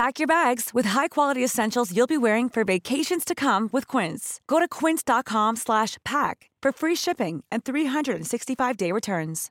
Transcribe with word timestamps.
Pack 0.00 0.18
your 0.18 0.26
bags 0.26 0.70
with 0.72 0.86
high-quality 0.86 1.44
essentials 1.44 1.94
you'll 1.94 2.06
be 2.06 2.16
wearing 2.16 2.48
for 2.48 2.64
vacations 2.64 3.22
to 3.22 3.34
come 3.34 3.68
with 3.70 3.86
Quince. 3.86 4.40
Go 4.46 4.58
to 4.58 4.66
quince.com 4.66 5.56
slash 5.56 5.98
pack 6.06 6.48
for 6.62 6.72
free 6.72 6.94
shipping 6.94 7.44
and 7.52 7.64
365-day 7.66 8.92
returns. 8.92 9.50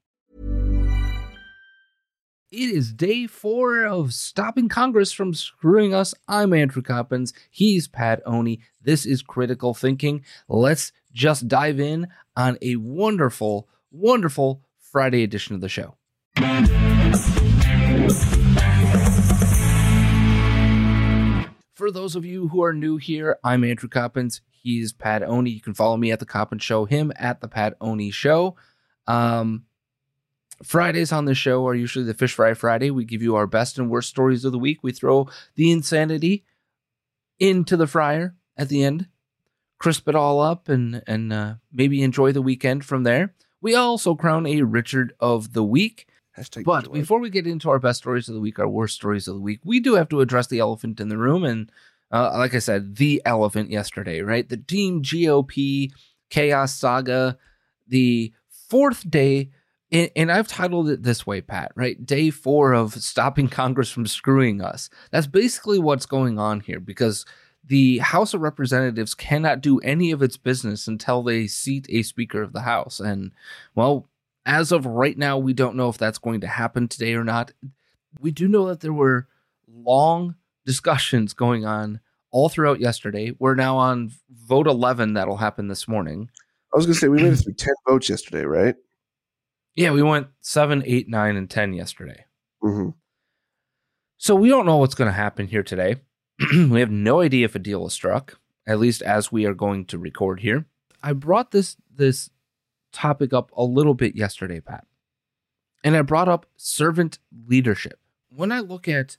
It 2.51 2.71
is 2.71 2.93
day 2.93 3.27
four 3.27 3.85
of 3.85 4.11
stopping 4.11 4.69
Congress 4.69 5.11
from 5.11 5.35
screwing 5.35 5.93
us. 5.93 6.15
I'm 6.27 6.51
Andrew 6.51 6.81
Coppins. 6.81 7.31
He's 7.51 7.87
Pat 7.87 8.19
Oney. 8.25 8.61
This 8.81 9.05
is 9.05 9.21
Critical 9.21 9.75
Thinking. 9.75 10.25
Let's 10.47 10.91
just 11.13 11.47
dive 11.47 11.79
in 11.79 12.07
on 12.35 12.57
a 12.63 12.77
wonderful, 12.77 13.69
wonderful 13.91 14.63
Friday 14.79 15.21
edition 15.21 15.53
of 15.53 15.61
the 15.61 15.69
show. 15.69 15.93
For 21.79 21.91
those 21.91 22.17
of 22.17 22.25
you 22.25 22.49
who 22.49 22.61
are 22.61 22.73
new 22.73 22.97
here, 22.97 23.37
I'm 23.41 23.63
Andrew 23.63 23.87
Coppins. 23.87 24.41
He's 24.49 24.91
Pat 24.91 25.23
Oney. 25.23 25.51
You 25.51 25.61
can 25.61 25.73
follow 25.73 25.95
me 25.95 26.11
at 26.11 26.19
the 26.19 26.25
Coppins 26.25 26.61
Show, 26.61 26.83
him 26.83 27.13
at 27.15 27.39
the 27.39 27.47
Pat 27.47 27.77
Oney 27.79 28.11
Show. 28.11 28.57
Um, 29.07 29.63
Fridays 30.61 31.13
on 31.13 31.23
the 31.23 31.33
show 31.33 31.65
are 31.65 31.73
usually 31.73 32.03
the 32.03 32.13
Fish 32.13 32.33
Fry 32.33 32.53
Friday. 32.53 32.91
We 32.91 33.05
give 33.05 33.21
you 33.21 33.37
our 33.37 33.47
best 33.47 33.79
and 33.79 33.89
worst 33.89 34.09
stories 34.09 34.43
of 34.43 34.51
the 34.51 34.59
week. 34.59 34.79
We 34.83 34.91
throw 34.91 35.29
the 35.55 35.71
insanity 35.71 36.43
into 37.39 37.77
the 37.77 37.87
fryer 37.87 38.35
at 38.57 38.67
the 38.67 38.83
end, 38.83 39.07
crisp 39.77 40.09
it 40.09 40.15
all 40.15 40.41
up, 40.41 40.67
and 40.67 41.01
and 41.07 41.31
uh, 41.31 41.53
maybe 41.71 42.03
enjoy 42.03 42.33
the 42.33 42.41
weekend 42.41 42.83
from 42.83 43.03
there. 43.03 43.33
We 43.61 43.73
also 43.73 44.15
crown 44.15 44.45
a 44.45 44.63
Richard 44.63 45.13
of 45.21 45.53
the 45.53 45.63
week. 45.63 46.08
Hashtag 46.39 46.63
But 46.63 46.85
joy. 46.85 46.93
before 46.93 47.19
we 47.19 47.29
get 47.29 47.47
into 47.47 47.69
our 47.69 47.79
best 47.79 47.99
stories 47.99 48.29
of 48.29 48.35
the 48.35 48.41
week, 48.41 48.59
our 48.59 48.67
worst 48.69 48.95
stories 48.95 49.27
of 49.27 49.35
the 49.35 49.41
week, 49.41 49.59
we 49.63 49.79
do 49.79 49.95
have 49.95 50.09
to 50.09 50.21
address 50.21 50.47
the 50.47 50.59
elephant 50.59 50.99
in 50.99 51.09
the 51.09 51.17
room. 51.17 51.43
And 51.43 51.71
uh, 52.11 52.37
like 52.37 52.55
I 52.55 52.59
said, 52.59 52.95
the 52.95 53.21
elephant 53.25 53.69
yesterday, 53.69 54.21
right? 54.21 54.47
The 54.47 54.57
Team 54.57 55.03
GOP 55.03 55.91
chaos 56.29 56.73
saga, 56.73 57.37
the 57.87 58.33
fourth 58.69 59.09
day. 59.09 59.49
And, 59.91 60.11
and 60.15 60.31
I've 60.31 60.47
titled 60.47 60.89
it 60.89 61.03
this 61.03 61.25
way, 61.25 61.41
Pat, 61.41 61.71
right? 61.75 62.03
Day 62.05 62.29
four 62.29 62.73
of 62.73 62.93
stopping 62.93 63.47
Congress 63.49 63.91
from 63.91 64.07
screwing 64.07 64.61
us. 64.61 64.89
That's 65.11 65.27
basically 65.27 65.79
what's 65.79 66.05
going 66.05 66.39
on 66.39 66.61
here 66.61 66.79
because 66.79 67.25
the 67.65 67.99
House 67.99 68.33
of 68.33 68.41
Representatives 68.41 69.13
cannot 69.13 69.61
do 69.61 69.79
any 69.79 70.11
of 70.11 70.23
its 70.23 70.37
business 70.37 70.87
until 70.87 71.21
they 71.21 71.45
seat 71.45 71.85
a 71.89 72.01
Speaker 72.01 72.41
of 72.41 72.51
the 72.51 72.61
House. 72.61 72.99
And, 72.99 73.31
well, 73.75 74.08
as 74.49 74.71
of 74.71 74.87
right 74.87 75.15
now, 75.15 75.37
we 75.37 75.53
don't 75.53 75.75
know 75.75 75.89
if 75.89 75.99
that's 75.99 76.17
going 76.17 76.41
to 76.41 76.47
happen 76.47 76.87
today 76.87 77.13
or 77.13 77.23
not. 77.23 77.51
We 78.19 78.31
do 78.31 78.47
know 78.47 78.67
that 78.67 78.79
there 78.79 78.91
were 78.91 79.27
long 79.71 80.35
discussions 80.65 81.33
going 81.33 81.67
on 81.67 81.99
all 82.31 82.49
throughout 82.49 82.79
yesterday. 82.79 83.31
We're 83.37 83.53
now 83.53 83.77
on 83.77 84.11
vote 84.31 84.65
11 84.65 85.13
that'll 85.13 85.37
happen 85.37 85.67
this 85.67 85.87
morning. 85.87 86.31
I 86.73 86.77
was 86.77 86.87
gonna 86.87 86.95
say 86.95 87.07
we 87.09 87.21
made 87.21 87.33
it 87.33 87.35
through 87.37 87.53
ten 87.57 87.75
votes 87.87 88.09
yesterday, 88.09 88.43
right? 88.43 88.75
Yeah, 89.75 89.91
we 89.91 90.01
went 90.01 90.27
7, 90.41 90.81
8, 90.83 91.07
9, 91.07 91.35
and 91.37 91.49
10 91.49 91.73
yesterday. 91.73 92.25
Mm-hmm. 92.63 92.89
So 94.17 94.35
we 94.35 94.49
don't 94.49 94.65
know 94.65 94.77
what's 94.77 94.95
going 94.95 95.07
to 95.07 95.13
happen 95.13 95.47
here 95.47 95.63
today. 95.63 95.97
we 96.51 96.79
have 96.79 96.91
no 96.91 97.21
idea 97.21 97.45
if 97.45 97.55
a 97.55 97.59
deal 97.59 97.85
is 97.85 97.93
struck, 97.93 98.39
at 98.67 98.79
least 98.79 99.01
as 99.03 99.31
we 99.31 99.45
are 99.45 99.53
going 99.53 99.85
to 99.85 99.97
record 99.97 100.41
here. 100.41 100.65
I 101.01 101.13
brought 101.13 101.51
this 101.51 101.77
this 101.95 102.29
topic 102.91 103.33
up 103.33 103.51
a 103.55 103.63
little 103.63 103.93
bit 103.93 104.15
yesterday, 104.15 104.59
Pat. 104.59 104.85
And 105.83 105.95
I 105.95 106.01
brought 106.01 106.29
up 106.29 106.45
servant 106.57 107.19
leadership. 107.47 107.99
When 108.35 108.51
I 108.51 108.59
look 108.59 108.87
at 108.87 109.17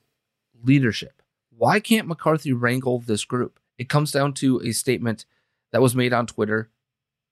leadership, 0.63 1.21
why 1.55 1.79
can't 1.79 2.07
McCarthy 2.07 2.53
wrangle 2.53 2.99
this 2.99 3.25
group? 3.25 3.59
It 3.77 3.89
comes 3.89 4.11
down 4.11 4.33
to 4.35 4.61
a 4.63 4.71
statement 4.71 5.25
that 5.71 5.81
was 5.81 5.95
made 5.95 6.13
on 6.13 6.27
Twitter. 6.27 6.69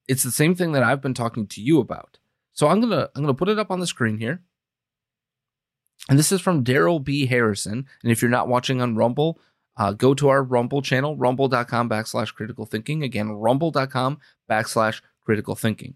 It's 0.08 0.24
the 0.24 0.32
same 0.32 0.56
thing 0.56 0.72
that 0.72 0.84
I've 0.84 1.02
been 1.02 1.14
talking 1.14 1.46
to 1.48 1.62
you 1.62 1.80
about. 1.80 2.18
So 2.52 2.68
I'm 2.68 2.82
gonna 2.82 3.10
I'm 3.16 3.22
gonna 3.22 3.34
put 3.34 3.50
it 3.50 3.60
up 3.60 3.72
on 3.72 3.80
the 3.80 3.88
screen 3.88 4.18
here. 4.18 4.42
And 6.10 6.18
this 6.18 6.32
is 6.32 6.42
from 6.42 6.64
Daryl 6.64 7.04
B. 7.04 7.26
Harrison. 7.28 7.86
And 8.02 8.12
if 8.12 8.22
you're 8.22 8.32
not 8.32 8.48
watching 8.48 8.82
on 8.82 8.96
Rumble, 8.96 9.40
uh, 9.78 9.94
go 9.94 10.14
to 10.14 10.30
our 10.30 10.44
Rumble 10.44 10.82
channel, 10.82 11.16
rumble.com 11.16 11.90
backslash 11.90 12.34
critical 12.34 12.66
thinking. 12.66 13.04
Again, 13.04 13.32
rumble.com 13.32 14.20
backslash 14.50 15.02
critical 15.24 15.56
thinking. 15.56 15.94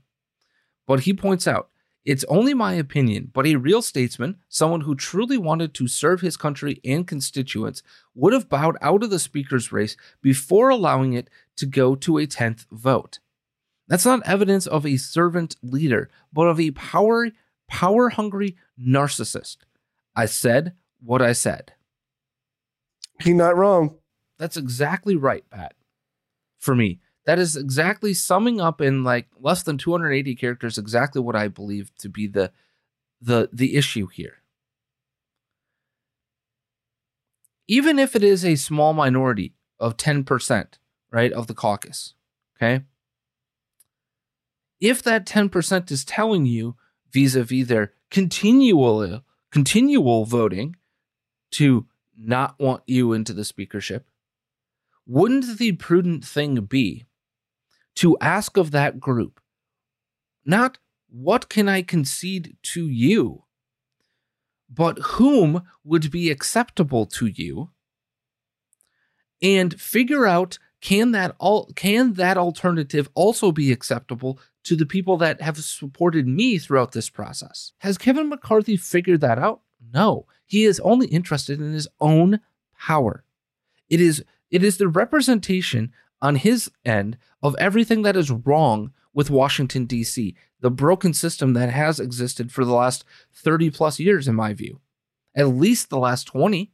But 0.85 1.01
he 1.01 1.13
points 1.13 1.47
out, 1.47 1.69
it's 2.05 2.25
only 2.25 2.53
my 2.53 2.73
opinion, 2.73 3.31
but 3.33 3.47
a 3.47 3.55
real 3.55 3.81
statesman, 3.81 4.38
someone 4.49 4.81
who 4.81 4.94
truly 4.94 5.38
wanted 5.38 5.73
to 5.75 5.88
serve 5.88 6.19
his 6.19 6.35
country 6.35 6.81
and 6.83 7.07
constituents, 7.07 7.81
would 8.13 8.33
have 8.33 8.49
bowed 8.49 8.75
out 8.81 9.03
of 9.03 9.09
the 9.09 9.19
speaker's 9.19 9.71
race 9.71 9.95
before 10.21 10.69
allowing 10.69 11.13
it 11.13 11.29
to 11.55 11.66
go 11.66 11.95
to 11.95 12.17
a 12.17 12.27
10th 12.27 12.66
vote. 12.71 13.19
That's 13.88 14.05
not 14.05 14.27
evidence 14.27 14.67
of 14.67 14.85
a 14.85 14.97
servant 14.97 15.55
leader, 15.61 16.09
but 16.31 16.47
of 16.47 16.59
a 16.59 16.71
power 16.71 17.31
power 17.69 18.09
hungry 18.09 18.55
narcissist. 18.79 19.57
I 20.15 20.25
said 20.25 20.73
what 21.01 21.21
I 21.21 21.33
said. 21.33 21.73
He 23.21 23.33
not 23.33 23.55
wrong. 23.55 23.97
That's 24.38 24.57
exactly 24.57 25.15
right, 25.15 25.44
Pat. 25.50 25.73
For 26.59 26.75
me, 26.75 27.00
that 27.25 27.39
is 27.39 27.56
exactly 27.56 28.13
summing 28.13 28.59
up 28.59 28.81
in 28.81 29.03
like 29.03 29.28
less 29.39 29.63
than 29.63 29.78
280 29.78 30.35
characters 30.35 30.78
exactly 30.78 31.22
what 31.22 31.35
I 31.35 31.47
believe 31.47 31.91
to 32.00 32.09
be 32.09 32.27
the 32.27 32.51
the 33.21 33.50
the 33.53 33.75
issue 33.75 34.07
here. 34.07 34.38
Even 37.68 37.98
if 37.98 38.15
it 38.15 38.24
is 38.24 38.44
a 38.44 38.56
small 38.56 38.92
minority 38.92 39.53
of 39.80 39.95
10%, 39.95 40.65
right, 41.12 41.31
of 41.31 41.48
the 41.48 41.53
caucus, 41.53 42.13
okay? 42.57 42.83
If 44.81 45.01
that 45.03 45.25
10% 45.25 45.89
is 45.89 46.03
telling 46.03 46.45
you 46.45 46.75
vis-a-vis 47.12 47.68
their 47.68 47.94
continual 48.12 49.00
uh, 49.00 49.19
continual 49.50 50.25
voting 50.25 50.75
to 51.51 51.88
not 52.18 52.59
want 52.59 52.83
you 52.86 53.13
into 53.13 53.31
the 53.31 53.45
speakership, 53.45 54.09
wouldn't 55.06 55.57
the 55.57 55.71
prudent 55.74 56.25
thing 56.25 56.56
be 56.65 57.06
to 57.95 58.18
ask 58.19 58.57
of 58.57 58.72
that 58.72 59.00
group 59.00 59.40
not 60.45 60.78
what 61.10 61.50
can 61.50 61.69
I 61.69 61.81
concede 61.81 62.57
to 62.63 62.88
you, 62.90 63.44
but 64.69 64.98
whom 65.00 65.63
would 65.84 66.12
be 66.12 66.31
acceptable 66.31 67.06
to 67.06 67.28
you, 67.28 67.69
and 69.42 69.80
figure 69.80 70.25
out 70.25 70.57
can 70.81 71.12
that 71.12 71.36
all 71.40 71.72
can 71.75 72.13
that 72.13 72.38
alternative 72.38 73.10
also 73.13 73.51
be 73.51 73.72
acceptable 73.72 74.39
to 74.63 74.75
the 74.75 74.86
people 74.86 75.18
that 75.18 75.42
have 75.42 75.57
supported 75.57 76.28
me 76.28 76.57
throughout 76.57 76.94
this 76.94 77.10
process. 77.10 77.74
Has 77.80 77.98
Kevin 77.98 78.30
McCarthy 78.30 78.78
figured 78.78 79.22
that 79.22 79.38
out? 79.38 79.62
No. 79.94 80.25
He 80.46 80.63
is 80.66 80.80
only 80.81 81.07
interested 81.07 81.60
in 81.60 81.74
his 81.74 81.88
own 82.00 82.39
power. 82.78 83.24
It 83.89 84.01
is 84.01 84.24
it 84.50 84.63
is 84.63 84.78
the 84.78 84.88
representation 84.88 85.94
on 86.24 86.38
his 86.38 86.72
end 86.86 87.18
of 87.44 87.56
everything 87.60 88.02
that 88.02 88.16
is 88.16 88.31
wrong 88.31 88.92
with 89.14 89.30
Washington 89.30 89.86
D.C., 89.86 90.36
the 90.62 90.72
broken 90.72 91.14
system 91.14 91.54
that 91.54 91.70
has 91.70 92.00
existed 92.00 92.52
for 92.52 92.64
the 92.64 92.74
last 92.74 93.04
30 93.34 93.70
plus 93.70 94.00
years 94.00 94.28
in 94.28 94.34
my 94.34 94.54
view. 94.54 94.80
At 95.36 95.50
least 95.50 95.90
the 95.90 96.00
last 96.00 96.24
20. 96.24 96.72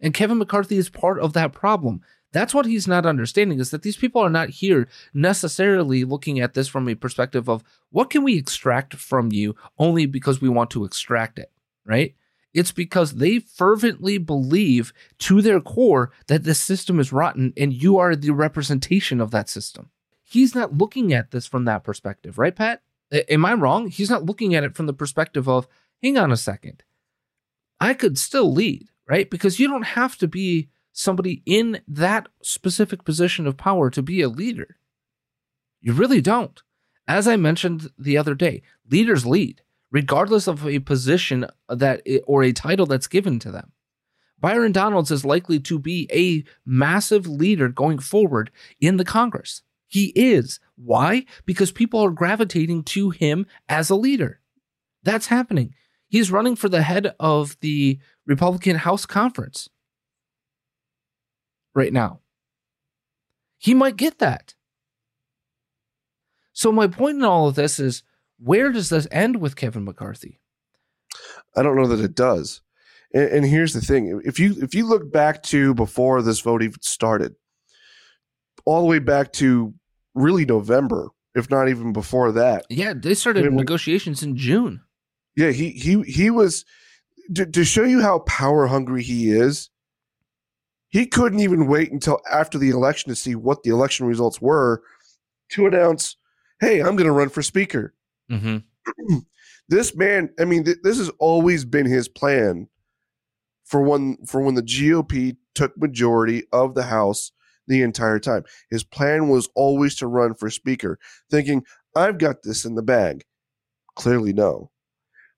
And 0.00 0.12
Kevin 0.12 0.38
McCarthy 0.38 0.76
is 0.76 0.88
part 0.88 1.20
of 1.20 1.32
that 1.34 1.52
problem. 1.52 2.02
That's 2.32 2.52
what 2.52 2.66
he's 2.66 2.88
not 2.88 3.06
understanding 3.06 3.60
is 3.60 3.70
that 3.70 3.82
these 3.82 3.96
people 3.96 4.20
are 4.20 4.30
not 4.30 4.48
here 4.48 4.88
necessarily 5.14 6.02
looking 6.02 6.40
at 6.40 6.54
this 6.54 6.66
from 6.66 6.88
a 6.88 6.94
perspective 6.96 7.48
of 7.48 7.62
what 7.90 8.10
can 8.10 8.24
we 8.24 8.36
extract 8.36 8.94
from 8.94 9.30
you 9.30 9.54
only 9.78 10.06
because 10.06 10.40
we 10.40 10.48
want 10.48 10.70
to 10.70 10.84
extract 10.84 11.38
it, 11.38 11.52
right? 11.84 12.16
It's 12.54 12.72
because 12.72 13.14
they 13.14 13.38
fervently 13.38 14.18
believe 14.18 14.92
to 15.20 15.40
their 15.40 15.60
core 15.60 16.12
that 16.26 16.44
the 16.44 16.54
system 16.54 17.00
is 17.00 17.12
rotten 17.12 17.52
and 17.56 17.72
you 17.72 17.98
are 17.98 18.14
the 18.14 18.30
representation 18.30 19.20
of 19.20 19.30
that 19.30 19.48
system. 19.48 19.90
He's 20.22 20.54
not 20.54 20.76
looking 20.76 21.12
at 21.12 21.30
this 21.30 21.46
from 21.46 21.64
that 21.64 21.84
perspective, 21.84 22.38
right, 22.38 22.54
Pat? 22.54 22.82
Am 23.10 23.44
I 23.44 23.54
wrong? 23.54 23.88
He's 23.88 24.10
not 24.10 24.24
looking 24.24 24.54
at 24.54 24.64
it 24.64 24.74
from 24.74 24.86
the 24.86 24.92
perspective 24.92 25.48
of, 25.48 25.66
hang 26.02 26.16
on 26.16 26.32
a 26.32 26.36
second, 26.36 26.82
I 27.80 27.94
could 27.94 28.18
still 28.18 28.52
lead, 28.52 28.88
right? 29.06 29.28
Because 29.28 29.58
you 29.58 29.68
don't 29.68 29.82
have 29.82 30.16
to 30.18 30.28
be 30.28 30.68
somebody 30.92 31.42
in 31.46 31.80
that 31.88 32.28
specific 32.42 33.04
position 33.04 33.46
of 33.46 33.56
power 33.56 33.90
to 33.90 34.02
be 34.02 34.20
a 34.20 34.28
leader. 34.28 34.76
You 35.80 35.92
really 35.92 36.20
don't. 36.20 36.62
As 37.08 37.26
I 37.26 37.36
mentioned 37.36 37.90
the 37.98 38.16
other 38.16 38.34
day, 38.34 38.62
leaders 38.88 39.26
lead, 39.26 39.62
regardless 39.92 40.48
of 40.48 40.66
a 40.66 40.80
position 40.80 41.46
that 41.68 42.02
or 42.26 42.42
a 42.42 42.52
title 42.52 42.86
that's 42.86 43.06
given 43.06 43.38
to 43.38 43.52
them. 43.52 43.70
Byron 44.40 44.72
Donalds 44.72 45.12
is 45.12 45.24
likely 45.24 45.60
to 45.60 45.78
be 45.78 46.08
a 46.12 46.42
massive 46.68 47.28
leader 47.28 47.68
going 47.68 48.00
forward 48.00 48.50
in 48.80 48.96
the 48.96 49.04
Congress. 49.04 49.62
He 49.86 50.06
is. 50.16 50.58
Why? 50.74 51.26
Because 51.44 51.70
people 51.70 52.00
are 52.00 52.10
gravitating 52.10 52.82
to 52.84 53.10
him 53.10 53.46
as 53.68 53.88
a 53.88 53.94
leader. 53.94 54.40
That's 55.04 55.26
happening. 55.26 55.74
He's 56.08 56.32
running 56.32 56.56
for 56.56 56.68
the 56.68 56.82
head 56.82 57.14
of 57.20 57.56
the 57.60 58.00
Republican 58.26 58.76
House 58.76 59.06
Conference 59.06 59.68
right 61.74 61.92
now. 61.92 62.20
He 63.58 63.74
might 63.74 63.96
get 63.96 64.18
that. 64.18 64.54
So, 66.52 66.72
my 66.72 66.86
point 66.86 67.18
in 67.18 67.24
all 67.24 67.48
of 67.48 67.54
this 67.54 67.78
is 67.78 68.02
where 68.42 68.72
does 68.72 68.88
this 68.88 69.06
end 69.10 69.40
with 69.40 69.56
Kevin 69.56 69.84
McCarthy? 69.84 70.40
I 71.56 71.62
don't 71.62 71.76
know 71.76 71.86
that 71.86 72.00
it 72.00 72.14
does. 72.14 72.60
And, 73.14 73.28
and, 73.28 73.46
here's 73.46 73.74
the 73.74 73.80
thing: 73.80 74.20
if 74.24 74.38
you 74.38 74.56
if 74.62 74.74
you 74.74 74.86
look 74.86 75.12
back 75.12 75.42
to 75.44 75.74
before 75.74 76.22
this 76.22 76.40
vote 76.40 76.62
even 76.62 76.80
started, 76.80 77.34
all 78.64 78.80
the 78.80 78.86
way 78.86 78.98
back 78.98 79.32
to 79.34 79.74
really 80.14 80.44
November, 80.44 81.10
if 81.34 81.50
not 81.50 81.68
even 81.68 81.92
before 81.92 82.32
that. 82.32 82.64
Yeah, 82.70 82.94
they 82.94 83.14
started 83.14 83.52
negotiations 83.52 84.22
in 84.22 84.36
June. 84.36 84.80
Yeah, 85.36 85.50
he 85.50 85.70
he 85.70 86.02
he 86.02 86.30
was 86.30 86.64
to, 87.34 87.46
to 87.46 87.64
show 87.64 87.84
you 87.84 88.00
how 88.00 88.20
power 88.20 88.66
hungry 88.66 89.02
he 89.02 89.30
is. 89.30 89.68
He 90.88 91.06
couldn't 91.06 91.40
even 91.40 91.68
wait 91.68 91.90
until 91.90 92.20
after 92.30 92.58
the 92.58 92.70
election 92.70 93.08
to 93.10 93.16
see 93.16 93.34
what 93.34 93.62
the 93.62 93.70
election 93.70 94.06
results 94.06 94.40
were 94.40 94.82
to 95.50 95.66
announce, 95.66 96.16
"Hey, 96.60 96.80
I'm 96.80 96.96
going 96.96 97.06
to 97.06 97.12
run 97.12 97.28
for 97.28 97.42
speaker." 97.42 97.94
Mm-hmm. 98.32 99.18
this 99.68 99.94
man, 99.94 100.30
I 100.40 100.44
mean, 100.44 100.64
th- 100.64 100.78
this 100.82 100.98
has 100.98 101.10
always 101.18 101.64
been 101.64 101.86
his 101.86 102.08
plan 102.08 102.68
for 103.64 103.82
when 103.82 104.18
for 104.26 104.40
when 104.40 104.54
the 104.54 104.62
GOP 104.62 105.36
took 105.54 105.76
majority 105.76 106.44
of 106.52 106.74
the 106.74 106.84
House 106.84 107.32
the 107.66 107.82
entire 107.82 108.18
time. 108.18 108.44
His 108.70 108.84
plan 108.84 109.28
was 109.28 109.48
always 109.54 109.94
to 109.96 110.06
run 110.06 110.34
for 110.34 110.50
speaker, 110.50 110.98
thinking, 111.30 111.64
"I've 111.94 112.18
got 112.18 112.42
this 112.42 112.64
in 112.64 112.74
the 112.74 112.82
bag." 112.82 113.24
Clearly, 113.94 114.32
no, 114.32 114.70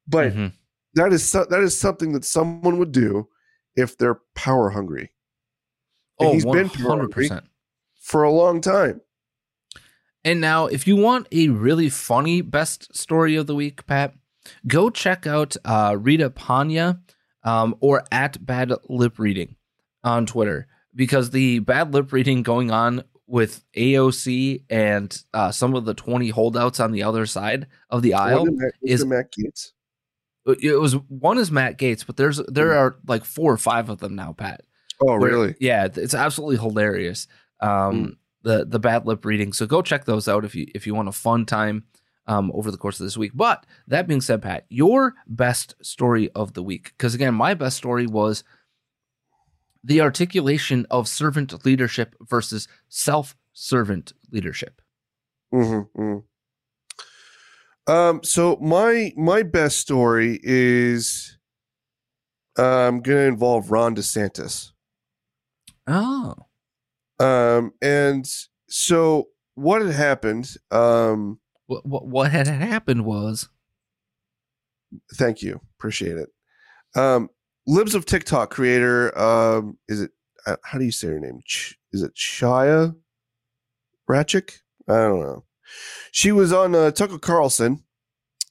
but 0.06 0.32
mm-hmm. 0.32 0.46
that 0.94 1.12
is 1.12 1.24
so- 1.24 1.46
that 1.50 1.60
is 1.60 1.78
something 1.78 2.12
that 2.12 2.24
someone 2.24 2.78
would 2.78 2.92
do 2.92 3.28
if 3.76 3.96
they're 3.98 4.20
power 4.34 4.70
hungry. 4.70 5.12
And 6.20 6.28
oh, 6.28 6.32
he's 6.32 6.44
100%. 6.44 6.52
been 6.52 6.68
for 8.00 8.22
a 8.22 8.30
long 8.30 8.60
time. 8.60 9.00
And 10.24 10.40
now, 10.40 10.66
if 10.66 10.86
you 10.86 10.96
want 10.96 11.28
a 11.32 11.48
really 11.48 11.90
funny 11.90 12.40
best 12.40 12.96
story 12.96 13.36
of 13.36 13.46
the 13.46 13.54
week, 13.54 13.86
Pat, 13.86 14.14
go 14.66 14.90
check 14.90 15.26
out 15.26 15.56
uh, 15.64 15.96
Rita 15.98 16.30
Panya 16.30 17.00
um, 17.42 17.74
or 17.80 18.04
at 18.10 18.44
Bad 18.44 18.72
Lip 18.88 19.18
Reading 19.18 19.56
on 20.02 20.26
Twitter 20.26 20.66
because 20.94 21.30
the 21.30 21.58
bad 21.60 21.92
lip 21.92 22.12
reading 22.12 22.42
going 22.42 22.70
on 22.70 23.04
with 23.26 23.64
AOC 23.76 24.64
and 24.70 25.22
uh, 25.32 25.50
some 25.50 25.74
of 25.74 25.84
the 25.84 25.94
20 25.94 26.30
holdouts 26.30 26.78
on 26.78 26.92
the 26.92 27.02
other 27.02 27.26
side 27.26 27.66
of 27.90 28.02
the 28.02 28.14
aisle 28.14 28.46
is 28.82 29.04
Matt 29.04 29.32
Gaetz. 29.32 29.72
It 30.46 30.78
was 30.78 30.94
one 31.08 31.38
is 31.38 31.50
Matt 31.50 31.78
Gaetz, 31.78 32.04
but 32.06 32.18
there's 32.18 32.36
there 32.48 32.68
mm. 32.68 32.76
are 32.76 32.96
like 33.06 33.24
four 33.24 33.50
or 33.50 33.56
five 33.56 33.88
of 33.88 33.98
them 33.98 34.14
now, 34.14 34.32
Pat. 34.32 34.60
Oh, 35.00 35.18
where, 35.18 35.30
really? 35.30 35.54
Yeah, 35.58 35.88
it's 35.94 36.14
absolutely 36.14 36.58
hilarious. 36.58 37.26
Um, 37.60 37.70
mm. 37.70 38.16
The 38.44 38.64
the 38.64 38.78
bad 38.78 39.06
lip 39.06 39.24
reading. 39.24 39.52
So 39.52 39.66
go 39.66 39.82
check 39.82 40.04
those 40.04 40.28
out 40.28 40.44
if 40.44 40.54
you 40.54 40.66
if 40.74 40.86
you 40.86 40.94
want 40.94 41.08
a 41.08 41.12
fun 41.12 41.44
time 41.46 41.84
um, 42.26 42.52
over 42.54 42.70
the 42.70 42.76
course 42.78 43.00
of 43.00 43.04
this 43.04 43.16
week. 43.16 43.32
But 43.34 43.66
that 43.88 44.06
being 44.06 44.20
said, 44.20 44.42
Pat, 44.42 44.66
your 44.68 45.14
best 45.26 45.74
story 45.82 46.30
of 46.34 46.54
the 46.54 46.62
week, 46.62 46.92
because 46.96 47.14
again, 47.14 47.34
my 47.34 47.54
best 47.54 47.76
story 47.76 48.06
was 48.06 48.44
the 49.82 50.00
articulation 50.00 50.86
of 50.90 51.08
servant 51.08 51.64
leadership 51.64 52.14
versus 52.20 52.68
self 52.88 53.34
servant 53.52 54.12
leadership. 54.30 54.80
Mm-hmm, 55.52 56.00
mm-hmm. 56.00 56.18
Um, 57.92 58.20
so 58.22 58.56
my 58.62 59.12
my 59.16 59.42
best 59.42 59.78
story 59.78 60.40
is 60.42 61.38
I'm 62.56 63.00
going 63.00 63.18
to 63.18 63.26
involve 63.26 63.70
Ron 63.70 63.94
DeSantis. 63.94 64.72
Oh. 65.86 66.43
Um, 67.20 67.72
and 67.80 68.26
so 68.68 69.28
what 69.54 69.82
had 69.82 69.94
happened? 69.94 70.54
Um, 70.70 71.38
what, 71.66 71.86
what, 71.86 72.06
what 72.06 72.30
had 72.30 72.46
happened 72.46 73.04
was. 73.04 73.48
Thank 75.14 75.42
you. 75.42 75.60
Appreciate 75.78 76.16
it. 76.16 76.28
Um, 76.96 77.28
Libs 77.66 77.94
of 77.94 78.04
TikTok 78.04 78.50
creator, 78.50 79.16
um, 79.18 79.78
is 79.88 80.02
it, 80.02 80.10
uh, 80.46 80.56
how 80.64 80.78
do 80.78 80.84
you 80.84 80.92
say 80.92 81.08
her 81.08 81.20
name? 81.20 81.40
Ch- 81.46 81.78
is 81.92 82.02
it 82.02 82.14
Shia 82.14 82.94
Ratchik? 84.08 84.58
I 84.88 84.96
don't 84.96 85.22
know. 85.22 85.44
She 86.12 86.30
was 86.30 86.52
on 86.52 86.74
uh, 86.74 86.90
Tucker 86.90 87.18
Carlson, 87.18 87.82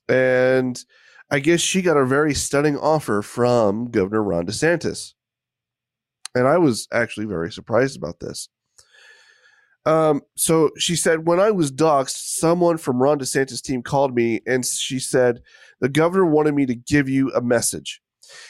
and 0.10 0.84
I 1.30 1.40
guess 1.40 1.62
she 1.62 1.82
got 1.82 1.98
a 1.98 2.06
very 2.06 2.34
stunning 2.34 2.78
offer 2.78 3.22
from 3.22 3.92
Governor 3.92 4.24
Ron 4.24 4.48
DeSantis. 4.48 5.14
And 6.36 6.48
I 6.48 6.58
was 6.58 6.88
actually 6.92 7.28
very 7.28 7.52
surprised 7.52 7.96
about 7.96 8.20
this. 8.20 8.50
Um, 9.86 10.22
so 10.38 10.72
she 10.78 10.96
said, 10.96 11.28
when 11.28 11.40
I 11.40 11.52
was 11.52 11.72
doxxed, 11.72 12.38
someone 12.38 12.78
from 12.78 13.02
Ron 13.02 13.20
DeSantis' 13.20 13.62
team 13.62 13.84
called 13.84 14.16
me 14.16 14.42
and 14.48 14.66
she 14.66 15.00
said, 15.00 15.42
the 15.82 15.90
governor 15.90 16.25
wanted 16.25 16.56
me 16.56 16.66
to 16.68 16.75
give 16.75 17.10
you 17.10 17.32
a 17.34 17.42
message. 17.42 18.02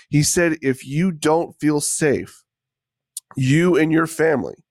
He 0.09 0.21
said, 0.21 0.57
if 0.61 0.85
you 0.85 1.11
don't 1.11 1.59
feel 1.59 1.81
safe, 1.81 2.43
you 3.35 3.75
and 3.75 3.91
your 3.91 4.05
family, 4.05 4.63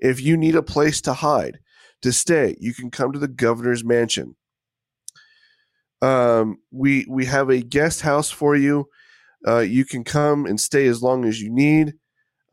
if 0.00 0.20
you 0.20 0.36
need 0.36 0.56
a 0.56 0.62
place 0.62 1.00
to 1.02 1.12
hide, 1.12 1.60
to 2.02 2.12
stay, 2.12 2.56
you 2.58 2.74
can 2.74 2.90
come 2.90 3.12
to 3.12 3.18
the 3.20 3.28
governor's 3.28 3.84
mansion. 3.84 4.34
Um, 6.02 6.58
we 6.72 7.06
we 7.08 7.26
have 7.26 7.48
a 7.48 7.62
guest 7.62 8.00
house 8.00 8.28
for 8.28 8.56
you. 8.56 8.88
Uh, 9.46 9.60
you 9.60 9.84
can 9.84 10.02
come 10.02 10.46
and 10.46 10.60
stay 10.60 10.86
as 10.86 11.00
long 11.00 11.24
as 11.24 11.40
you 11.40 11.48
need. 11.48 11.94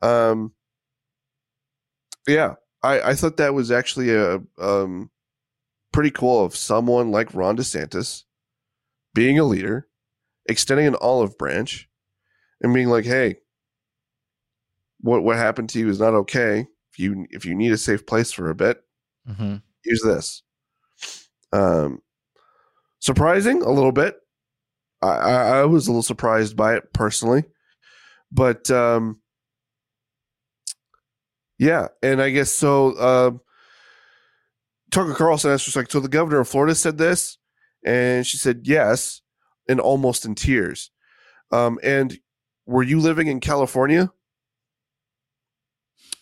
Um, 0.02 0.52
yeah, 2.28 2.54
I, 2.82 3.10
I 3.10 3.14
thought 3.14 3.36
that 3.36 3.54
was 3.54 3.70
actually 3.70 4.14
a 4.14 4.40
um, 4.58 5.10
pretty 5.92 6.10
cool 6.10 6.44
of 6.44 6.56
someone 6.56 7.10
like 7.10 7.34
Ron 7.34 7.56
DeSantis 7.56 8.24
being 9.14 9.38
a 9.38 9.44
leader, 9.44 9.88
extending 10.46 10.86
an 10.86 10.96
olive 11.00 11.36
branch, 11.36 11.88
and 12.60 12.72
being 12.72 12.88
like, 12.88 13.04
"Hey, 13.04 13.36
what 15.00 15.22
what 15.22 15.36
happened 15.36 15.68
to 15.70 15.78
you 15.78 15.88
is 15.88 16.00
not 16.00 16.14
okay. 16.14 16.66
If 16.92 16.98
you 16.98 17.26
if 17.30 17.44
you 17.44 17.54
need 17.54 17.72
a 17.72 17.78
safe 17.78 18.06
place 18.06 18.32
for 18.32 18.50
a 18.50 18.54
bit, 18.54 18.82
mm-hmm. 19.28 19.56
use 19.84 20.02
this." 20.02 20.42
Um, 21.52 22.02
surprising 23.00 23.62
a 23.62 23.70
little 23.70 23.92
bit. 23.92 24.16
I, 25.02 25.08
I, 25.08 25.32
I 25.60 25.64
was 25.64 25.86
a 25.86 25.90
little 25.90 26.02
surprised 26.02 26.56
by 26.56 26.76
it 26.76 26.92
personally, 26.92 27.44
but 28.30 28.70
um, 28.70 29.20
yeah, 31.60 31.88
and 32.02 32.22
I 32.22 32.30
guess 32.30 32.50
so. 32.50 32.92
Uh, 32.92 33.30
Tucker 34.90 35.12
Carlson 35.12 35.50
asked 35.50 35.72
her, 35.72 35.78
like, 35.78 35.90
so 35.90 36.00
the 36.00 36.08
governor 36.08 36.40
of 36.40 36.48
Florida 36.48 36.74
said 36.74 36.96
this? 36.96 37.36
And 37.84 38.26
she 38.26 38.38
said, 38.38 38.62
yes, 38.64 39.20
and 39.68 39.78
almost 39.78 40.24
in 40.24 40.34
tears. 40.34 40.90
Um, 41.52 41.78
and 41.82 42.18
were 42.66 42.82
you 42.82 42.98
living 42.98 43.26
in 43.26 43.40
California? 43.40 44.10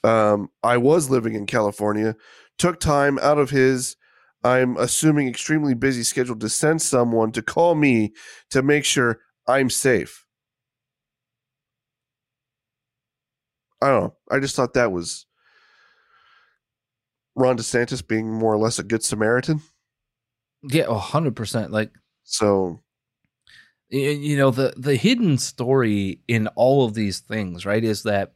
Um, 0.03 0.51
I 0.63 0.77
was 0.77 1.09
living 1.09 1.35
in 1.35 1.47
California, 1.47 2.17
took 2.59 2.81
time 2.81 3.19
out 3.21 3.39
of 3.39 3.51
his, 3.51 3.97
I'm 4.43 4.77
assuming, 4.77 5.29
extremely 5.29 5.75
busy 5.75 6.03
schedule 6.03 6.37
to 6.41 6.49
send 6.49 6.83
someone 6.83 7.31
to 7.33 7.43
call 7.43 7.77
me 7.77 8.13
to 8.51 8.63
make 8.63 8.85
sure 8.85 9.21
I'm 9.47 9.71
safe. 9.71 10.25
I 13.81 13.89
don't 13.89 14.03
know. 14.05 14.15
I 14.31 14.41
just 14.41 14.57
thought 14.57 14.75
that 14.75 14.93
was 14.93 15.27
Ron 17.37 17.57
DeSantis 17.57 18.07
being 18.07 18.33
more 18.33 18.53
or 18.53 18.59
less 18.59 18.79
a 18.79 18.83
good 18.83 19.05
Samaritan. 19.05 19.61
Yeah, 20.63 20.93
hundred 20.99 21.37
percent. 21.37 21.71
Like 21.71 21.93
So 22.25 22.83
you 23.91 24.37
know 24.37 24.51
the 24.51 24.75
the 24.77 24.97
hidden 24.97 25.39
story 25.39 26.21
in 26.29 26.47
all 26.49 26.85
of 26.85 26.95
these 26.95 27.21
things, 27.21 27.65
right, 27.65 27.83
is 27.85 28.03
that 28.03 28.33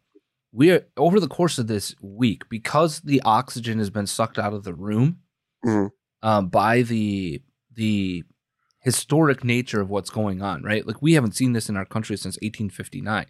we 0.53 0.71
are 0.71 0.87
over 0.97 1.19
the 1.19 1.29
course 1.29 1.59
of 1.59 1.67
this 1.67 1.95
week 2.01 2.49
because 2.49 3.01
the 3.01 3.21
oxygen 3.25 3.79
has 3.79 3.91
been 3.91 4.07
sucked 4.07 4.39
out 4.39 4.53
of 4.53 4.65
the 4.65 4.75
room 4.75 5.19
Mhm. 5.65 5.91
um, 6.23 6.49
by 6.49 6.83
the 6.83 7.43
the 7.75 8.23
historic 8.81 9.43
nature 9.45 9.81
of 9.81 9.89
what's 9.91 10.11
going 10.11 10.43
on, 10.43 10.63
right? 10.63 10.87
Like 10.87 11.01
we 11.03 11.15
haven't 11.15 11.35
seen 11.37 11.53
this 11.53 11.69
in 11.69 11.77
our 11.77 11.85
country 11.87 12.17
since 12.17 12.37
1859. 12.43 13.27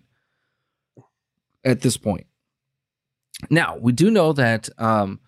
At 1.65 1.81
this 1.81 1.97
point, 1.97 2.27
now 3.51 3.77
we 3.77 3.93
do 3.93 4.11
know 4.11 4.33
that. 4.33 4.69
Um, 4.79 5.21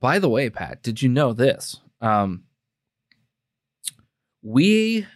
by 0.00 0.18
the 0.18 0.28
way, 0.28 0.50
Pat, 0.50 0.82
did 0.82 1.00
you 1.02 1.08
know 1.08 1.32
this? 1.32 1.80
Um, 2.00 2.44
we 4.42 5.06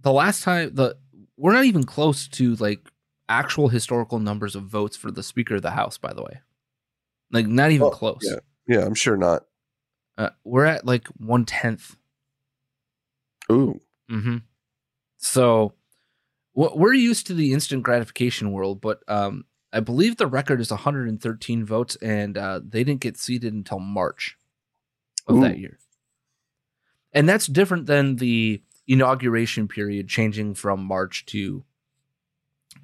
the 0.00 0.12
last 0.12 0.42
time 0.42 0.74
the 0.74 0.96
we're 1.36 1.52
not 1.52 1.64
even 1.64 1.84
close 1.84 2.28
to 2.28 2.54
like 2.56 2.80
actual 3.28 3.68
historical 3.68 4.18
numbers 4.18 4.54
of 4.54 4.64
votes 4.64 4.96
for 4.96 5.10
the 5.10 5.22
speaker 5.22 5.56
of 5.56 5.62
the 5.62 5.70
house 5.70 5.96
by 5.96 6.12
the 6.12 6.22
way 6.22 6.40
like 7.32 7.46
not 7.46 7.70
even 7.70 7.86
Oh, 7.86 7.90
close 7.90 8.18
yeah. 8.22 8.76
yeah, 8.78 8.84
I'm 8.84 8.94
sure 8.94 9.16
not. 9.16 9.44
uh, 10.18 10.30
we're 10.44 10.66
at 10.66 10.84
like 10.84 11.06
one 11.16 11.46
tenth 11.46 11.96
Ooh. 13.50 13.80
mm-hmm. 14.10 14.38
so 15.16 15.72
we're 16.54 16.92
used 16.94 17.26
to 17.28 17.34
the 17.34 17.52
instant 17.54 17.82
gratification 17.82 18.52
world 18.52 18.80
but 18.82 19.00
um 19.08 19.44
i 19.74 19.80
believe 19.80 20.16
the 20.16 20.26
record 20.26 20.60
is 20.60 20.70
113 20.70 21.64
votes 21.64 21.96
and 22.00 22.38
uh, 22.38 22.60
they 22.66 22.82
didn't 22.82 23.00
get 23.00 23.18
seated 23.18 23.52
until 23.52 23.78
march 23.78 24.38
of 25.26 25.40
that 25.40 25.58
year 25.58 25.78
and 27.12 27.28
that's 27.28 27.46
different 27.46 27.86
than 27.86 28.16
the 28.16 28.62
inauguration 28.86 29.68
period 29.68 30.08
changing 30.08 30.54
from 30.54 30.82
march 30.82 31.26
to 31.26 31.62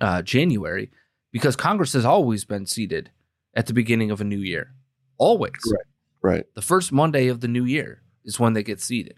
uh, 0.00 0.20
january 0.23 0.90
because 1.32 1.56
congress 1.56 1.92
has 1.94 2.04
always 2.04 2.44
been 2.44 2.66
seated 2.66 3.11
at 3.54 3.66
the 3.66 3.73
beginning 3.75 4.11
of 4.11 4.20
a 4.20 4.25
new 4.25 4.38
year 4.38 4.73
always 5.18 5.52
Right. 5.70 5.85
Right. 6.23 6.44
the 6.54 6.62
first 6.62 6.92
Monday 6.92 7.28
of 7.28 7.40
the 7.40 7.49
new 7.49 7.64
year 7.64 8.02
is 8.25 8.38
when 8.38 8.52
they 8.52 8.62
get 8.62 8.80
seated. 8.80 9.16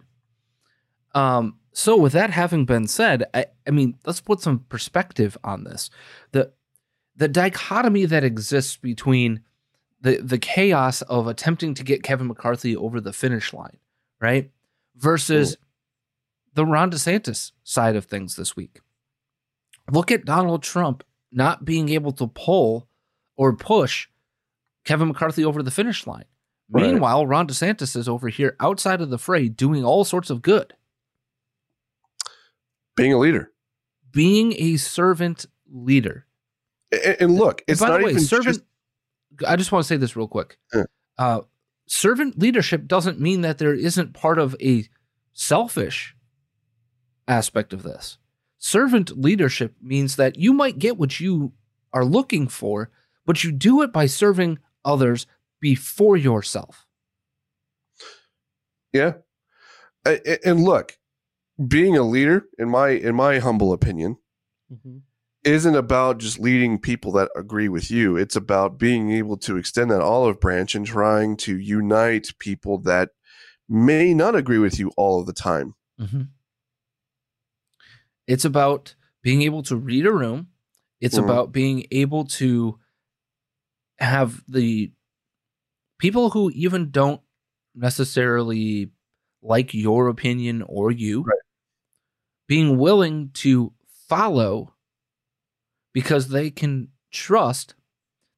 Um, 1.14 1.58
so 1.72 1.96
with 1.96 2.12
that 2.12 2.30
having 2.30 2.64
been 2.64 2.86
said, 2.86 3.24
I, 3.34 3.46
I 3.66 3.70
mean, 3.72 3.98
let's 4.06 4.20
put 4.20 4.40
some 4.40 4.60
perspective 4.68 5.36
on 5.42 5.64
this. 5.64 5.90
The 6.30 6.52
the 7.16 7.28
dichotomy 7.28 8.04
that 8.06 8.24
exists 8.24 8.76
between 8.76 9.40
the 10.00 10.16
the 10.22 10.38
chaos 10.38 11.02
of 11.02 11.26
attempting 11.26 11.74
to 11.74 11.84
get 11.84 12.02
Kevin 12.02 12.26
McCarthy 12.26 12.76
over 12.76 13.00
the 13.00 13.12
finish 13.12 13.52
line, 13.52 13.78
right? 14.20 14.50
Versus 14.96 15.56
the 16.54 16.66
Ron 16.66 16.90
DeSantis 16.90 17.52
side 17.64 17.96
of 17.96 18.04
things 18.06 18.36
this 18.36 18.56
week. 18.56 18.80
Look 19.90 20.10
at 20.10 20.24
Donald 20.24 20.62
Trump 20.62 21.02
not 21.30 21.64
being 21.64 21.88
able 21.88 22.12
to 22.12 22.26
pull 22.26 22.88
or 23.36 23.54
push 23.56 24.08
Kevin 24.84 25.08
McCarthy 25.08 25.44
over 25.44 25.62
the 25.62 25.70
finish 25.70 26.06
line. 26.06 26.24
Right. 26.70 26.84
Meanwhile, 26.84 27.26
Ron 27.26 27.46
DeSantis 27.46 27.96
is 27.96 28.08
over 28.08 28.28
here 28.28 28.56
outside 28.60 29.00
of 29.00 29.10
the 29.10 29.18
fray 29.18 29.48
doing 29.48 29.84
all 29.84 30.04
sorts 30.04 30.30
of 30.30 30.42
good, 30.42 30.74
Being 32.96 33.12
a 33.12 33.18
leader. 33.18 33.50
being 34.10 34.52
a 34.58 34.76
servant 34.76 35.46
leader. 35.70 36.26
And, 36.92 37.16
and 37.20 37.34
look, 37.34 37.62
And 37.66 37.72
it's 37.72 37.80
by 37.80 37.88
not 37.88 37.98
the 37.98 38.04
way, 38.04 38.10
even 38.12 38.22
servant. 38.22 38.56
just- 38.56 38.64
I 39.50 39.56
just 39.56 39.72
want 39.72 39.82
to 39.84 39.88
say 39.88 39.96
this 39.96 40.14
real 40.14 40.28
quick. 40.28 40.58
Yeah. 40.74 40.84
Uh, 41.18 41.40
servant 41.86 42.38
leadership 42.38 42.86
doesn't 42.86 43.18
mean 43.18 43.40
that 43.40 43.56
there 43.58 43.72
isn't 43.74 44.12
part 44.12 44.38
of 44.38 44.54
a 44.60 44.86
selfish 45.32 46.14
aspect 47.26 47.72
of 47.72 47.82
this. 47.82 48.18
Servant 48.58 49.18
leadership 49.18 49.74
means 49.80 50.16
that 50.16 50.36
you 50.36 50.52
might 50.52 50.78
get 50.78 50.98
what 50.98 51.18
you 51.18 51.52
are 51.94 52.04
looking 52.04 52.46
for, 52.46 52.90
but 53.24 53.42
you 53.42 53.52
do 53.52 53.80
it 53.82 53.90
by 53.92 54.04
serving 54.06 54.58
others 54.84 55.26
before 55.60 56.16
yourself. 56.16 56.86
yeah. 58.92 59.14
And 60.04 60.62
look, 60.64 60.98
being 61.68 61.96
a 61.96 62.02
leader, 62.02 62.44
in 62.58 62.68
my 62.68 62.90
in 62.90 63.14
my 63.14 63.38
humble 63.38 63.72
opinion, 63.72 64.16
isn't 65.44 65.74
about 65.74 66.18
just 66.18 66.38
leading 66.38 66.78
people 66.78 67.12
that 67.12 67.30
agree 67.36 67.68
with 67.68 67.90
you. 67.90 68.16
It's 68.16 68.36
about 68.36 68.78
being 68.78 69.10
able 69.10 69.36
to 69.38 69.56
extend 69.56 69.90
that 69.90 70.00
olive 70.00 70.40
branch 70.40 70.74
and 70.74 70.86
trying 70.86 71.36
to 71.38 71.58
unite 71.58 72.32
people 72.38 72.78
that 72.82 73.10
may 73.68 74.14
not 74.14 74.34
agree 74.36 74.58
with 74.58 74.78
you 74.78 74.92
all 74.96 75.20
of 75.20 75.26
the 75.26 75.32
time. 75.32 75.74
Mhm. 76.00 76.28
It's 78.26 78.44
about 78.44 78.94
being 79.22 79.42
able 79.42 79.62
to 79.64 79.76
read 79.76 80.06
a 80.06 80.12
room. 80.12 80.48
It's 81.00 81.16
Mhm. 81.16 81.24
about 81.24 81.52
being 81.52 81.86
able 81.90 82.24
to 82.26 82.78
have 83.98 84.42
the 84.48 84.92
people 85.98 86.30
who 86.30 86.50
even 86.54 86.90
don't 86.90 87.20
necessarily 87.74 88.90
like 89.42 89.74
your 89.74 90.08
opinion 90.08 90.62
or 90.62 90.90
you 90.90 91.22
Right. 91.22 91.38
being 92.46 92.78
willing 92.78 93.30
to 93.30 93.72
follow 94.08 94.71
because 95.92 96.28
they 96.28 96.50
can 96.50 96.88
trust 97.10 97.74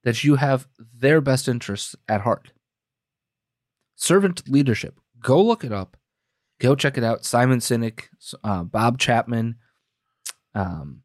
that 0.03 0.23
you 0.23 0.37
have 0.37 0.69
their 0.79 1.21
best 1.21 1.49
interests 1.49 1.97
at 2.09 2.21
heart. 2.23 2.53
Servant 3.97 4.49
leadership. 4.49 5.01
Go 5.21 5.43
look 5.43 5.65
it 5.65 5.73
up. 5.73 5.97
Go 6.61 6.75
check 6.75 6.99
it 6.99 7.05
out. 7.05 7.25
Simon 7.25 7.59
Sinek, 7.59 8.05
uh, 8.43 8.65
Bob 8.65 8.99
Chapman. 8.99 9.57
Um, 10.55 11.03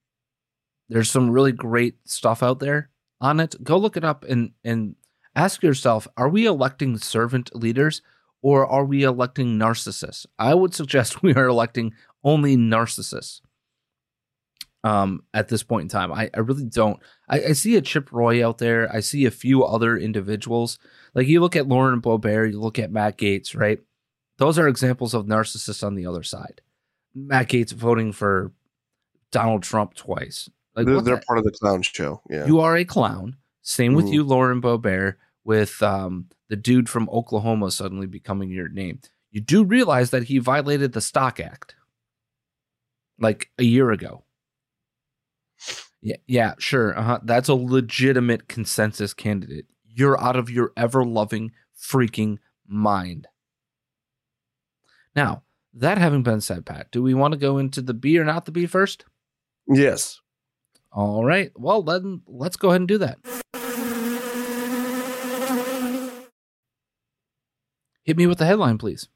there's 0.90 1.10
some 1.10 1.32
really 1.32 1.52
great 1.52 1.96
stuff 2.06 2.44
out 2.44 2.60
there 2.60 2.90
on 3.22 3.40
it. 3.40 3.56
Go 3.64 3.78
look 3.78 3.98
it 3.98 4.04
up 4.04 4.26
and 4.26 4.52
and 4.64 4.96
ask 5.36 5.64
yourself: 5.64 6.08
Are 6.18 6.30
we 6.30 6.46
electing 6.46 6.98
servant 6.98 7.56
leaders 7.56 8.02
or 8.42 8.66
are 8.66 8.86
we 8.86 9.04
electing 9.04 9.58
narcissists? 9.58 10.26
I 10.38 10.54
would 10.54 10.74
suggest 10.74 11.24
we 11.24 11.34
are 11.36 11.48
electing 11.48 11.94
only 12.24 12.58
narcissists. 12.58 13.42
Um, 14.84 15.24
at 15.34 15.50
this 15.50 15.62
point 15.62 15.84
in 15.84 15.90
time, 15.90 16.12
I, 16.14 16.30
I 16.34 16.40
really 16.40 16.64
don't. 16.66 17.00
I, 17.28 17.42
I 17.50 17.52
see 17.52 17.76
a 17.76 17.82
Chip 17.82 18.12
Roy 18.14 18.46
out 18.48 18.60
there. 18.60 18.90
I 18.94 19.02
see 19.02 19.26
a 19.26 19.32
few 19.32 19.64
other 19.66 19.98
individuals. 19.98 20.80
Like 21.14 21.28
you 21.28 21.42
look 21.42 21.56
at 21.58 21.68
Lauren 21.68 22.02
Boebert, 22.02 22.52
you 22.52 22.62
look 22.62 22.80
at 22.80 22.92
Matt 22.92 23.18
Gaetz, 23.18 23.58
right? 23.58 23.80
Those 24.38 24.58
are 24.58 24.70
examples 24.70 25.14
of 25.14 25.26
narcissists 25.26 25.84
on 25.86 25.96
the 25.96 26.06
other 26.06 26.24
side. 26.24 26.62
Matt 27.14 27.50
Gaetz 27.50 27.74
voting 27.74 28.14
for 28.14 28.54
Donald 29.32 29.64
Trump 29.64 29.96
twice. 29.96 30.50
Like 30.76 30.86
they're 30.86 31.02
they're 31.02 31.22
part 31.28 31.40
of 31.40 31.44
the 31.44 31.52
clown 31.52 31.82
show. 31.82 32.22
Yeah. 32.30 32.46
you 32.46 32.60
are 32.62 32.78
a 32.78 32.86
clown. 32.86 33.36
Same 33.62 33.94
with 33.96 34.06
Mhm. 34.06 34.14
you, 34.14 34.24
Lauren 34.24 34.62
Boebert, 34.62 35.16
with 35.44 35.84
um, 35.84 36.28
the 36.48 36.56
dude 36.56 36.88
from 36.88 37.10
Oklahoma 37.10 37.70
suddenly 37.72 38.08
becoming 38.08 38.50
your 38.50 38.70
name. 38.70 39.02
You 39.32 39.42
do 39.42 39.66
realize 39.66 40.12
that 40.12 40.24
he 40.24 40.38
violated 40.38 40.94
the 40.94 41.02
Stock 41.02 41.40
Act 41.42 41.76
like 43.20 43.50
a 43.60 43.64
year 43.64 43.92
ago. 43.92 44.24
Yeah, 46.02 46.16
yeah, 46.28 46.54
sure. 46.60 46.98
Uh-huh. 46.98 47.20
That's 47.24 47.50
a 47.50 47.56
legitimate 47.56 48.48
consensus 48.48 49.14
candidate. 49.14 49.66
You're 49.86 50.20
out 50.22 50.36
of 50.36 50.50
your 50.50 50.72
ever 50.78 51.04
loving 51.04 51.52
freaking 51.78 52.38
mind. 52.68 53.28
Now, 55.16 55.44
that 55.74 55.98
having 55.98 56.24
been 56.24 56.42
said, 56.42 56.66
Pat, 56.66 56.92
do 56.92 57.04
we 57.04 57.14
want 57.14 57.34
to 57.34 57.40
go 57.40 57.58
into 57.58 57.82
the 57.82 57.94
B 57.94 58.18
or 58.18 58.24
not 58.24 58.46
the 58.46 58.52
B 58.52 58.66
first? 58.66 59.06
yes. 59.68 60.20
All 60.92 61.24
right. 61.24 61.52
Well, 61.56 61.84
then 61.84 62.22
let's 62.26 62.58
go 62.58 62.70
ahead 62.70 62.82
and 62.82 62.88
do 62.88 62.98
that. 62.98 63.20
Hit 68.04 68.18
me 68.18 68.26
with 68.26 68.40
the 68.40 68.46
headline, 68.46 68.80
please. 68.80 69.08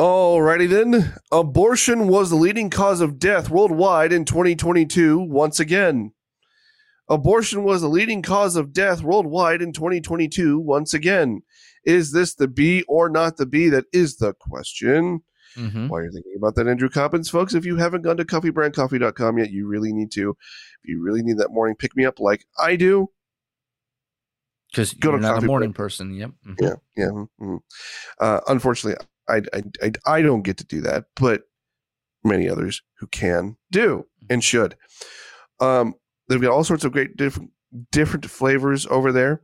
Alrighty 0.00 0.66
then. 0.66 1.12
Abortion 1.30 2.08
was 2.08 2.30
the 2.30 2.36
leading 2.36 2.70
cause 2.70 3.02
of 3.02 3.18
death 3.18 3.50
worldwide 3.50 4.14
in 4.14 4.24
2022 4.24 5.18
once 5.18 5.60
again. 5.60 6.12
Abortion 7.10 7.64
was 7.64 7.82
the 7.82 7.88
leading 7.88 8.22
cause 8.22 8.56
of 8.56 8.72
death 8.72 9.02
worldwide 9.02 9.60
in 9.60 9.74
2022 9.74 10.58
once 10.58 10.94
again. 10.94 11.42
Is 11.84 12.12
this 12.12 12.34
the 12.34 12.48
B 12.48 12.82
or 12.88 13.10
not 13.10 13.36
the 13.36 13.44
B? 13.44 13.68
That 13.68 13.84
is 13.92 14.16
the 14.16 14.32
question. 14.32 15.20
Mhm. 15.56 15.90
While 15.90 16.00
you're 16.00 16.12
thinking 16.12 16.32
about 16.34 16.54
that, 16.54 16.66
Andrew 16.66 16.88
Coppins, 16.88 17.28
folks, 17.28 17.52
if 17.52 17.66
you 17.66 17.76
haven't 17.76 18.00
gone 18.00 18.16
to 18.16 18.24
coffeebrandcoffee.com 18.24 19.36
yet, 19.36 19.50
you 19.50 19.66
really 19.66 19.92
need 19.92 20.10
to. 20.12 20.30
If 20.30 20.88
you 20.88 21.02
really 21.02 21.22
need 21.22 21.36
that 21.36 21.50
morning 21.52 21.76
pick 21.76 21.94
me 21.94 22.06
up 22.06 22.18
like 22.20 22.46
I 22.58 22.76
do, 22.76 23.08
Because 24.70 24.94
you're 25.02 25.18
not 25.18 25.42
a 25.42 25.46
morning 25.46 25.72
Break. 25.72 25.76
person. 25.76 26.14
Yep. 26.14 26.30
Mhm. 26.46 26.56
yeah, 26.60 26.74
yeah. 26.96 27.24
mhm. 27.38 27.58
Uh, 28.18 28.40
unfortunately, 28.48 29.04
I, 29.30 29.42
I, 29.56 29.62
I, 29.82 29.92
I 30.06 30.22
don't 30.22 30.42
get 30.42 30.58
to 30.58 30.66
do 30.66 30.80
that, 30.82 31.04
but 31.16 31.42
many 32.24 32.48
others 32.48 32.82
who 32.98 33.06
can 33.06 33.56
do 33.70 34.06
and 34.28 34.42
should. 34.44 34.76
Um, 35.60 35.94
they've 36.28 36.40
got 36.40 36.52
all 36.52 36.64
sorts 36.64 36.84
of 36.84 36.92
great 36.92 37.16
different 37.16 37.50
different 37.92 38.26
flavors 38.26 38.86
over 38.86 39.12
there. 39.12 39.42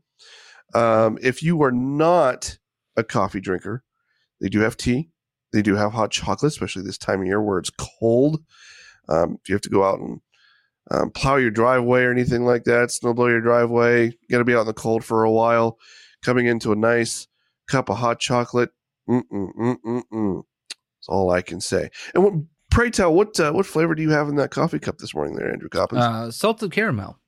Um, 0.75 1.19
if 1.23 1.43
you 1.43 1.63
are 1.63 1.73
not 1.73 2.59
a 2.97 3.05
coffee 3.05 3.41
drinker, 3.41 3.85
they 4.41 4.49
do 4.49 4.61
have 4.61 4.77
tea. 4.77 5.11
They 5.53 5.63
do 5.63 5.77
have 5.77 5.93
hot 5.93 6.11
chocolate, 6.11 6.53
especially 6.53 6.83
this 6.83 6.99
time 6.99 7.21
of 7.21 7.27
year 7.27 7.41
where 7.41 7.59
it's 7.59 7.71
cold. 7.71 8.43
Um, 9.09 9.39
if 9.43 9.49
you 9.49 9.55
have 9.55 9.63
to 9.63 9.71
go 9.71 9.85
out 9.85 10.01
and 10.01 10.21
um, 10.91 11.11
plow 11.11 11.37
your 11.37 11.51
driveway 11.51 12.03
or 12.03 12.11
anything 12.11 12.45
like 12.45 12.65
that, 12.65 12.91
snow 12.91 13.15
blow 13.15 13.29
your 13.29 13.41
driveway, 13.41 14.07
you 14.07 14.29
got 14.31 14.39
to 14.39 14.45
be 14.45 14.55
out 14.55 14.63
in 14.63 14.67
the 14.67 14.75
cold 14.75 15.05
for 15.05 15.25
a 15.25 15.31
while. 15.31 15.79
Coming 16.23 16.47
into 16.47 16.73
a 16.73 16.77
nice 16.77 17.29
cup 17.69 17.89
of 17.89 17.99
hot 17.99 18.19
chocolate, 18.19 18.71
mm 19.09 19.23
mm 19.31 20.03
mm. 20.13 20.43
That's 21.07 21.09
all 21.09 21.31
I 21.31 21.43
can 21.43 21.61
say. 21.61 21.91
And 22.15 22.25
what, 22.25 22.35
pray 22.71 22.91
tell, 22.91 23.15
what 23.15 23.39
uh, 23.39 23.53
what 23.53 23.67
flavor 23.67 23.95
do 23.95 24.03
you 24.03 24.11
have 24.11 24.29
in 24.29 24.37
that 24.37 24.51
coffee 24.51 24.79
cup 24.79 24.99
this 24.99 25.15
morning, 25.15 25.37
there, 25.37 25.51
Andrew 25.53 25.69
Coppins? 25.69 26.03
Uh, 26.03 26.31
salted 26.31 26.73
caramel. 26.73 27.19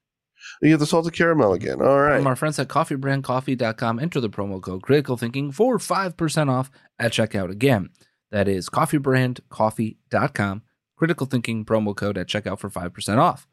you 0.62 0.70
have 0.70 0.80
the 0.80 0.86
salted 0.86 1.14
caramel 1.14 1.52
again. 1.52 1.80
All 1.80 2.00
right. 2.00 2.16
From 2.18 2.26
our 2.26 2.36
friends 2.36 2.58
at 2.58 2.68
coffeebrandcoffee.com, 2.68 3.98
enter 3.98 4.20
the 4.20 4.30
promo 4.30 4.60
code 4.60 4.82
critical 4.82 5.16
thinking 5.16 5.52
for 5.52 5.78
5% 5.78 6.50
off 6.50 6.70
at 6.98 7.12
checkout. 7.12 7.50
Again, 7.50 7.90
that 8.30 8.48
is 8.48 8.68
coffeebrandcoffee.com, 8.68 10.62
critical 10.96 11.26
thinking 11.26 11.64
promo 11.64 11.96
code 11.96 12.18
at 12.18 12.26
checkout 12.26 12.58
for 12.58 12.68
5% 12.70 13.18
off. 13.18 13.46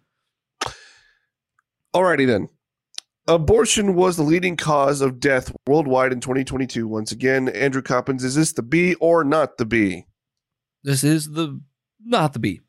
Alrighty 1.95 2.27
then. 2.27 2.49
Abortion 3.27 3.95
was 3.95 4.17
the 4.17 4.23
leading 4.23 4.55
cause 4.55 5.01
of 5.01 5.19
death 5.19 5.51
worldwide 5.65 6.11
in 6.11 6.19
2022. 6.19 6.87
Once 6.87 7.11
again, 7.11 7.49
Andrew 7.49 7.81
Coppins, 7.81 8.23
is 8.23 8.35
this 8.35 8.53
the 8.53 8.61
B 8.61 8.93
or 8.95 9.23
not 9.23 9.57
the 9.57 9.65
B? 9.65 10.05
This 10.83 11.03
is 11.03 11.31
the 11.31 11.59
not 12.03 12.33
the 12.33 12.39
B. 12.39 12.61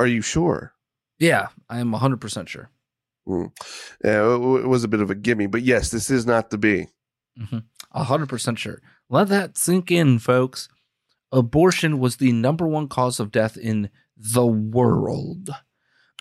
Are 0.00 0.06
you 0.06 0.22
sure? 0.22 0.72
Yeah, 1.20 1.48
I 1.68 1.78
am 1.78 1.92
100% 1.92 2.48
sure. 2.48 2.70
Mm. 3.28 3.52
Yeah, 4.04 4.34
it, 4.34 4.66
was 4.66 4.84
a 4.84 4.88
bit 4.88 5.00
of 5.00 5.10
a 5.10 5.14
gimme, 5.14 5.46
but 5.46 5.62
yes, 5.62 5.90
this 5.90 6.10
is 6.10 6.26
not 6.26 6.50
the 6.50 6.58
B. 6.58 6.86
Mhm. 7.38 7.64
100% 7.94 8.58
sure. 8.58 8.82
Let 9.08 9.28
that 9.28 9.56
sink 9.56 9.90
in, 9.90 10.18
folks. 10.18 10.68
Abortion 11.30 11.98
was 11.98 12.16
the 12.16 12.32
number 12.32 12.66
one 12.66 12.88
cause 12.88 13.20
of 13.20 13.30
death 13.30 13.56
in 13.56 13.90
the 14.16 14.46
world. 14.46 15.50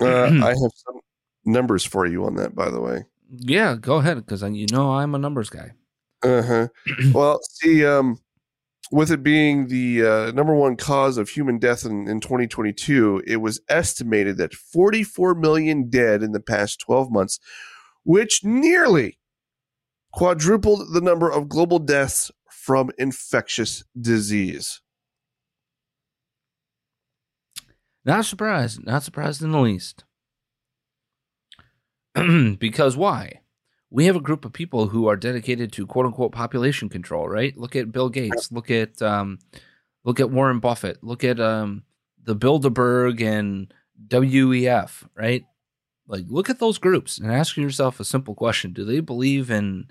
Uh, 0.01 0.05
I 0.43 0.49
have 0.49 0.71
some 0.75 0.99
numbers 1.47 1.83
for 1.85 2.05
you 2.05 2.25
on 2.25 2.35
that, 2.35 2.55
by 2.55 2.69
the 2.69 2.81
way. 2.81 3.05
Yeah, 3.29 3.75
go 3.75 3.97
ahead, 3.97 4.17
because 4.17 4.41
you 4.41 4.67
know 4.71 4.93
I'm 4.93 5.15
a 5.15 5.17
numbers 5.17 5.49
guy. 5.49 5.71
Uh 6.23 6.41
huh. 6.41 6.67
well, 7.13 7.39
see, 7.43 7.85
um, 7.85 8.19
with 8.91 9.11
it 9.11 9.23
being 9.23 9.67
the 9.67 10.05
uh, 10.05 10.31
number 10.31 10.55
one 10.55 10.75
cause 10.75 11.17
of 11.17 11.29
human 11.29 11.59
death 11.59 11.85
in, 11.85 12.07
in 12.07 12.19
2022, 12.19 13.23
it 13.27 13.37
was 13.37 13.59
estimated 13.69 14.37
that 14.37 14.53
44 14.53 15.35
million 15.35 15.89
dead 15.89 16.23
in 16.23 16.31
the 16.31 16.39
past 16.39 16.79
12 16.79 17.11
months, 17.11 17.39
which 18.03 18.43
nearly 18.43 19.19
quadrupled 20.13 20.93
the 20.93 21.01
number 21.01 21.29
of 21.31 21.49
global 21.49 21.79
deaths 21.79 22.31
from 22.49 22.89
infectious 22.97 23.83
disease. 23.99 24.81
Not 28.05 28.25
surprised. 28.25 28.85
Not 28.85 29.03
surprised 29.03 29.41
in 29.41 29.51
the 29.51 29.59
least. 29.59 30.05
because 32.59 32.97
why? 32.97 33.41
We 33.89 34.05
have 34.05 34.15
a 34.15 34.21
group 34.21 34.43
of 34.43 34.53
people 34.53 34.87
who 34.87 35.07
are 35.07 35.15
dedicated 35.15 35.71
to 35.73 35.87
quote 35.87 36.05
unquote 36.05 36.31
population 36.31 36.89
control, 36.89 37.27
right? 37.27 37.57
Look 37.57 37.75
at 37.75 37.91
Bill 37.91 38.09
Gates. 38.09 38.51
Look 38.51 38.69
at 38.69 39.01
um, 39.01 39.39
look 40.03 40.19
at 40.19 40.29
Warren 40.29 40.59
Buffett. 40.59 41.03
Look 41.03 41.23
at 41.23 41.39
um, 41.39 41.83
the 42.21 42.35
Bilderberg 42.35 43.21
and 43.21 43.73
WEF, 44.09 45.07
right? 45.15 45.45
Like, 46.07 46.25
look 46.29 46.49
at 46.49 46.59
those 46.59 46.77
groups 46.77 47.17
and 47.17 47.31
ask 47.31 47.57
yourself 47.57 47.99
a 47.99 48.05
simple 48.05 48.35
question: 48.35 48.73
Do 48.73 48.83
they 48.83 48.99
believe 48.99 49.49
in 49.49 49.87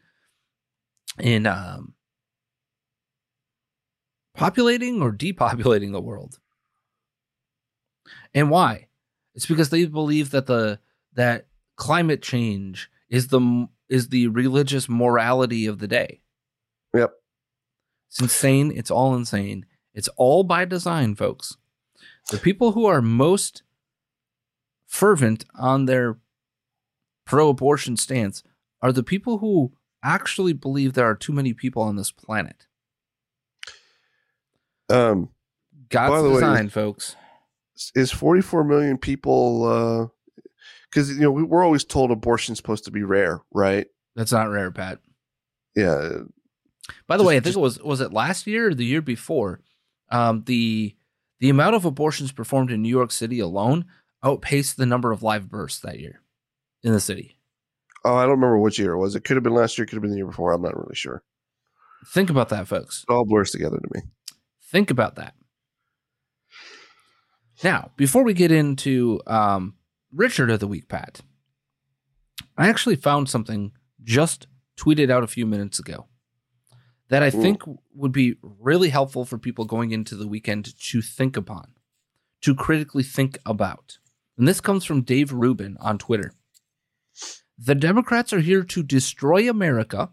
in 1.19 1.47
um, 1.47 1.95
populating 4.35 5.01
or 5.01 5.13
depopulating 5.13 5.93
the 5.93 6.01
world? 6.01 6.39
And 8.35 8.51
why? 8.51 8.89
It's 9.35 9.47
because 9.47 9.71
they 9.71 9.87
believe 9.87 10.31
that 10.31 10.47
the 10.47 10.81
that 11.15 11.47
climate 11.77 12.23
change 12.23 12.91
is 13.09 13.29
the 13.29 13.69
is 13.89 14.09
the 14.09 14.29
religious 14.29 14.89
morality 14.89 15.67
of 15.67 15.79
the 15.79 15.87
day. 15.89 16.21
Yep. 16.95 17.13
It's 18.09 18.21
insane. 18.21 18.73
It's 18.75 18.91
all 18.91 19.15
insane. 19.15 19.65
It's 19.95 20.09
all 20.17 20.43
by 20.45 20.65
design, 20.65 21.15
folks. 21.15 21.57
The 22.31 22.39
people 22.39 22.73
who 22.73 22.87
are 22.87 23.01
most 23.01 23.63
fervent 24.87 25.45
on 25.55 25.85
their 25.87 26.19
pro-abortion 27.25 27.97
stance 27.97 28.43
are 28.83 28.93
the 28.93 29.03
people 29.03 29.39
who 29.39 29.73
actually 30.03 30.53
believe 30.53 30.93
there 30.95 31.09
are 31.09 31.15
too 31.15 31.33
many 31.33 31.53
people 31.53 31.83
on 31.83 31.97
this 31.97 32.11
planet. 32.11 32.67
Um, 34.89 35.31
God's 35.89 36.23
the 36.23 36.29
way- 36.29 36.35
design, 36.35 36.69
folks. 36.69 37.17
is 37.95 38.11
44 38.11 38.65
million 38.65 38.99
people 38.99 40.11
because 40.91 41.11
you 41.11 41.21
know 41.23 41.31
we, 41.31 41.43
we're 41.43 41.65
always 41.65 41.85
told 41.85 42.11
abortion's 42.11 42.59
supposed 42.59 42.85
to 42.85 42.91
be 42.91 43.03
rare 43.03 43.41
right 43.53 43.87
That's 44.15 44.33
not 44.33 44.49
rare, 44.51 44.71
Pat. 44.71 44.99
yeah 45.75 46.09
By 47.07 47.17
the 47.17 47.23
Just- 47.23 47.27
way, 47.29 47.37
I 47.37 47.41
think 47.41 47.45
just- 47.45 47.57
it 47.57 47.61
was 47.61 47.79
was 47.83 48.01
it 48.01 48.13
last 48.13 48.47
year 48.47 48.69
or 48.69 48.75
the 48.75 48.85
year 48.85 49.03
before? 49.03 49.61
Um, 50.11 50.45
the 50.47 50.95
the 51.41 51.51
amount 51.51 51.75
of 51.75 51.85
abortions 51.85 52.33
performed 52.33 52.71
in 52.71 52.81
New 52.83 52.89
York 52.89 53.11
City 53.11 53.41
alone 53.41 53.87
outpaced 54.25 54.77
the 54.77 54.87
number 54.87 55.11
of 55.13 55.23
live 55.23 55.49
births 55.49 55.81
that 55.81 55.99
year 56.01 56.21
in 56.83 56.93
the 56.93 57.01
city. 57.01 57.37
oh 58.05 58.15
i 58.15 58.23
don't 58.23 58.31
remember 58.39 58.59
which 58.59 58.79
year 58.79 58.93
it 58.93 58.99
was 58.99 59.15
it 59.17 59.25
could 59.25 59.37
have 59.37 59.43
been 59.45 59.55
last 59.55 59.77
year 59.77 59.87
could 59.87 59.97
have 59.97 60.03
been 60.03 60.11
the 60.13 60.17
year 60.17 60.27
before 60.27 60.53
i'm 60.53 60.63
not 60.63 60.77
really 60.77 60.95
sure 60.95 61.23
Think 62.15 62.31
about 62.31 62.49
that, 62.51 62.69
folks. 62.69 63.05
it 63.09 63.13
all 63.13 63.25
blurs 63.25 63.51
together 63.51 63.79
to 63.79 63.89
me 63.95 64.03
Think 64.71 64.91
about 64.91 65.17
that. 65.17 65.35
Now, 67.65 67.91
before 67.97 68.23
we 68.25 68.35
get 68.35 68.53
into 68.53 69.21
um, 69.27 69.75
Richard 70.17 70.51
of 70.51 70.61
the 70.61 70.67
Week, 70.67 70.89
Pat, 70.89 71.21
I 72.57 72.69
actually 72.69 72.97
found 72.97 73.29
something 73.29 73.73
just 74.03 74.47
tweeted 74.77 75.11
out 75.11 75.23
a 75.23 75.29
few 75.29 75.45
minutes 75.45 75.79
ago 75.79 76.07
that 77.09 77.23
I 77.23 77.29
Ooh. 77.29 77.43
think 77.43 77.63
would 77.95 78.13
be 78.13 78.37
really 78.43 78.89
helpful 78.89 79.25
for 79.25 79.39
people 79.39 79.67
going 79.67 79.93
into 79.93 80.17
the 80.17 80.27
weekend 80.27 80.75
to 80.79 81.03
think 81.03 81.37
upon, 81.37 81.75
to 82.41 82.55
critically 82.55 83.03
think 83.03 83.39
about. 83.45 83.99
And 84.39 84.49
this 84.49 84.61
comes 84.61 84.85
from 84.85 85.03
Dave 85.03 85.33
Rubin 85.33 85.77
on 85.81 85.99
Twitter. 85.99 86.33
The 87.59 87.75
Democrats 87.75 88.33
are 88.33 88.41
here 88.41 88.63
to 88.65 88.83
destroy 88.83 89.49
America. 89.49 90.11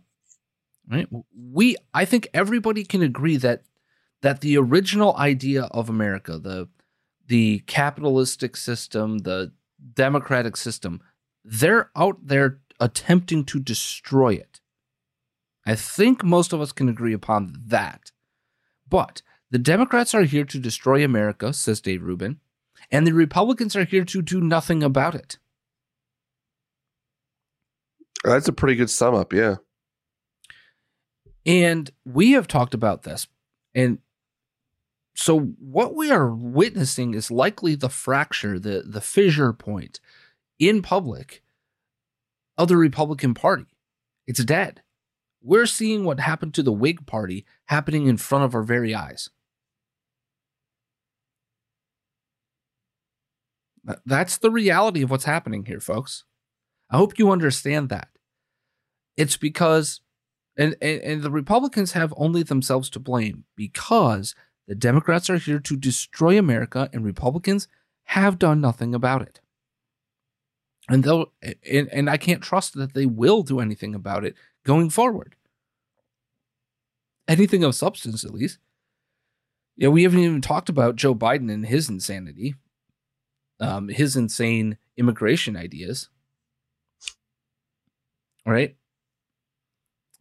Right? 0.89 1.07
We 1.33 1.77
I 1.93 2.03
think 2.03 2.27
everybody 2.33 2.83
can 2.83 3.01
agree 3.01 3.37
that 3.37 3.63
that 4.21 4.41
the 4.41 4.57
original 4.57 5.15
idea 5.15 5.63
of 5.63 5.89
America, 5.89 6.37
the 6.37 6.67
the 7.27 7.59
capitalistic 7.67 8.57
system, 8.57 9.19
the 9.19 9.53
democratic 9.93 10.57
system, 10.57 11.01
they're 11.43 11.91
out 11.95 12.17
there 12.25 12.59
attempting 12.79 13.45
to 13.45 13.59
destroy 13.59 14.33
it. 14.33 14.59
I 15.65 15.75
think 15.75 16.23
most 16.23 16.53
of 16.53 16.61
us 16.61 16.71
can 16.71 16.89
agree 16.89 17.13
upon 17.13 17.55
that. 17.67 18.11
But 18.87 19.21
the 19.49 19.59
Democrats 19.59 20.13
are 20.13 20.23
here 20.23 20.45
to 20.45 20.59
destroy 20.59 21.03
America, 21.03 21.53
says 21.53 21.79
Dave 21.79 22.03
Rubin, 22.03 22.39
and 22.91 23.07
the 23.07 23.13
Republicans 23.13 23.75
are 23.75 23.85
here 23.85 24.03
to 24.05 24.21
do 24.21 24.41
nothing 24.41 24.83
about 24.83 25.15
it. 25.15 25.37
that's 28.23 28.47
a 28.47 28.53
pretty 28.53 28.75
good 28.75 28.89
sum 28.89 29.13
up 29.13 29.33
yeah 29.33 29.55
And 31.45 31.91
we 32.05 32.31
have 32.31 32.47
talked 32.47 32.73
about 32.73 33.03
this. 33.03 33.27
And 33.75 33.99
so 35.15 35.39
what 35.39 35.95
we 35.95 36.11
are 36.11 36.29
witnessing 36.33 37.13
is 37.13 37.31
likely 37.31 37.75
the 37.75 37.89
fracture, 37.89 38.59
the 38.59 38.83
the 38.85 39.01
fissure 39.01 39.53
point 39.53 39.99
in 40.59 40.81
public 40.81 41.43
of 42.57 42.67
the 42.67 42.77
Republican 42.77 43.33
Party. 43.33 43.65
It's 44.27 44.43
dead. 44.43 44.81
We're 45.41 45.65
seeing 45.67 46.05
what 46.05 46.19
happened 46.19 46.53
to 46.55 46.63
the 46.63 46.71
Whig 46.71 47.05
Party 47.05 47.45
happening 47.65 48.07
in 48.07 48.17
front 48.17 48.45
of 48.45 48.55
our 48.55 48.63
very 48.63 48.95
eyes. 48.95 49.29
That's 54.05 54.37
the 54.37 54.51
reality 54.51 55.01
of 55.01 55.11
what's 55.11 55.25
happening 55.25 55.65
here, 55.65 55.79
folks. 55.81 56.23
I 56.89 56.97
hope 56.97 57.19
you 57.19 57.31
understand 57.31 57.89
that. 57.89 58.09
It's 59.17 59.37
because 59.37 60.01
And, 60.57 60.75
and 60.81 61.01
and 61.01 61.23
the 61.23 61.31
Republicans 61.31 61.93
have 61.93 62.13
only 62.17 62.43
themselves 62.43 62.89
to 62.91 62.99
blame 62.99 63.45
because 63.55 64.35
the 64.67 64.75
Democrats 64.75 65.29
are 65.29 65.37
here 65.37 65.59
to 65.59 65.75
destroy 65.75 66.37
America 66.37 66.89
and 66.93 67.03
Republicans 67.03 67.67
have 68.05 68.39
done 68.39 68.61
nothing 68.61 68.95
about 68.95 69.21
it. 69.21 69.39
And 70.89 71.03
they'll 71.03 71.31
and, 71.41 71.87
and 71.91 72.09
I 72.09 72.17
can't 72.17 72.41
trust 72.41 72.73
that 72.75 72.93
they 72.93 73.05
will 73.05 73.43
do 73.43 73.59
anything 73.59 73.95
about 73.95 74.25
it 74.25 74.35
going 74.65 74.89
forward. 74.89 75.35
Anything 77.27 77.63
of 77.63 77.75
substance, 77.75 78.25
at 78.25 78.33
least. 78.33 78.59
Yeah, 79.77 79.87
we 79.89 80.03
haven't 80.03 80.19
even 80.19 80.41
talked 80.41 80.69
about 80.69 80.97
Joe 80.97 81.15
Biden 81.15 81.51
and 81.51 81.65
his 81.65 81.89
insanity, 81.89 82.55
um, 83.59 83.87
his 83.87 84.15
insane 84.15 84.77
immigration 84.97 85.55
ideas. 85.55 86.09
Right? 88.45 88.75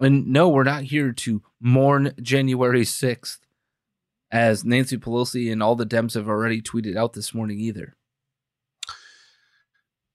And 0.00 0.28
no, 0.28 0.48
we're 0.48 0.64
not 0.64 0.84
here 0.84 1.12
to 1.12 1.42
mourn 1.60 2.12
January 2.20 2.82
6th, 2.82 3.38
as 4.32 4.64
Nancy 4.64 4.96
Pelosi 4.96 5.52
and 5.52 5.62
all 5.62 5.76
the 5.76 5.86
Dems 5.86 6.14
have 6.14 6.28
already 6.28 6.62
tweeted 6.62 6.96
out 6.96 7.12
this 7.12 7.34
morning 7.34 7.60
either. 7.60 7.94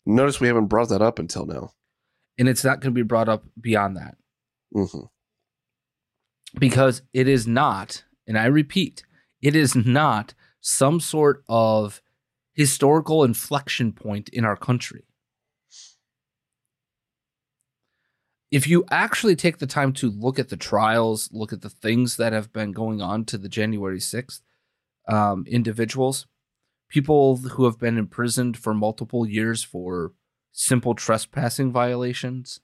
Notice 0.05 0.39
we 0.39 0.47
haven't 0.47 0.65
brought 0.67 0.89
that 0.89 1.01
up 1.01 1.19
until 1.19 1.45
now. 1.45 1.71
And 2.39 2.49
it's 2.49 2.63
not 2.63 2.81
going 2.81 2.93
to 2.93 2.97
be 2.97 3.03
brought 3.03 3.29
up 3.29 3.43
beyond 3.59 3.95
that. 3.97 4.15
Mm-hmm. 4.75 5.05
Because 6.57 7.03
it 7.13 7.27
is 7.27 7.45
not, 7.45 8.03
and 8.25 8.37
I 8.37 8.45
repeat, 8.45 9.03
it 9.41 9.55
is 9.55 9.75
not 9.75 10.33
some 10.61 10.99
sort 10.99 11.43
of 11.47 12.01
historical 12.53 13.23
inflection 13.23 13.91
point 13.91 14.29
in 14.29 14.43
our 14.43 14.55
country. 14.55 15.06
If 18.49 18.67
you 18.67 18.85
actually 18.89 19.35
take 19.35 19.57
the 19.57 19.67
time 19.67 19.91
to 19.93 20.09
look 20.09 20.39
at 20.39 20.49
the 20.49 20.57
trials, 20.57 21.29
look 21.33 21.51
at 21.51 21.61
the 21.61 21.69
things 21.69 22.15
that 22.17 22.31
have 22.31 22.53
been 22.53 22.71
going 22.71 23.01
on 23.01 23.25
to 23.25 23.37
the 23.37 23.49
January 23.49 23.99
6th 23.99 24.41
um, 25.07 25.45
individuals, 25.47 26.27
people 26.89 27.37
who 27.37 27.65
have 27.65 27.77
been 27.77 27.97
imprisoned 27.97 28.57
for 28.57 28.73
multiple 28.73 29.27
years 29.27 29.63
for 29.63 30.13
simple 30.51 30.95
trespassing 30.95 31.71
violations, 31.71 32.61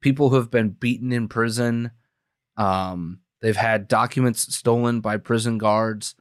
people 0.00 0.28
who 0.28 0.36
have 0.36 0.50
been 0.50 0.70
beaten 0.70 1.10
in 1.10 1.28
prison, 1.28 1.90
um, 2.56 3.20
they've 3.40 3.56
had 3.56 3.88
documents 3.88 4.54
stolen 4.54 5.00
by 5.00 5.16
prison 5.16 5.56
guards, 5.56 6.14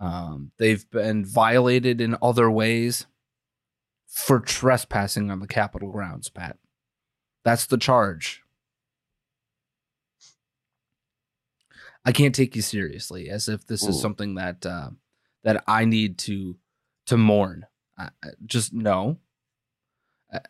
um, 0.00 0.52
they've 0.58 0.88
been 0.90 1.24
violated 1.24 2.00
in 2.00 2.16
other 2.22 2.50
ways 2.50 3.06
for 4.06 4.40
trespassing 4.40 5.30
on 5.30 5.40
the 5.40 5.46
Capitol 5.46 5.92
grounds, 5.92 6.30
Pat. 6.30 6.56
That's 7.48 7.64
the 7.64 7.78
charge. 7.78 8.42
I 12.04 12.12
can't 12.12 12.34
take 12.34 12.54
you 12.54 12.60
seriously 12.60 13.30
as 13.30 13.48
if 13.48 13.66
this 13.66 13.82
is 13.84 13.98
something 14.02 14.34
that 14.34 14.66
uh, 14.66 14.90
that 15.44 15.64
I 15.66 15.86
need 15.86 16.18
to 16.18 16.58
to 17.06 17.16
mourn. 17.16 17.64
I, 17.96 18.10
I- 18.22 18.32
just 18.44 18.74
no. 18.74 19.16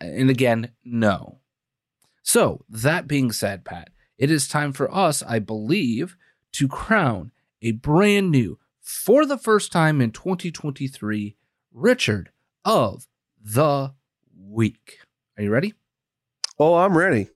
And 0.00 0.28
again, 0.28 0.72
no. 0.84 1.38
So, 2.24 2.64
that 2.68 3.06
being 3.06 3.30
said, 3.30 3.64
Pat, 3.64 3.90
it 4.18 4.28
is 4.28 4.48
time 4.48 4.72
for 4.72 4.92
us, 4.92 5.22
I 5.22 5.38
believe, 5.38 6.16
to 6.54 6.66
crown 6.66 7.30
a 7.62 7.70
brand 7.70 8.32
new, 8.32 8.58
for 8.80 9.24
the 9.24 9.38
first 9.38 9.70
time 9.70 10.00
in 10.00 10.11
2023, 10.11 11.37
Richard 11.72 12.32
of 12.64 13.06
the 13.40 13.94
Week. 14.37 14.98
Are 15.37 15.44
you 15.44 15.50
ready? 15.52 15.74
Oh, 16.61 16.75
I'm 16.75 16.99
ready. 16.99 17.29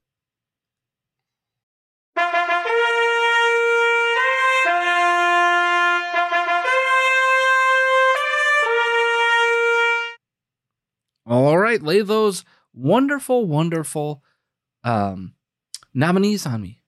All 11.25 11.57
right, 11.57 11.81
lay 11.81 12.03
those 12.03 12.45
wonderful, 12.75 13.47
wonderful 13.47 14.23
um, 14.83 15.35
nominees 15.95 16.45
on 16.45 16.61
me. 16.63 16.83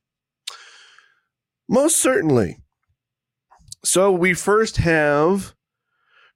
Most 1.68 1.98
certainly. 1.98 2.58
So 3.84 4.10
we 4.10 4.34
first 4.34 4.78
have 4.78 5.54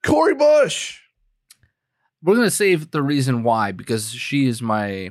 Cori 0.05 0.35
Bush. 0.35 1.01
We're 2.23 2.37
going 2.37 2.47
to 2.47 2.51
save 2.51 2.93
the 2.93 3.03
reason 3.03 3.43
why 3.43 3.73
because 3.73 4.13
she 4.13 4.47
is 4.47 4.63
my. 4.63 5.11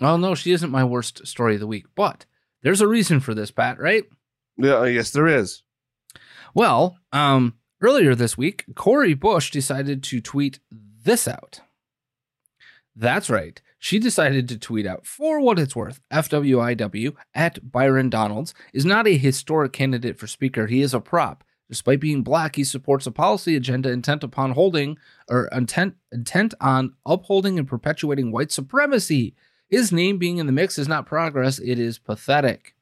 Well, 0.00 0.18
no, 0.18 0.34
she 0.34 0.52
isn't 0.52 0.70
my 0.70 0.84
worst 0.84 1.26
story 1.26 1.54
of 1.54 1.60
the 1.60 1.66
week, 1.66 1.86
but 1.94 2.24
there's 2.62 2.80
a 2.80 2.88
reason 2.88 3.20
for 3.20 3.34
this, 3.34 3.50
Pat, 3.50 3.78
right? 3.78 4.04
Yeah, 4.56 4.84
yes, 4.86 5.10
there 5.10 5.26
is. 5.26 5.62
Well, 6.54 6.98
um, 7.12 7.54
earlier 7.80 8.14
this 8.14 8.36
week, 8.36 8.64
Cori 8.74 9.14
Bush 9.14 9.50
decided 9.50 10.02
to 10.04 10.20
tweet 10.20 10.58
this 10.70 11.28
out. 11.28 11.60
That's 12.96 13.30
right. 13.30 13.60
She 13.78 13.98
decided 13.98 14.48
to 14.48 14.58
tweet 14.58 14.86
out, 14.86 15.06
for 15.06 15.40
what 15.40 15.58
it's 15.58 15.76
worth, 15.76 16.00
FWIW 16.12 17.14
at 17.34 17.70
Byron 17.70 18.10
Donalds 18.10 18.52
is 18.74 18.84
not 18.84 19.06
a 19.06 19.16
historic 19.16 19.72
candidate 19.72 20.18
for 20.18 20.26
speaker. 20.26 20.66
He 20.66 20.82
is 20.82 20.92
a 20.92 21.00
prop. 21.00 21.44
Despite 21.70 22.00
being 22.00 22.22
black, 22.22 22.56
he 22.56 22.64
supports 22.64 23.06
a 23.06 23.12
policy 23.12 23.54
agenda 23.54 23.90
intent 23.90 24.24
upon 24.24 24.50
holding 24.52 24.98
or 25.28 25.46
intent 25.52 25.94
intent 26.10 26.52
on 26.60 26.94
upholding 27.06 27.58
and 27.58 27.68
perpetuating 27.68 28.32
white 28.32 28.50
supremacy. 28.50 29.34
His 29.70 29.92
name 29.92 30.18
being 30.18 30.38
in 30.38 30.46
the 30.46 30.52
mix 30.52 30.78
is 30.78 30.88
not 30.88 31.06
progress, 31.06 31.58
it 31.58 31.78
is 31.78 31.98
pathetic. 31.98 32.74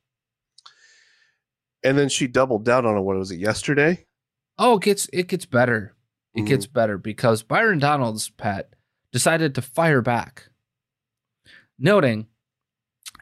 And 1.84 1.96
then 1.96 2.08
she 2.08 2.26
doubled 2.26 2.64
down 2.64 2.86
on 2.86 2.96
it. 2.96 3.00
What 3.00 3.16
was 3.16 3.30
it 3.30 3.38
yesterday? 3.38 4.06
Oh, 4.58 4.78
it 4.78 4.82
gets 4.82 5.08
it 5.12 5.28
gets 5.28 5.46
better. 5.46 5.94
It 6.34 6.42
Mhm. 6.42 6.46
gets 6.48 6.66
better 6.66 6.98
because 6.98 7.42
Byron 7.42 7.78
Donalds, 7.78 8.30
Pat, 8.30 8.70
decided 9.12 9.54
to 9.54 9.62
fire 9.62 10.02
back. 10.02 10.48
Noting 11.78 12.26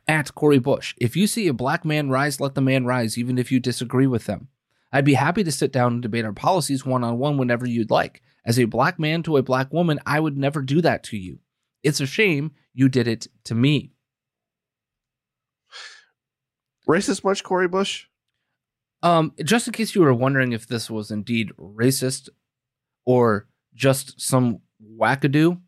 at 0.08 0.34
Cori 0.34 0.58
Bush, 0.58 0.94
if 0.98 1.16
you 1.16 1.26
see 1.26 1.46
a 1.48 1.52
black 1.52 1.84
man 1.84 2.08
rise, 2.08 2.40
let 2.40 2.54
the 2.54 2.60
man 2.62 2.86
rise, 2.86 3.18
even 3.18 3.36
if 3.38 3.52
you 3.52 3.60
disagree 3.60 4.06
with 4.06 4.24
them. 4.26 4.48
I'd 4.92 5.04
be 5.04 5.14
happy 5.14 5.44
to 5.44 5.52
sit 5.52 5.72
down 5.72 5.94
and 5.94 6.02
debate 6.02 6.24
our 6.24 6.32
policies 6.32 6.86
one 6.86 7.04
on 7.04 7.18
one 7.18 7.36
whenever 7.36 7.68
you'd 7.68 7.90
like. 7.90 8.22
As 8.44 8.58
a 8.58 8.64
black 8.64 8.98
man 8.98 9.22
to 9.24 9.36
a 9.36 9.42
black 9.42 9.72
woman, 9.72 9.98
I 10.06 10.20
would 10.20 10.36
never 10.38 10.62
do 10.62 10.80
that 10.80 11.02
to 11.04 11.18
you. 11.18 11.40
It's 11.82 12.00
a 12.00 12.06
shame 12.06 12.52
you 12.76 12.90
did 12.90 13.08
it 13.08 13.26
to 13.44 13.54
me. 13.54 13.90
Racist 16.86 17.24
much, 17.24 17.42
Cori 17.42 17.66
Bush? 17.66 18.04
Um, 19.02 19.32
just 19.42 19.66
in 19.66 19.72
case 19.72 19.94
you 19.94 20.02
were 20.02 20.12
wondering 20.12 20.52
if 20.52 20.66
this 20.66 20.90
was 20.90 21.10
indeed 21.10 21.52
racist 21.58 22.28
or 23.06 23.48
just 23.74 24.20
some 24.20 24.60
wackadoo, 24.98 25.60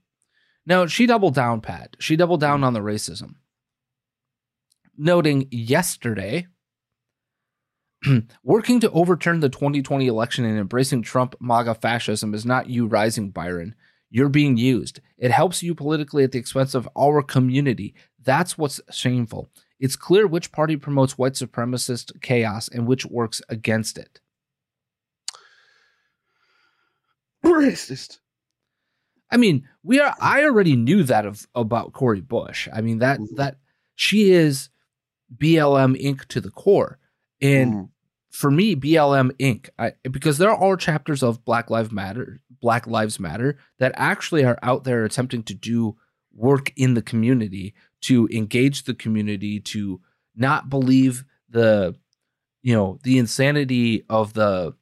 no, 0.66 0.86
she 0.86 1.06
doubled 1.06 1.34
down, 1.34 1.62
Pat. 1.62 1.96
She 1.98 2.14
doubled 2.14 2.40
down 2.40 2.62
on 2.62 2.74
the 2.74 2.80
racism. 2.80 3.36
Noting 4.98 5.48
yesterday, 5.50 6.46
working 8.44 8.80
to 8.80 8.90
overturn 8.90 9.40
the 9.40 9.48
2020 9.48 10.06
election 10.06 10.44
and 10.44 10.58
embracing 10.58 11.00
Trump 11.00 11.36
MAGA 11.40 11.74
fascism 11.76 12.34
is 12.34 12.44
not 12.44 12.68
you 12.68 12.86
rising, 12.86 13.30
Byron. 13.30 13.74
You're 14.10 14.28
being 14.28 14.56
used. 14.56 15.00
It 15.18 15.30
helps 15.30 15.62
you 15.62 15.74
politically 15.74 16.24
at 16.24 16.32
the 16.32 16.38
expense 16.38 16.74
of 16.74 16.88
our 16.96 17.22
community. 17.22 17.94
That's 18.22 18.56
what's 18.56 18.80
shameful. 18.90 19.50
It's 19.80 19.96
clear 19.96 20.26
which 20.26 20.50
party 20.50 20.76
promotes 20.76 21.18
white 21.18 21.34
supremacist 21.34 22.20
chaos 22.20 22.68
and 22.68 22.86
which 22.86 23.06
works 23.06 23.40
against 23.48 23.98
it. 23.98 24.20
Racist. 27.44 28.18
I 29.30 29.36
mean, 29.36 29.68
we 29.82 30.00
are. 30.00 30.14
I 30.20 30.44
already 30.44 30.74
knew 30.74 31.02
that 31.04 31.26
of 31.26 31.46
about 31.54 31.92
Cori 31.92 32.20
Bush. 32.20 32.66
I 32.72 32.80
mean 32.80 32.98
that 32.98 33.20
Mhm. 33.20 33.36
that 33.36 33.58
she 33.94 34.30
is 34.30 34.70
BLM 35.36 35.94
Inc. 35.94 36.24
to 36.28 36.40
the 36.40 36.50
core, 36.50 36.98
and 37.40 37.72
Mm. 37.74 37.88
For 38.38 38.52
me, 38.52 38.76
BLM 38.76 39.32
Inc. 39.40 39.68
I, 39.80 39.94
because 40.08 40.38
there 40.38 40.52
are 40.52 40.76
chapters 40.76 41.24
of 41.24 41.44
Black 41.44 41.70
Lives 41.70 41.90
Matter, 41.90 42.38
Black 42.60 42.86
Lives 42.86 43.18
Matter 43.18 43.58
that 43.80 43.90
actually 43.96 44.44
are 44.44 44.60
out 44.62 44.84
there 44.84 45.04
attempting 45.04 45.42
to 45.42 45.54
do 45.54 45.96
work 46.32 46.72
in 46.76 46.94
the 46.94 47.02
community 47.02 47.74
to 48.02 48.28
engage 48.30 48.84
the 48.84 48.94
community 48.94 49.58
to 49.58 50.00
not 50.36 50.70
believe 50.70 51.24
the 51.50 51.96
you 52.62 52.76
know 52.76 53.00
the 53.02 53.18
insanity 53.18 54.04
of 54.08 54.34
the 54.34 54.72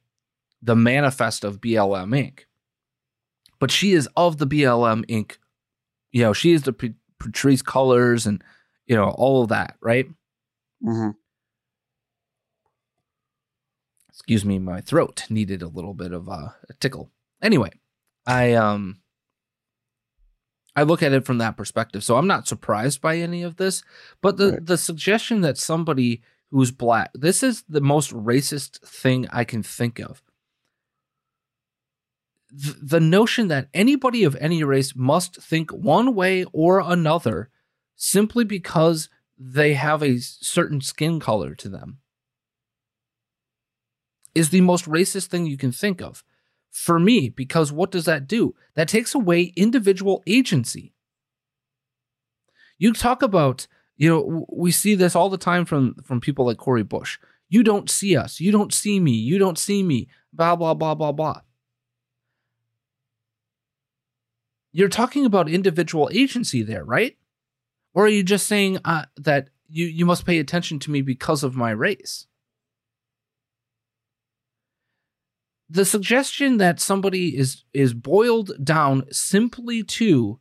the 0.61 0.75
manifest 0.75 1.43
of 1.43 1.59
BLM 1.59 2.09
Inc. 2.09 2.41
But 3.57 3.71
she 3.71 3.93
is 3.93 4.07
of 4.15 4.37
the 4.37 4.45
BLM 4.45 5.03
Inc. 5.07 5.37
You 6.11 6.21
know, 6.21 6.33
she 6.33 6.51
is 6.51 6.61
the 6.61 6.73
Patrisse 6.73 7.63
Cullors 7.63 8.27
and 8.27 8.43
you 8.85 8.95
know 8.95 9.09
all 9.09 9.41
of 9.41 9.49
that, 9.49 9.77
right? 9.81 10.05
Mhm. 10.85 11.15
Excuse 14.27 14.43
me, 14.43 14.59
my 14.59 14.81
throat 14.81 15.23
needed 15.29 15.61
a 15.61 15.69
little 15.69 15.93
bit 15.93 16.11
of 16.11 16.27
uh, 16.27 16.49
a 16.69 16.73
tickle. 16.81 17.09
Anyway, 17.41 17.71
I 18.25 18.55
um 18.55 18.99
I 20.75 20.83
look 20.83 21.01
at 21.01 21.13
it 21.13 21.25
from 21.25 21.37
that 21.37 21.55
perspective. 21.55 22.03
So 22.03 22.17
I'm 22.17 22.27
not 22.27 22.45
surprised 22.45 22.99
by 23.01 23.15
any 23.19 23.41
of 23.41 23.55
this. 23.55 23.83
But 24.21 24.35
the, 24.35 24.51
Right. 24.51 24.65
the 24.65 24.77
suggestion 24.77 25.39
that 25.41 25.57
somebody 25.57 26.21
who's 26.51 26.71
black, 26.71 27.09
this 27.13 27.41
is 27.41 27.63
the 27.69 27.79
most 27.79 28.11
racist 28.11 28.81
thing 28.85 29.27
I 29.31 29.45
can 29.45 29.63
think 29.63 29.97
of. 29.97 30.21
Th- 32.51 32.75
the 32.81 32.99
notion 32.99 33.47
that 33.47 33.69
anybody 33.73 34.25
of 34.25 34.35
any 34.41 34.61
race 34.61 34.93
must 34.93 35.41
think 35.41 35.71
one 35.71 36.13
way 36.13 36.43
or 36.51 36.81
another 36.81 37.49
simply 37.95 38.43
because 38.43 39.07
they 39.37 39.73
have 39.75 40.03
a 40.03 40.17
certain 40.19 40.81
skin 40.81 41.21
color 41.21 41.55
to 41.55 41.69
them 41.69 41.99
is 44.37 44.49
the 44.49 44.61
most 44.61 44.85
racist 44.85 45.27
thing 45.27 45.47
you 45.47 45.57
can 45.57 45.71
think 45.71 46.01
of. 46.01 46.23
For 46.69 46.99
me 46.99 47.29
because 47.29 47.71
what 47.71 47.89
does 47.89 48.05
that 48.05 48.27
do? 48.27 48.53
That 48.75 48.87
takes 48.87 49.15
away 49.15 49.51
individual 49.55 50.21
agency. 50.27 50.93
You 52.77 52.93
talk 52.93 53.23
about 53.23 53.67
you 53.95 54.09
know 54.09 54.45
we 54.53 54.71
see 54.71 54.93
this 54.93 55.15
all 55.15 55.29
the 55.29 55.39
time 55.39 55.65
from 55.65 55.95
from 56.03 56.21
people 56.21 56.45
like 56.45 56.57
Cori 56.57 56.83
Bush. 56.83 57.17
You 57.49 57.63
don't 57.63 57.89
see 57.89 58.15
us. 58.15 58.39
You 58.39 58.51
don't 58.51 58.73
see 58.73 58.99
me. 58.99 59.13
You 59.13 59.39
don't 59.39 59.57
see 59.57 59.81
me. 59.81 60.07
Blah 60.31 60.55
blah 60.55 60.75
blah 60.75 60.93
blah 60.93 61.11
blah. 61.11 61.41
You're 64.71 64.89
talking 64.89 65.25
about 65.25 65.49
individual 65.49 66.09
agency 66.13 66.61
there 66.61 66.85
right? 66.85 67.17
Or 67.95 68.05
are 68.05 68.09
you 68.09 68.21
just 68.21 68.45
saying 68.45 68.77
uh, 68.85 69.05
that 69.15 69.49
you 69.67 69.87
you 69.87 70.05
must 70.05 70.27
pay 70.27 70.37
attention 70.37 70.77
to 70.79 70.91
me 70.91 71.01
because 71.01 71.43
of 71.43 71.55
my 71.55 71.71
race 71.71 72.27
the 75.69 75.85
suggestion 75.85 76.57
that 76.57 76.79
somebody 76.79 77.37
is 77.37 77.63
is 77.73 77.93
boiled 77.93 78.51
down 78.63 79.03
simply 79.11 79.83
to 79.83 80.39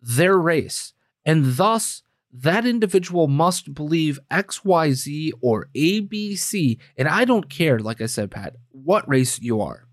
their 0.00 0.36
race 0.36 0.92
and 1.24 1.56
thus 1.56 2.02
that 2.32 2.66
individual 2.66 3.28
must 3.28 3.74
believe 3.74 4.18
xyz 4.30 5.30
or 5.40 5.68
abc 5.76 6.78
and 6.96 7.08
i 7.08 7.24
don't 7.24 7.48
care 7.48 7.78
like 7.78 8.00
i 8.00 8.06
said 8.06 8.30
pat 8.30 8.56
what 8.84 9.08
race 9.08 9.40
you 9.40 9.60
are. 9.60 9.86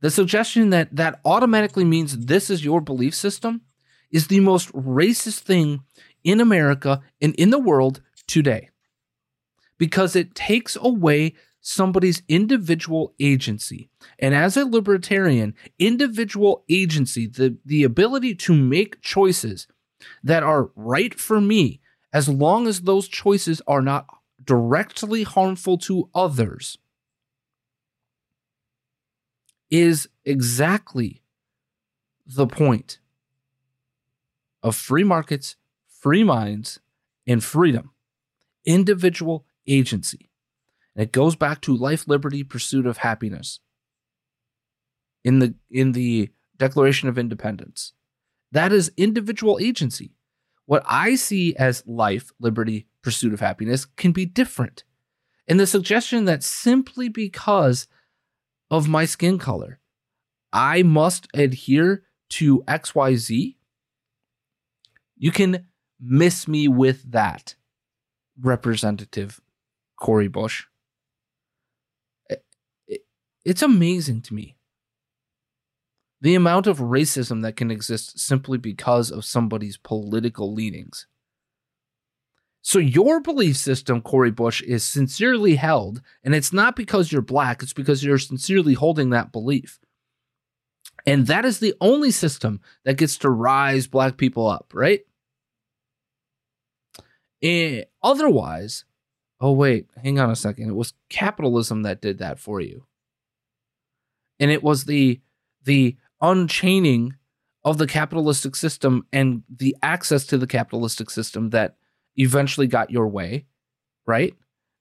The 0.00 0.10
suggestion 0.10 0.70
that 0.70 0.94
that 0.94 1.20
automatically 1.24 1.84
means 1.84 2.26
this 2.26 2.50
is 2.50 2.64
your 2.64 2.80
belief 2.80 3.14
system 3.14 3.62
is 4.10 4.26
the 4.26 4.40
most 4.40 4.70
racist 4.72 5.40
thing 5.40 5.80
in 6.22 6.40
america 6.40 7.00
and 7.20 7.34
in 7.36 7.50
the 7.50 7.58
world 7.58 8.02
today 8.26 8.68
because 9.78 10.14
it 10.14 10.34
takes 10.34 10.76
away 10.76 11.34
somebody's 11.66 12.22
individual 12.28 13.14
agency. 13.18 13.88
And 14.18 14.34
as 14.34 14.54
a 14.56 14.66
libertarian, 14.66 15.54
individual 15.78 16.62
agency, 16.68 17.26
the, 17.26 17.56
the 17.64 17.84
ability 17.84 18.34
to 18.34 18.54
make 18.54 19.00
choices 19.00 19.66
that 20.22 20.42
are 20.42 20.70
right 20.76 21.18
for 21.18 21.40
me, 21.40 21.80
as 22.12 22.28
long 22.28 22.66
as 22.66 22.82
those 22.82 23.08
choices 23.08 23.62
are 23.66 23.80
not 23.80 24.06
directly 24.44 25.22
harmful 25.22 25.78
to 25.78 26.10
others, 26.14 26.76
is 29.70 30.06
exactly 30.26 31.22
the 32.26 32.46
point 32.46 32.98
of 34.62 34.76
free 34.76 35.04
markets, 35.04 35.56
free 35.88 36.22
minds, 36.22 36.78
and 37.26 37.42
freedom. 37.42 37.90
Individual 38.66 39.46
agency. 39.66 40.28
And 40.94 41.02
it 41.02 41.12
goes 41.12 41.36
back 41.36 41.60
to 41.62 41.76
life, 41.76 42.06
liberty, 42.06 42.42
pursuit 42.44 42.86
of 42.86 42.98
happiness. 42.98 43.60
In 45.24 45.38
the 45.38 45.54
in 45.70 45.92
the 45.92 46.30
Declaration 46.56 47.08
of 47.08 47.18
Independence. 47.18 47.92
That 48.52 48.72
is 48.72 48.92
individual 48.96 49.58
agency. 49.60 50.14
What 50.66 50.84
I 50.86 51.16
see 51.16 51.56
as 51.56 51.82
life, 51.86 52.32
liberty, 52.38 52.86
pursuit 53.02 53.34
of 53.34 53.40
happiness 53.40 53.84
can 53.84 54.12
be 54.12 54.24
different. 54.24 54.84
And 55.46 55.60
the 55.60 55.66
suggestion 55.66 56.24
that 56.24 56.42
simply 56.42 57.08
because 57.08 57.86
of 58.70 58.88
my 58.88 59.04
skin 59.04 59.38
color, 59.38 59.80
I 60.52 60.82
must 60.82 61.26
adhere 61.34 62.04
to 62.30 62.62
XYZ, 62.62 63.56
you 65.16 65.32
can 65.32 65.66
miss 66.00 66.48
me 66.48 66.68
with 66.68 67.10
that, 67.12 67.56
Representative 68.40 69.40
Cori 69.96 70.28
Bush. 70.28 70.64
It- 73.44 73.48
it- 73.48 73.50
It's 73.50 73.62
amazing 73.62 74.22
to 74.22 74.34
me 74.34 74.56
the 76.20 76.34
amount 76.34 76.66
of 76.66 76.78
racism 76.78 77.42
that 77.42 77.56
can 77.56 77.70
exist 77.70 78.18
simply 78.18 78.56
because 78.56 79.10
of 79.10 79.24
somebody's 79.24 79.76
political 79.76 80.52
leanings. 80.54 81.06
So, 82.62 82.78
your 82.78 83.20
belief 83.20 83.58
system, 83.58 84.00
Cori 84.00 84.30
Bush, 84.30 84.62
is 84.62 84.82
sincerely 84.82 85.56
held, 85.56 86.00
and 86.22 86.34
it's 86.34 86.52
not 86.52 86.76
because 86.76 87.12
you're 87.12 87.20
black, 87.20 87.62
it's 87.62 87.74
because 87.74 88.02
you're 88.02 88.18
sincerely 88.18 88.72
holding 88.72 89.10
that 89.10 89.32
belief. 89.32 89.78
And 91.06 91.26
that 91.26 91.44
is 91.44 91.58
the 91.58 91.74
only 91.82 92.10
system 92.10 92.60
that 92.84 92.96
gets 92.96 93.18
to 93.18 93.28
rise 93.30 93.86
black 93.86 94.16
people 94.16 94.46
up, 94.46 94.72
right? 94.72 95.06
Eh, 97.42 97.84
otherwise, 98.02 98.86
oh, 99.40 99.52
wait, 99.52 99.90
hang 100.02 100.18
on 100.18 100.30
a 100.30 100.36
second. 100.36 100.70
It 100.70 100.74
was 100.74 100.94
capitalism 101.10 101.82
that 101.82 102.00
did 102.00 102.16
that 102.18 102.38
for 102.38 102.62
you. 102.62 102.86
And 104.40 104.50
it 104.50 104.62
was 104.62 104.84
the 104.84 105.20
the 105.62 105.96
unchaining 106.20 107.14
of 107.64 107.78
the 107.78 107.86
capitalistic 107.86 108.54
system 108.54 109.06
and 109.12 109.42
the 109.48 109.76
access 109.82 110.26
to 110.26 110.38
the 110.38 110.46
capitalistic 110.46 111.10
system 111.10 111.50
that 111.50 111.76
eventually 112.16 112.66
got 112.66 112.90
your 112.90 113.08
way, 113.08 113.46
right? 114.06 114.34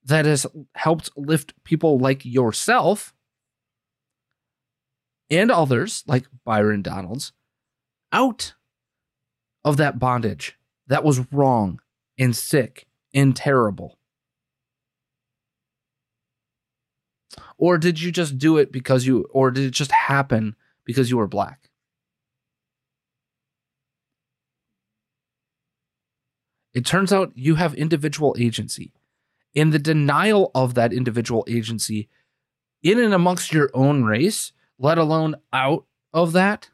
That 0.05 0.25
has 0.25 0.45
helped 0.75 1.09
lift 1.15 1.53
people 1.63 1.97
like 1.97 2.25
yourself 2.25 3.13
and 5.29 5.49
others 5.49 6.03
like 6.05 6.25
Byron 6.43 6.81
Donalds 6.81 7.31
out 8.11 8.53
of 9.63 9.77
that 9.77 9.97
bondage 9.97 10.57
that 10.87 11.03
was 11.03 11.31
wrong 11.31 11.79
and 12.19 12.35
sick 12.35 12.85
and 13.13 13.35
terrible. 13.35 13.97
Or 17.63 17.77
did 17.77 18.01
you 18.01 18.11
just 18.11 18.37
do 18.37 18.57
it 18.57 18.73
because 18.73 19.05
you, 19.05 19.25
or 19.31 19.49
did 19.49 19.63
it 19.63 19.71
just 19.71 19.89
happen 19.89 20.57
because 20.83 21.09
you 21.09 21.15
were 21.15 21.29
black? 21.29 21.69
It 26.73 26.85
turns 26.85 27.13
out 27.13 27.31
you 27.35 27.55
have 27.55 27.73
individual 27.73 28.35
agency. 28.37 28.91
In 29.53 29.69
the 29.69 29.79
denial 29.79 30.51
of 30.53 30.73
that 30.73 30.91
individual 30.91 31.45
agency 31.47 32.09
in 32.81 32.99
and 32.99 33.13
amongst 33.13 33.53
your 33.53 33.71
own 33.73 34.03
race, 34.03 34.51
let 34.77 34.97
alone 34.97 35.37
out 35.53 35.85
of 36.13 36.33
that, 36.33 36.69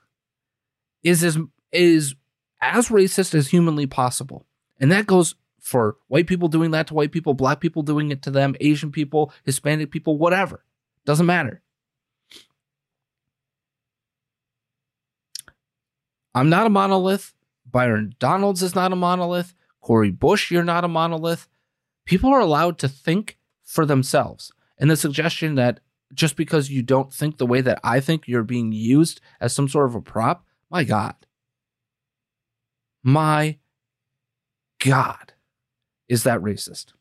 is 1.04 1.24
as 1.24 1.38
is 1.72 2.16
as 2.62 2.90
racist 2.90 3.36
as 3.36 3.50
humanly 3.50 3.86
possible. 3.86 4.48
And 4.80 4.92
that 4.92 5.06
goes 5.06 5.36
for 5.60 5.98
white 6.08 6.26
people 6.26 6.48
doing 6.48 6.72
that 6.72 6.88
to 6.88 6.96
white 6.96 7.12
people, 7.12 7.36
black 7.36 7.60
people 7.60 7.84
doing 7.84 8.10
it 8.10 8.24
to 8.24 8.32
them, 8.32 8.56
Asian 8.60 8.92
people, 8.92 9.32
Hispanic 9.44 9.92
people, 9.92 10.18
whatever. 10.18 10.64
Doesn't 11.06 11.26
matter. 11.26 11.62
I'm 16.36 16.50
not 16.50 16.68
a 16.68 16.70
monolith. 16.70 17.34
Byron 17.66 18.16
Donalds 18.20 18.64
is 18.64 18.76
not 18.76 18.94
a 18.94 18.96
monolith. 18.96 19.54
Cori 19.82 20.12
Bush, 20.12 20.52
you're 20.52 20.64
not 20.64 20.84
a 20.84 20.88
monolith. 20.88 21.48
People 22.06 22.32
are 22.32 22.40
allowed 22.40 22.78
to 22.80 22.88
think 22.88 23.38
for 23.64 23.86
themselves. 23.86 24.52
And 24.78 24.90
the 24.90 24.98
suggestion 24.98 25.56
that 25.56 25.80
just 26.14 26.36
because 26.36 26.70
you 26.70 26.82
don't 26.82 27.14
think 27.14 27.38
the 27.38 27.46
way 27.46 27.62
that 27.62 27.80
I 27.84 28.00
think, 28.00 28.28
you're 28.28 28.44
being 28.44 28.72
used 28.72 29.22
as 29.40 29.54
some 29.54 29.68
sort 29.68 29.88
of 29.88 29.96
a 29.96 30.02
prop, 30.02 30.46
my 30.70 30.84
God. 30.84 31.16
My 33.04 33.58
God. 34.84 35.34
Is 36.08 36.24
that 36.24 36.40
racist? 36.42 36.94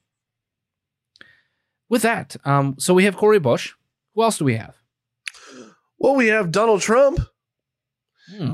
With 1.88 2.02
that, 2.02 2.36
um, 2.44 2.76
so 2.78 2.92
we 2.92 3.04
have 3.04 3.16
Cori 3.16 3.38
Bush. 3.38 3.72
Who 4.14 4.22
else 4.22 4.38
do 4.38 4.44
we 4.44 4.56
have? 4.56 4.74
Well, 5.98 6.14
we 6.16 6.28
have 6.28 6.52
Donald 6.52 6.80
Trump, 6.80 7.18
Hmm. 8.30 8.52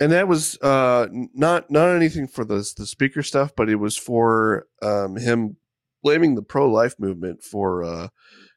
and 0.00 0.12
that 0.12 0.28
was 0.28 0.58
uh, 0.60 1.08
not 1.34 1.70
not 1.70 1.94
anything 1.94 2.26
for 2.28 2.44
the 2.44 2.56
the 2.76 2.86
speaker 2.86 3.22
stuff, 3.22 3.52
but 3.56 3.68
it 3.68 3.76
was 3.76 3.96
for 3.96 4.66
um, 4.82 5.16
him 5.16 5.56
blaming 6.02 6.34
the 6.34 6.42
pro 6.42 6.70
life 6.70 6.94
movement 6.98 7.42
for 7.42 7.82
uh, 7.84 8.08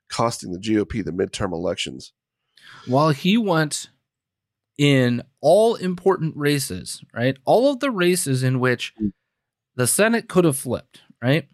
costing 0.09 0.51
the 0.51 0.59
GOP 0.59 1.03
the 1.03 1.11
midterm 1.11 1.51
elections. 1.51 2.13
While 2.85 3.09
he 3.09 3.37
went 3.37 3.89
in 4.77 5.23
all 5.41 5.75
important 5.75 6.35
races, 6.37 7.03
right? 7.13 7.37
All 7.45 7.71
of 7.71 7.79
the 7.79 7.91
races 7.91 8.43
in 8.43 8.59
which 8.59 8.93
the 9.75 9.87
Senate 9.87 10.27
could 10.29 10.45
have 10.45 10.57
flipped, 10.57 11.01
right? 11.21 11.47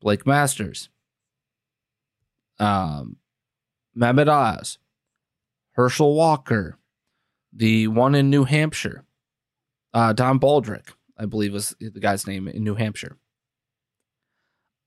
Blake 0.00 0.26
Masters, 0.26 0.88
um, 2.58 3.16
Mehmet 3.96 4.28
Oz, 4.28 4.78
Herschel 5.72 6.14
Walker, 6.14 6.78
the 7.52 7.88
one 7.88 8.14
in 8.14 8.30
New 8.30 8.44
Hampshire, 8.44 9.04
uh, 9.92 10.12
Don 10.12 10.38
Bolduc, 10.38 10.94
I 11.18 11.26
believe 11.26 11.52
was 11.52 11.74
the 11.80 12.00
guy's 12.00 12.26
name 12.26 12.48
in 12.48 12.64
New 12.64 12.74
Hampshire. 12.74 13.16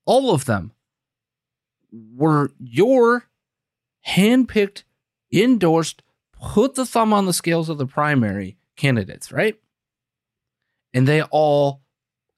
All 0.06 0.34
of 0.34 0.44
them 0.44 0.72
were 1.92 2.50
your 2.58 3.24
handpicked, 4.06 4.82
endorsed, 5.32 6.02
put 6.32 6.74
the 6.74 6.84
thumb 6.84 7.12
on 7.12 7.26
the 7.26 7.32
scales 7.32 7.68
of 7.68 7.78
the 7.78 7.86
primary 7.86 8.56
candidates, 8.76 9.32
right? 9.32 9.58
And 10.92 11.08
they 11.08 11.22
all 11.22 11.82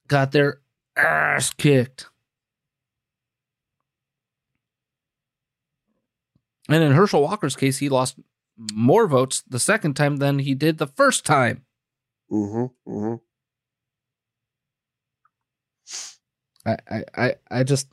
got 0.08 0.32
their 0.32 0.60
ass 0.96 1.50
kicked. 1.50 2.08
And 6.68 6.82
in 6.82 6.92
Herschel 6.92 7.22
Walker's 7.22 7.56
case, 7.56 7.78
he 7.78 7.88
lost 7.88 8.18
more 8.72 9.06
votes 9.06 9.42
the 9.48 9.60
second 9.60 9.94
time 9.94 10.16
than 10.16 10.40
he 10.40 10.54
did 10.54 10.78
the 10.78 10.86
first 10.86 11.24
time. 11.24 11.64
Mm-hmm. 12.30 12.90
Mm-hmm. 12.90 13.14
I, 16.66 16.76
I, 16.90 17.04
I, 17.16 17.34
I 17.50 17.62
just 17.62 17.88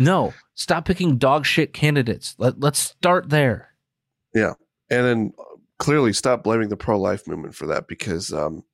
no. 0.00 0.32
Stop 0.54 0.86
picking 0.86 1.18
dog 1.18 1.44
shit 1.44 1.74
candidates. 1.74 2.34
Let 2.38 2.58
let's 2.58 2.78
start 2.78 3.28
there. 3.28 3.74
Yeah, 4.34 4.54
and 4.90 5.04
then 5.04 5.32
uh, 5.38 5.56
clearly 5.78 6.14
stop 6.14 6.42
blaming 6.42 6.70
the 6.70 6.76
pro 6.76 6.98
life 6.98 7.28
movement 7.28 7.54
for 7.54 7.66
that 7.66 7.86
because, 7.86 8.32
um, 8.32 8.64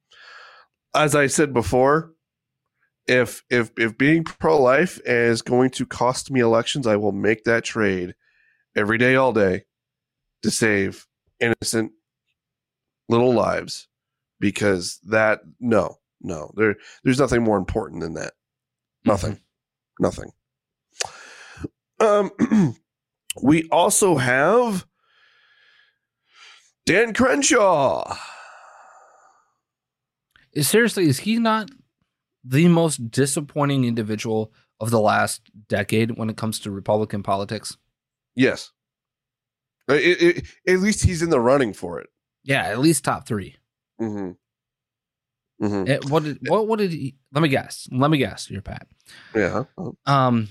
as 0.95 1.15
I 1.17 1.27
said 1.27 1.53
before, 1.53 2.12
if 3.07 3.45
if 3.51 3.71
if 3.79 3.97
being 3.97 4.25
pro 4.25 4.61
life 4.61 5.01
is 5.05 5.42
going 5.42 5.71
to 5.71 5.87
cost 5.87 6.31
me 6.31 6.40
elections, 6.40 6.87
I 6.87 6.97
will 6.97 7.12
make 7.12 7.45
that 7.45 7.64
trade 7.64 8.14
every 8.75 8.99
day, 8.99 9.16
all 9.16 9.33
day, 9.33 9.64
to 10.42 10.51
save 10.51 11.07
innocent 11.40 11.92
little 13.09 13.33
lives 13.33 13.88
because 14.40 14.99
that 15.05 15.40
no 15.61 15.99
no 16.21 16.51
there 16.57 16.77
there's 17.05 17.21
nothing 17.21 17.42
more 17.42 17.59
important 17.59 18.01
than 18.01 18.14
that. 18.14 18.33
Nothing. 19.05 19.40
Nothing. 20.01 20.33
Um 22.01 22.31
we 23.42 23.69
also 23.71 24.16
have 24.16 24.87
dan 26.85 27.14
crenshaw. 27.14 28.16
Seriously, 30.59 31.07
is 31.07 31.19
he 31.19 31.38
not 31.38 31.71
the 32.49 32.69
most 32.69 33.11
disappointing 33.11 33.85
individual 33.85 34.53
of 34.81 34.91
the 34.91 35.01
last 35.01 35.51
decade 35.69 36.17
when 36.19 36.31
it 36.31 36.37
comes 36.37 36.61
to 36.61 36.71
Republican 36.71 37.23
politics? 37.23 37.77
yes 38.35 38.73
Uh, 39.89 39.95
it- 39.95 40.21
it- 40.23 40.45
at 40.67 40.81
least 40.81 41.05
he's 41.05 41.23
in 41.23 41.31
the 41.31 41.41
running 41.41 41.73
for 41.73 42.01
it 42.01 42.09
Yeah, 42.45 42.63
at 42.65 42.79
least 42.81 43.05
top 43.05 43.27
three. 43.27 43.57
mm-hmm. 44.01 44.33
Mm-hmm. 45.65 45.91
Eh, 45.91 45.99
what 46.09 46.23
did 46.25 46.39
what 46.49 46.69
what 46.69 46.79
did 46.79 46.91
he? 46.91 47.17
Let 47.33 47.41
me 47.41 47.49
guess. 47.49 47.89
Let 47.91 48.11
me 48.11 48.19
guess. 48.19 48.51
You're 48.51 48.61
Pat. 48.61 48.87
yeah 49.35 49.65
Um, 50.05 50.49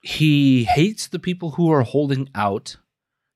he 0.00 0.64
hates 0.64 1.08
the 1.08 1.18
people 1.18 1.50
who 1.50 1.70
are 1.70 1.82
holding 1.82 2.30
out 2.34 2.76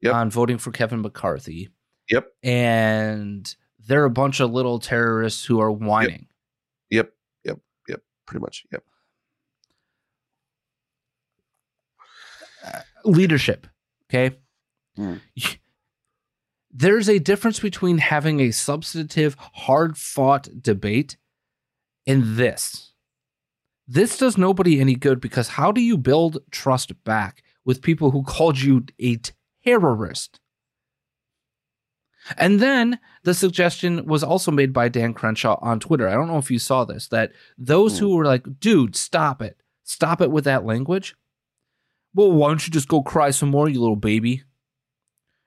Yep. 0.01 0.15
on 0.15 0.31
voting 0.31 0.59
for 0.59 0.71
Kevin 0.71 1.03
McCarthy, 1.03 1.69
yep 2.09 2.29
and 2.45 3.55
they're 3.87 4.05
a 4.05 4.11
bunch 4.11 4.39
of 4.41 4.53
little 4.53 4.79
terrorists 4.79 5.45
who 5.45 5.61
are 5.61 5.73
whining. 5.73 6.28
Pretty 8.29 8.41
much 8.41 8.65
yep 8.71 8.85
leadership. 13.05 13.67
Okay. 14.09 14.37
Mm. 14.99 15.21
There's 16.71 17.09
a 17.09 17.19
difference 17.19 17.61
between 17.61 17.99
having 17.99 18.41
a 18.41 18.51
substantive, 18.51 19.37
hard 19.55 19.97
fought 19.97 20.49
debate 20.61 21.17
and 22.07 22.37
this. 22.37 22.93
This 23.87 24.19
does 24.19 24.37
nobody 24.37 24.81
any 24.81 24.95
good 24.95 25.21
because 25.21 25.49
how 25.49 25.73
do 25.73 25.81
you 25.81 25.97
build 25.97 26.39
trust 26.51 26.93
back 27.05 27.43
with 27.65 27.83
people 27.83 28.11
who 28.11 28.23
called 28.23 28.61
you 28.61 28.85
a 29.01 29.19
terrorist? 29.65 30.41
And 32.37 32.61
then 32.61 32.99
the 33.23 33.35
suggestion 33.35 34.05
was 34.07 34.23
also 34.23 34.51
made 34.51 34.73
by 34.73 34.89
Dan 34.89 35.15
Crenshaw 35.15 35.59
on 35.63 35.81
Twitter. 35.81 36.09
I 36.09 36.15
don't 36.15 36.29
know 36.29 36.39
if 36.39 36.51
you 36.51 36.59
saw 36.59 36.85
this 36.85 37.09
that 37.09 37.33
those 37.57 37.99
hmm. 37.99 38.05
who 38.05 38.17
were 38.17 38.25
like, 38.25 38.61
dude, 38.61 38.97
stop 38.97 39.41
it. 39.43 39.57
Stop 39.85 40.21
it 40.21 40.31
with 40.31 40.45
that 40.45 40.65
language. 40.65 41.17
Well, 42.15 42.33
why 42.33 42.49
don't 42.49 42.67
you 42.67 42.73
just 42.73 42.89
go 42.89 43.03
cry 43.03 43.31
some 43.31 43.51
more, 43.51 43.69
you 43.69 43.81
little 43.81 43.97
baby? 43.97 44.43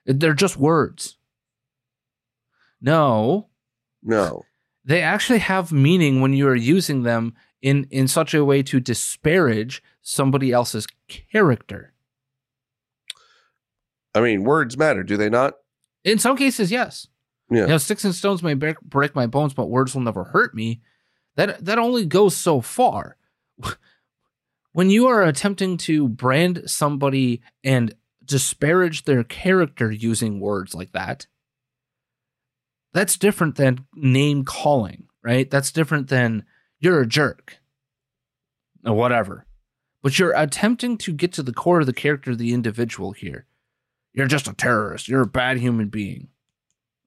They're 0.05 0.33
just 0.33 0.57
words. 0.57 1.17
No, 2.81 3.49
no 4.01 4.43
they 4.83 5.01
actually 5.01 5.39
have 5.39 5.71
meaning 5.71 6.21
when 6.21 6.33
you 6.33 6.47
are 6.47 6.55
using 6.55 7.03
them 7.03 7.33
in, 7.61 7.87
in 7.91 8.07
such 8.07 8.33
a 8.33 8.43
way 8.43 8.63
to 8.63 8.79
disparage 8.79 9.83
somebody 10.01 10.51
else's 10.51 10.87
character. 11.07 11.93
i 14.15 14.19
mean 14.19 14.43
words 14.43 14.77
matter 14.77 15.03
do 15.03 15.17
they 15.17 15.29
not 15.29 15.53
In 16.03 16.19
some 16.19 16.37
cases, 16.37 16.71
yes. 16.71 17.07
yeah 17.49 17.61
You 17.61 17.67
know, 17.67 17.77
sticks 17.77 18.03
and 18.03 18.15
stones 18.15 18.41
may 18.43 18.53
break, 18.53 18.79
break 18.81 19.15
my 19.15 19.27
bones, 19.27 19.53
but 19.53 19.69
words 19.69 19.93
will 19.93 20.01
never 20.01 20.25
hurt 20.25 20.55
me. 20.55 20.81
That 21.35 21.63
that 21.65 21.79
only 21.79 22.05
goes 22.05 22.35
so 22.35 22.61
far. 22.61 23.17
When 24.73 24.89
you 24.89 25.07
are 25.07 25.23
attempting 25.23 25.77
to 25.77 26.07
brand 26.07 26.63
somebody 26.65 27.41
and 27.63 27.93
disparage 28.23 29.03
their 29.03 29.23
character 29.23 29.91
using 29.91 30.39
words 30.39 30.73
like 30.73 30.93
that, 30.93 31.27
that's 32.93 33.17
different 33.17 33.55
than 33.55 33.85
name 33.93 34.45
calling, 34.45 35.07
right? 35.23 35.49
That's 35.49 35.73
different 35.73 36.07
than 36.07 36.45
you're 36.79 37.01
a 37.01 37.07
jerk 37.07 37.57
or 38.85 38.93
whatever. 38.93 39.45
But 40.01 40.17
you're 40.17 40.35
attempting 40.35 40.97
to 40.99 41.13
get 41.13 41.33
to 41.33 41.43
the 41.43 41.53
core 41.53 41.81
of 41.81 41.85
the 41.85 41.93
character 41.93 42.31
of 42.31 42.37
the 42.37 42.53
individual 42.53 43.11
here. 43.11 43.45
You're 44.13 44.27
just 44.27 44.47
a 44.47 44.53
terrorist. 44.53 45.07
You're 45.07 45.21
a 45.21 45.27
bad 45.27 45.57
human 45.57 45.87
being. 45.87 46.27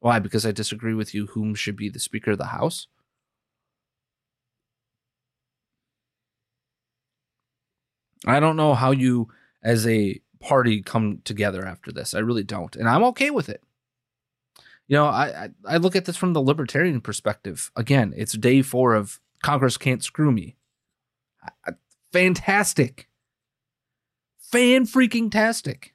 Why? 0.01 0.19
Because 0.19 0.45
I 0.47 0.53
disagree 0.53 0.95
with 0.95 1.15
you 1.15 1.27
whom 1.27 1.55
should 1.55 1.77
be 1.77 1.89
the 1.89 1.99
Speaker 1.99 2.33
of 2.33 2.39
the 2.39 2.47
House? 2.47 2.87
I 8.27 8.41
don't 8.41 8.57
know 8.57 8.75
how 8.75 8.91
you, 8.91 9.29
as 9.63 9.87
a 9.87 10.21
party, 10.41 10.83
come 10.83 11.21
together 11.25 11.65
after 11.67 11.93
this. 11.93 12.15
I 12.15 12.21
really 12.21 12.43
don't. 12.45 12.75
And 12.77 12.89
I'm 12.89 13.05
okay 13.05 13.31
with 13.31 13.49
it. 13.49 13.63
You 14.87 14.97
know, 14.97 15.07
I, 15.07 15.45
I, 15.45 15.49
I 15.67 15.77
look 15.79 15.97
at 15.97 16.05
this 16.05 16.17
from 16.17 16.33
the 16.35 16.43
libertarian 16.43 17.01
perspective. 17.01 17.71
Again, 17.77 18.13
it's 18.17 18.33
day 18.33 18.61
four 18.63 18.95
of 18.95 19.21
Congress 19.43 19.77
Can't 19.77 20.03
Screw 20.03 20.33
Me. 20.33 20.57
I- 21.43 21.71
I- 21.71 21.75
Fantastic. 22.13 23.09
Fan 24.39 24.87
freaking 24.87 25.33
tastic 25.33 25.94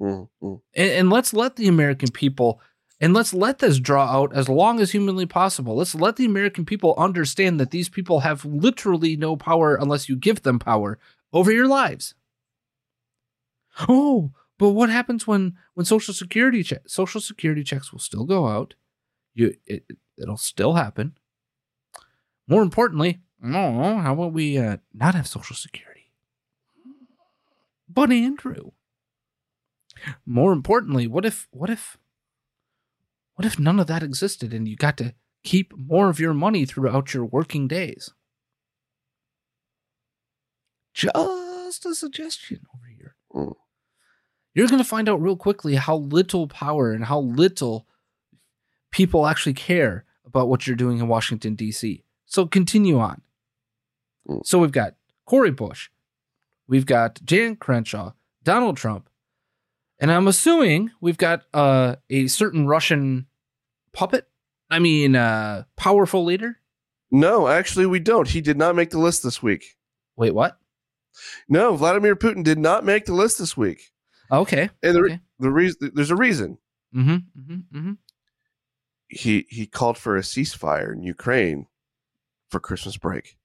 Mm, 0.00 0.28
mm. 0.42 0.60
and, 0.74 0.90
and 0.90 1.10
let's 1.10 1.34
let 1.34 1.56
the 1.56 1.68
American 1.68 2.10
people 2.10 2.60
and 3.00 3.14
let's 3.14 3.32
let 3.32 3.58
this 3.60 3.78
draw 3.78 4.04
out 4.04 4.34
as 4.34 4.48
long 4.48 4.80
as 4.80 4.90
humanly 4.90 5.26
possible. 5.26 5.76
Let's 5.76 5.94
let 5.94 6.16
the 6.16 6.24
American 6.24 6.64
people 6.64 6.94
understand 6.98 7.60
that 7.60 7.70
these 7.70 7.88
people 7.88 8.20
have 8.20 8.44
literally 8.44 9.16
no 9.16 9.36
power 9.36 9.76
unless 9.76 10.08
you 10.08 10.16
give 10.16 10.42
them 10.42 10.58
power 10.58 10.98
over 11.32 11.52
your 11.52 11.68
lives. 11.68 12.14
Oh, 13.88 14.32
but 14.58 14.70
what 14.70 14.90
happens 14.90 15.26
when 15.26 15.56
when 15.74 15.86
social 15.86 16.12
security 16.12 16.64
che- 16.64 16.78
social 16.86 17.20
security 17.20 17.62
checks 17.62 17.92
will 17.92 18.00
still 18.00 18.24
go 18.24 18.48
out? 18.48 18.74
You 19.34 19.54
it, 19.66 19.84
it'll 20.16 20.36
still 20.36 20.74
happen. 20.74 21.16
More 22.48 22.62
importantly, 22.62 23.20
oh, 23.44 23.98
how 23.98 24.14
about 24.14 24.32
we 24.32 24.58
uh, 24.58 24.78
not 24.92 25.14
have 25.14 25.28
social 25.28 25.54
security? 25.54 26.10
But 27.88 28.10
Andrew, 28.10 28.72
more 30.26 30.52
importantly, 30.52 31.06
what 31.06 31.24
if 31.24 31.48
what 31.50 31.70
if 31.70 31.98
what 33.34 33.46
if 33.46 33.58
none 33.58 33.78
of 33.78 33.86
that 33.86 34.02
existed 34.02 34.52
and 34.52 34.66
you 34.66 34.76
got 34.76 34.96
to 34.96 35.14
keep 35.44 35.72
more 35.76 36.08
of 36.08 36.18
your 36.18 36.34
money 36.34 36.64
throughout 36.64 37.14
your 37.14 37.24
working 37.24 37.68
days? 37.68 38.10
Just 40.92 41.86
a 41.86 41.94
suggestion 41.94 42.60
over 42.74 42.86
here. 42.86 43.14
Mm. 43.32 43.54
You're 44.54 44.66
going 44.66 44.82
to 44.82 44.88
find 44.88 45.08
out 45.08 45.22
real 45.22 45.36
quickly 45.36 45.76
how 45.76 45.96
little 45.96 46.48
power 46.48 46.90
and 46.90 47.04
how 47.04 47.20
little 47.20 47.86
people 48.90 49.26
actually 49.26 49.54
care 49.54 50.04
about 50.26 50.48
what 50.48 50.66
you're 50.66 50.74
doing 50.74 50.98
in 50.98 51.06
Washington, 51.06 51.54
D.C. 51.54 52.02
So 52.26 52.46
continue 52.46 52.98
on. 52.98 53.22
Mm. 54.28 54.44
So 54.44 54.58
we've 54.58 54.72
got 54.72 54.94
Cori 55.26 55.52
Bush, 55.52 55.90
we've 56.66 56.86
got 56.86 57.24
Dan 57.24 57.54
Crenshaw, 57.54 58.14
Donald 58.42 58.76
Trump, 58.76 59.07
and 60.00 60.10
I'm 60.12 60.28
assuming 60.28 60.90
we've 61.00 61.18
got 61.18 61.42
uh, 61.54 61.96
a 62.10 62.26
certain 62.28 62.66
Russian 62.66 63.26
puppet. 63.92 64.28
I 64.70 64.78
mean, 64.78 65.16
uh, 65.16 65.64
powerful 65.76 66.24
leader. 66.24 66.58
no 67.10 67.48
actually 67.48 67.86
we 67.86 67.98
don't 68.00 68.28
he 68.28 68.40
did 68.42 68.56
not 68.58 68.76
make 68.76 68.90
the 68.90 68.98
list 68.98 69.22
this 69.22 69.42
week 69.42 69.76
Wait, 70.16 70.34
what? 70.34 70.58
no 71.48 71.74
vladimir 71.74 72.14
putin 72.14 72.44
did 72.44 72.58
not 72.58 72.84
make 72.84 73.06
the 73.06 73.14
list 73.14 73.38
this 73.38 73.56
week 73.56 73.90
Okay. 74.30 74.68
And 74.82 74.94
the, 74.94 75.00
okay. 75.00 75.20
the 75.38 75.50
reason 75.50 75.90
there's 75.94 76.10
a 76.10 76.16
reason 76.16 76.58
Mm-hmm. 76.94 77.14
Mm-hmm. 77.40 77.78
Mm-hmm. 77.78 77.92
he 79.08 79.46
he 79.48 79.66
called 79.66 79.96
for 79.98 80.16
a 80.16 80.20
ceasefire 80.20 80.92
in 80.92 81.02
Ukraine 81.02 81.66
for 82.50 82.60
Christmas 82.60 82.96
break. 82.98 83.36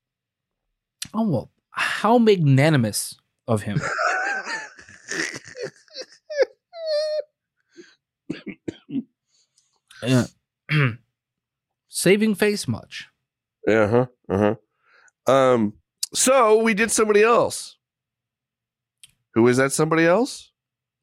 Oh 1.14 1.28
well, 1.28 1.52
how 1.72 2.18
magnanimous 2.18 3.16
of 3.48 3.64
him. 3.64 3.82
Yeah. 10.06 10.26
Saving 11.90 12.36
face 12.36 12.68
much. 12.68 13.08
Uh 13.68 13.88
huh. 13.88 14.06
Uh 14.30 14.56
huh. 15.28 15.32
Um. 15.32 15.74
So 16.14 16.62
we 16.62 16.74
did 16.74 16.92
somebody 16.92 17.24
else. 17.24 17.78
Who 19.34 19.48
is 19.48 19.58
that? 19.58 19.72
Somebody 19.72 20.06
else? 20.06 20.52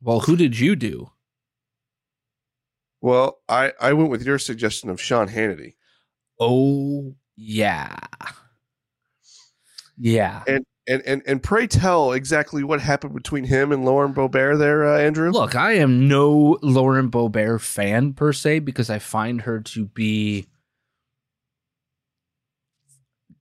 Well, 0.03 0.21
who 0.21 0.37
did 0.37 0.59
you 0.59 0.77
do? 0.77 1.11
Well, 3.01 3.39
I 3.49 3.73
I 3.81 3.93
went 3.93 4.11
with 4.11 4.23
your 4.23 4.39
suggestion 4.39 4.91
of 4.91 5.01
Sean 5.01 5.29
Hannity. 5.29 5.75
Oh 6.39 7.15
yeah, 7.37 7.97
yeah. 9.97 10.43
And 10.47 10.65
and 10.91 11.03
and 11.07 11.22
and 11.24 11.43
pray 11.43 11.66
tell 11.68 12.12
exactly 12.12 12.64
what 12.64 12.80
happened 12.80 13.14
between 13.14 13.45
him 13.45 13.70
and 13.70 13.84
Lauren 13.84 14.12
Boebert 14.12 14.59
there, 14.59 14.84
uh, 14.84 14.99
Andrew. 14.99 15.30
Look, 15.30 15.55
I 15.55 15.72
am 15.74 16.09
no 16.09 16.59
Lauren 16.62 17.11
Boebert 17.11 17.61
fan 17.61 18.12
per 18.12 18.32
se 18.32 18.59
because 18.59 18.91
I 18.91 18.99
find 18.99 19.43
her 19.43 19.61
to 19.61 19.86
be 19.86 20.47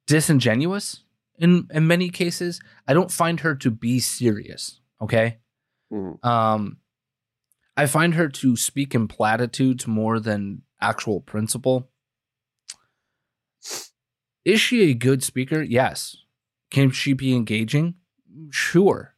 disingenuous 0.06 1.04
in 1.40 1.68
in 1.72 1.88
many 1.88 2.10
cases. 2.10 2.62
I 2.88 2.94
don't 2.94 3.12
find 3.12 3.40
her 3.40 3.56
to 3.56 3.72
be 3.72 4.00
serious. 4.00 4.80
Okay. 5.02 5.40
Mhm. 5.92 6.24
Um, 6.24 6.78
I 7.76 7.88
find 7.88 8.14
her 8.14 8.28
to 8.30 8.56
speak 8.56 8.94
in 8.94 9.08
platitudes 9.08 9.88
more 9.88 10.20
than 10.20 10.62
actual 10.82 11.22
principle. 11.22 11.90
Is 14.46 14.62
she 14.62 14.90
a 14.90 14.94
good 14.94 15.24
speaker? 15.24 15.62
Yes. 15.62 16.16
Can 16.70 16.92
she 16.92 17.14
be 17.14 17.36
engaging? 17.36 17.96
Sure. 18.52 19.16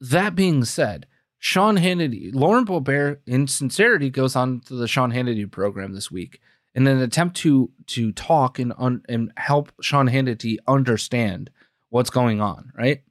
That 0.00 0.34
being 0.34 0.64
said, 0.64 1.06
Sean 1.38 1.76
Hannity, 1.76 2.34
Lauren 2.34 2.64
Boebert, 2.64 3.18
in 3.26 3.46
sincerity, 3.46 4.10
goes 4.10 4.36
on 4.36 4.60
to 4.60 4.74
the 4.74 4.88
Sean 4.88 5.12
Hannity 5.12 5.50
program 5.50 5.94
this 5.94 6.10
week 6.10 6.40
in 6.74 6.86
an 6.86 7.00
attempt 7.00 7.36
to 7.38 7.70
to 7.86 8.12
talk 8.12 8.58
and 8.58 8.72
un, 8.78 9.02
and 9.08 9.32
help 9.36 9.72
Sean 9.80 10.08
Hannity 10.08 10.58
understand 10.66 11.50
what's 11.88 12.10
going 12.10 12.40
on. 12.40 12.72
Right. 12.76 13.02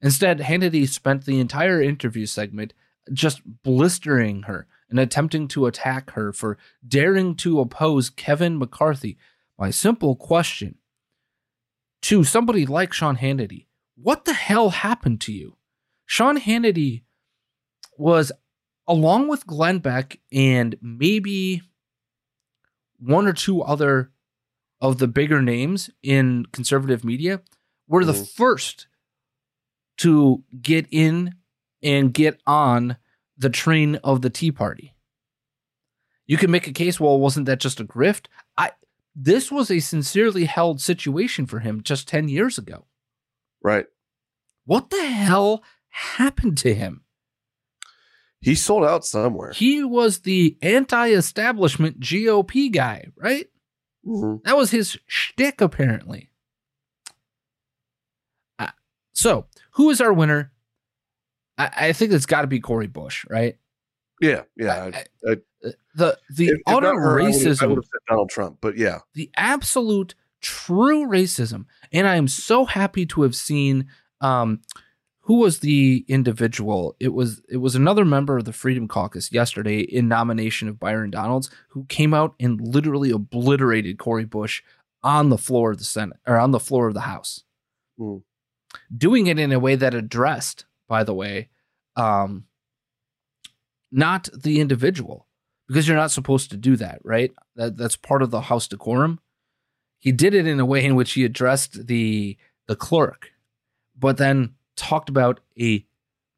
Instead, 0.00 0.38
Hannity 0.38 0.88
spent 0.88 1.24
the 1.24 1.40
entire 1.40 1.82
interview 1.82 2.26
segment 2.26 2.72
just 3.12 3.42
blistering 3.62 4.42
her 4.42 4.66
and 4.90 5.00
attempting 5.00 5.48
to 5.48 5.66
attack 5.66 6.12
her 6.12 6.32
for 6.32 6.56
daring 6.86 7.34
to 7.36 7.60
oppose 7.60 8.10
Kevin 8.10 8.58
McCarthy 8.58 9.18
by 9.56 9.70
simple 9.70 10.14
question 10.14 10.76
to 12.02 12.24
somebody 12.24 12.66
like 12.66 12.92
Sean 12.92 13.16
Hannity. 13.16 13.66
What 13.96 14.24
the 14.24 14.32
hell 14.34 14.70
happened 14.70 15.20
to 15.22 15.32
you? 15.32 15.56
Sean 16.06 16.38
Hannity 16.38 17.02
was, 17.96 18.32
along 18.86 19.28
with 19.28 19.46
Glenn 19.46 19.78
Beck 19.78 20.20
and 20.32 20.76
maybe 20.80 21.62
one 22.98 23.26
or 23.26 23.32
two 23.32 23.62
other 23.62 24.10
of 24.80 24.98
the 24.98 25.08
bigger 25.08 25.42
names 25.42 25.90
in 26.02 26.46
conservative 26.52 27.04
media, 27.04 27.42
were 27.88 28.04
the 28.04 28.12
Mhm. 28.12 28.28
first 28.34 28.86
to 29.98 30.44
get 30.62 30.86
in 30.90 31.34
and 31.82 32.14
get 32.14 32.40
on 32.46 32.96
the 33.36 33.50
train 33.50 33.96
of 33.96 34.22
the 34.22 34.30
Tea 34.30 34.52
Party. 34.52 34.94
You 36.26 36.36
can 36.36 36.50
make 36.50 36.66
a 36.66 36.72
case, 36.72 37.00
well, 37.00 37.18
wasn't 37.18 37.46
that 37.46 37.60
just 37.60 37.80
a 37.80 37.84
grift? 37.84 38.26
I 38.56 38.72
this 39.20 39.50
was 39.50 39.70
a 39.70 39.80
sincerely 39.80 40.44
held 40.44 40.80
situation 40.80 41.44
for 41.46 41.58
him 41.58 41.82
just 41.82 42.06
10 42.06 42.28
years 42.28 42.56
ago. 42.56 42.86
Right. 43.62 43.86
What 44.64 44.90
the 44.90 45.04
hell 45.06 45.64
happened 45.88 46.56
to 46.58 46.72
him? 46.74 47.02
He 48.40 48.54
sold 48.54 48.84
out 48.84 49.04
somewhere. 49.04 49.50
He 49.52 49.82
was 49.82 50.20
the 50.20 50.56
anti-establishment 50.62 51.98
GOP 51.98 52.70
guy, 52.72 53.06
right? 53.16 53.48
Mhm. 54.06 54.44
That 54.44 54.56
was 54.56 54.70
his 54.70 54.96
shtick, 55.06 55.60
apparently. 55.60 56.30
Uh, 58.60 58.68
so, 59.12 59.46
who 59.72 59.90
is 59.90 60.00
our 60.00 60.12
winner? 60.12 60.52
I, 61.56 61.70
I 61.76 61.92
think 61.92 62.12
it's 62.12 62.26
got 62.26 62.42
to 62.42 62.46
be 62.46 62.60
Cori 62.60 62.86
Bush, 62.86 63.24
right? 63.28 63.58
Yeah. 64.20 64.42
Yeah. 64.56 64.90
I- 64.94 65.30
I- 65.64 65.72
The 65.98 66.18
the 66.30 66.46
If- 66.48 66.54
if 66.58 66.62
utter 66.66 66.94
her, 67.00 67.20
I 67.20 67.24
would've- 67.24 67.36
I 67.36 67.38
racism, 67.38 67.68
would 67.68 67.76
have 67.78 67.84
said 67.84 68.00
Donald 68.08 68.30
Trump, 68.30 68.58
but 68.60 68.76
yeah. 68.78 68.98
the 69.14 69.30
absolute 69.36 70.14
true 70.40 71.06
racism, 71.06 71.64
and 71.92 72.06
I 72.06 72.14
am 72.16 72.28
so 72.28 72.64
happy 72.64 73.04
to 73.06 73.22
have 73.22 73.34
seen. 73.34 73.88
Um, 74.20 74.60
who 75.20 75.34
was 75.40 75.58
the 75.60 76.04
individual? 76.08 76.96
It 77.00 77.12
was 77.12 77.42
it 77.50 77.58
was 77.58 77.74
another 77.74 78.04
member 78.04 78.38
of 78.38 78.44
the 78.46 78.52
Freedom 78.52 78.88
Caucus 78.88 79.30
yesterday 79.32 79.80
in 79.80 80.08
nomination 80.08 80.68
of 80.68 80.78
Byron 80.78 81.10
Donalds, 81.10 81.50
who 81.68 81.84
came 81.86 82.14
out 82.14 82.34
and 82.40 82.60
literally 82.60 83.10
obliterated 83.10 83.98
Cori 83.98 84.24
Bush 84.24 84.62
on 85.02 85.28
the 85.28 85.36
floor 85.38 85.72
of 85.72 85.78
the 85.78 85.84
Senate 85.84 86.18
or 86.26 86.38
on 86.38 86.50
the 86.52 86.58
floor 86.60 86.88
of 86.88 86.94
the 86.94 87.00
House, 87.02 87.44
Mm. 88.00 88.22
doing 88.96 89.26
it 89.26 89.38
in 89.38 89.52
a 89.52 89.58
way 89.58 89.74
that 89.76 89.94
addressed, 89.94 90.64
by 90.88 91.04
the 91.04 91.14
way, 91.14 91.50
um, 91.96 92.46
not 93.92 94.28
the 94.34 94.60
individual 94.60 95.27
because 95.68 95.86
you're 95.86 95.96
not 95.96 96.10
supposed 96.10 96.50
to 96.50 96.56
do 96.56 96.76
that, 96.76 97.00
right? 97.04 97.30
That 97.54 97.76
that's 97.76 97.96
part 97.96 98.22
of 98.22 98.30
the 98.30 98.42
House 98.42 98.66
decorum. 98.66 99.20
He 99.98 100.12
did 100.12 100.34
it 100.34 100.46
in 100.46 100.58
a 100.58 100.66
way 100.66 100.84
in 100.84 100.94
which 100.96 101.12
he 101.12 101.24
addressed 101.24 101.86
the 101.86 102.36
the 102.66 102.76
clerk, 102.76 103.30
but 103.96 104.16
then 104.16 104.54
talked 104.76 105.08
about 105.08 105.40
a 105.60 105.84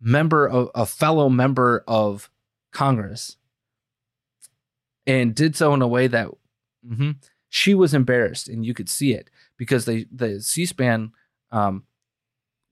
member 0.01 0.49
of 0.49 0.71
a 0.75 0.85
fellow 0.87 1.29
member 1.29 1.85
of 1.87 2.31
Congress, 2.73 3.37
and 5.07 5.35
did 5.35 5.57
so 5.57 5.73
in 5.75 5.83
a 5.83 5.89
way 5.89 6.07
that 6.07 6.29
mhm, 6.87 7.17
she 7.49 7.75
was 7.75 7.95
embarrassed, 7.95 8.49
and 8.49 8.67
you 8.67 8.75
could 8.75 8.89
see 8.89 9.13
it 9.13 9.31
because 9.57 9.85
they 9.85 10.07
the 10.11 10.41
C-SPAN 10.41 11.13
um, 11.53 11.85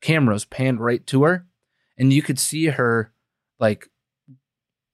cameras 0.00 0.44
panned 0.44 0.80
right 0.80 1.06
to 1.06 1.22
her, 1.24 1.46
and 1.96 2.12
you 2.12 2.22
could 2.22 2.38
see 2.38 2.66
her 2.66 3.12
like 3.60 3.88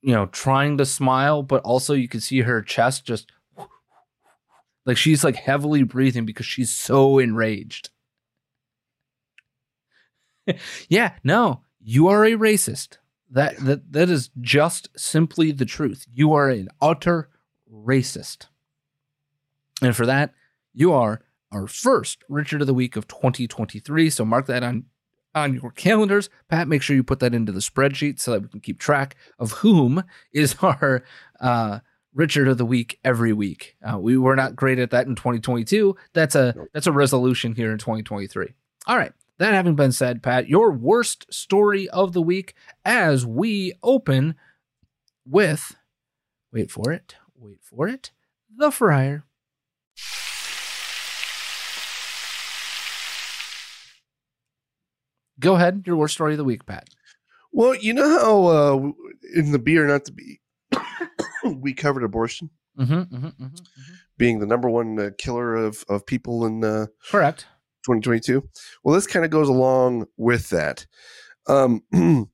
you 0.04 0.12
know 0.12 0.26
trying 0.26 0.76
to 0.76 0.84
smile, 0.84 1.42
but 1.42 1.62
also 1.62 1.94
you 1.94 2.08
can 2.08 2.20
see 2.20 2.40
her 2.40 2.60
chest 2.60 3.06
just 3.06 3.32
like 4.86 4.98
she's 4.98 5.24
like 5.24 5.36
heavily 5.36 5.82
breathing 5.82 6.26
because 6.26 6.46
she's 6.46 6.70
so 6.70 7.18
enraged. 7.18 7.88
yeah, 10.88 11.14
no, 11.24 11.62
you 11.80 12.08
are 12.08 12.24
a 12.24 12.32
racist. 12.32 12.98
That 13.30 13.56
that 13.64 13.92
that 13.92 14.10
is 14.10 14.28
just 14.42 14.88
simply 14.94 15.52
the 15.52 15.64
truth. 15.64 16.06
You 16.12 16.34
are 16.34 16.50
an 16.50 16.68
utter 16.82 17.30
racist. 17.72 18.46
And 19.80 19.96
for 19.96 20.04
that, 20.04 20.34
you 20.74 20.92
are 20.92 21.22
our 21.50 21.66
first 21.66 22.24
Richard 22.28 22.60
of 22.60 22.66
the 22.66 22.74
Week 22.74 22.94
of 22.94 23.08
2023. 23.08 24.10
So 24.10 24.24
mark 24.24 24.46
that 24.46 24.62
on 24.62 24.84
on 25.34 25.54
your 25.54 25.70
calendars. 25.72 26.30
Pat, 26.48 26.68
make 26.68 26.82
sure 26.82 26.96
you 26.96 27.02
put 27.02 27.20
that 27.20 27.34
into 27.34 27.52
the 27.52 27.60
spreadsheet 27.60 28.20
so 28.20 28.32
that 28.32 28.42
we 28.42 28.48
can 28.48 28.60
keep 28.60 28.78
track 28.78 29.16
of 29.38 29.52
whom 29.52 30.04
is 30.32 30.56
our 30.62 31.04
uh, 31.40 31.80
Richard 32.14 32.48
of 32.48 32.58
the 32.58 32.64
Week 32.64 32.98
every 33.04 33.32
week. 33.32 33.76
Uh, 33.82 33.98
we 33.98 34.16
were 34.16 34.36
not 34.36 34.56
great 34.56 34.78
at 34.78 34.90
that 34.90 35.06
in 35.06 35.14
2022. 35.14 35.96
That's 36.12 36.34
a 36.34 36.54
that's 36.72 36.86
a 36.86 36.92
resolution 36.92 37.54
here 37.54 37.72
in 37.72 37.78
2023. 37.78 38.54
All 38.86 38.96
right. 38.96 39.12
That 39.38 39.52
having 39.52 39.74
been 39.74 39.90
said, 39.90 40.22
Pat, 40.22 40.48
your 40.48 40.70
worst 40.70 41.32
story 41.32 41.88
of 41.88 42.12
the 42.12 42.22
week 42.22 42.54
as 42.84 43.26
we 43.26 43.72
open 43.82 44.36
with 45.26 45.74
wait 46.52 46.70
for 46.70 46.92
it, 46.92 47.16
wait 47.34 47.58
for 47.60 47.88
it, 47.88 48.12
the 48.56 48.70
Friar. 48.70 49.24
Go 55.40 55.54
ahead, 55.54 55.84
your 55.86 55.96
worst 55.96 56.14
story 56.14 56.32
of 56.32 56.38
the 56.38 56.44
week, 56.44 56.66
Pat. 56.66 56.88
Well, 57.52 57.74
you 57.74 57.92
know 57.92 58.08
how 58.08 58.46
uh, 58.46 58.92
in 59.34 59.52
the 59.52 59.58
be 59.58 59.78
or 59.78 59.86
not 59.86 60.04
to 60.06 60.12
be, 60.12 60.40
we 61.44 61.72
covered 61.72 62.02
abortion 62.02 62.50
Mm-hmm, 62.78 62.94
mm-hmm, 62.94 63.26
mm-hmm, 63.26 63.46
being 64.18 64.40
the 64.40 64.46
number 64.46 64.68
one 64.68 64.98
uh, 64.98 65.10
killer 65.16 65.54
of, 65.54 65.84
of 65.88 66.04
people 66.06 66.44
in 66.44 66.64
uh, 66.64 66.86
Correct. 67.08 67.42
2022. 67.86 68.48
Well, 68.82 68.94
this 68.96 69.06
kind 69.06 69.24
of 69.24 69.30
goes 69.30 69.48
along 69.48 70.06
with 70.16 70.50
that. 70.50 70.84
Um, 71.46 71.82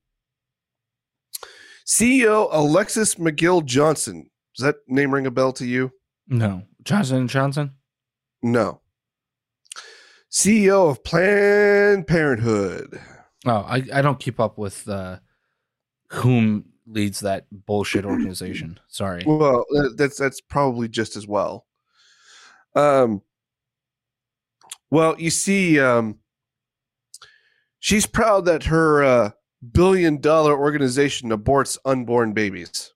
CEO 1.85 2.49
Alexis 2.51 3.15
McGill 3.15 3.63
Johnson. 3.63 4.31
Does 4.55 4.65
that 4.65 4.77
name 4.87 5.13
ring 5.13 5.27
a 5.27 5.31
bell 5.31 5.53
to 5.53 5.65
you? 5.65 5.91
No, 6.27 6.63
Johnson 6.83 7.17
and 7.17 7.29
Johnson. 7.29 7.75
No. 8.41 8.81
CEO 10.31 10.89
of 10.89 11.03
Planned 11.03 12.07
Parenthood. 12.07 12.99
Oh, 13.45 13.65
I, 13.67 13.83
I 13.93 14.01
don't 14.01 14.19
keep 14.19 14.39
up 14.39 14.57
with 14.57 14.87
uh, 14.87 15.19
whom 16.07 16.65
leads 16.87 17.19
that 17.21 17.45
bullshit 17.51 18.05
organization. 18.05 18.79
Sorry. 18.87 19.23
Well, 19.25 19.65
that's 19.95 20.17
that's 20.17 20.41
probably 20.41 20.87
just 20.87 21.15
as 21.15 21.27
well. 21.27 21.65
Um. 22.75 23.21
Well, 24.89 25.15
you 25.17 25.29
see, 25.29 25.79
um, 25.79 26.19
she's 27.79 28.05
proud 28.05 28.43
that 28.45 28.63
her 28.63 29.03
uh, 29.03 29.31
billion 29.71 30.19
dollar 30.19 30.57
organization 30.57 31.29
aborts 31.29 31.77
unborn 31.85 32.33
babies. 32.33 32.93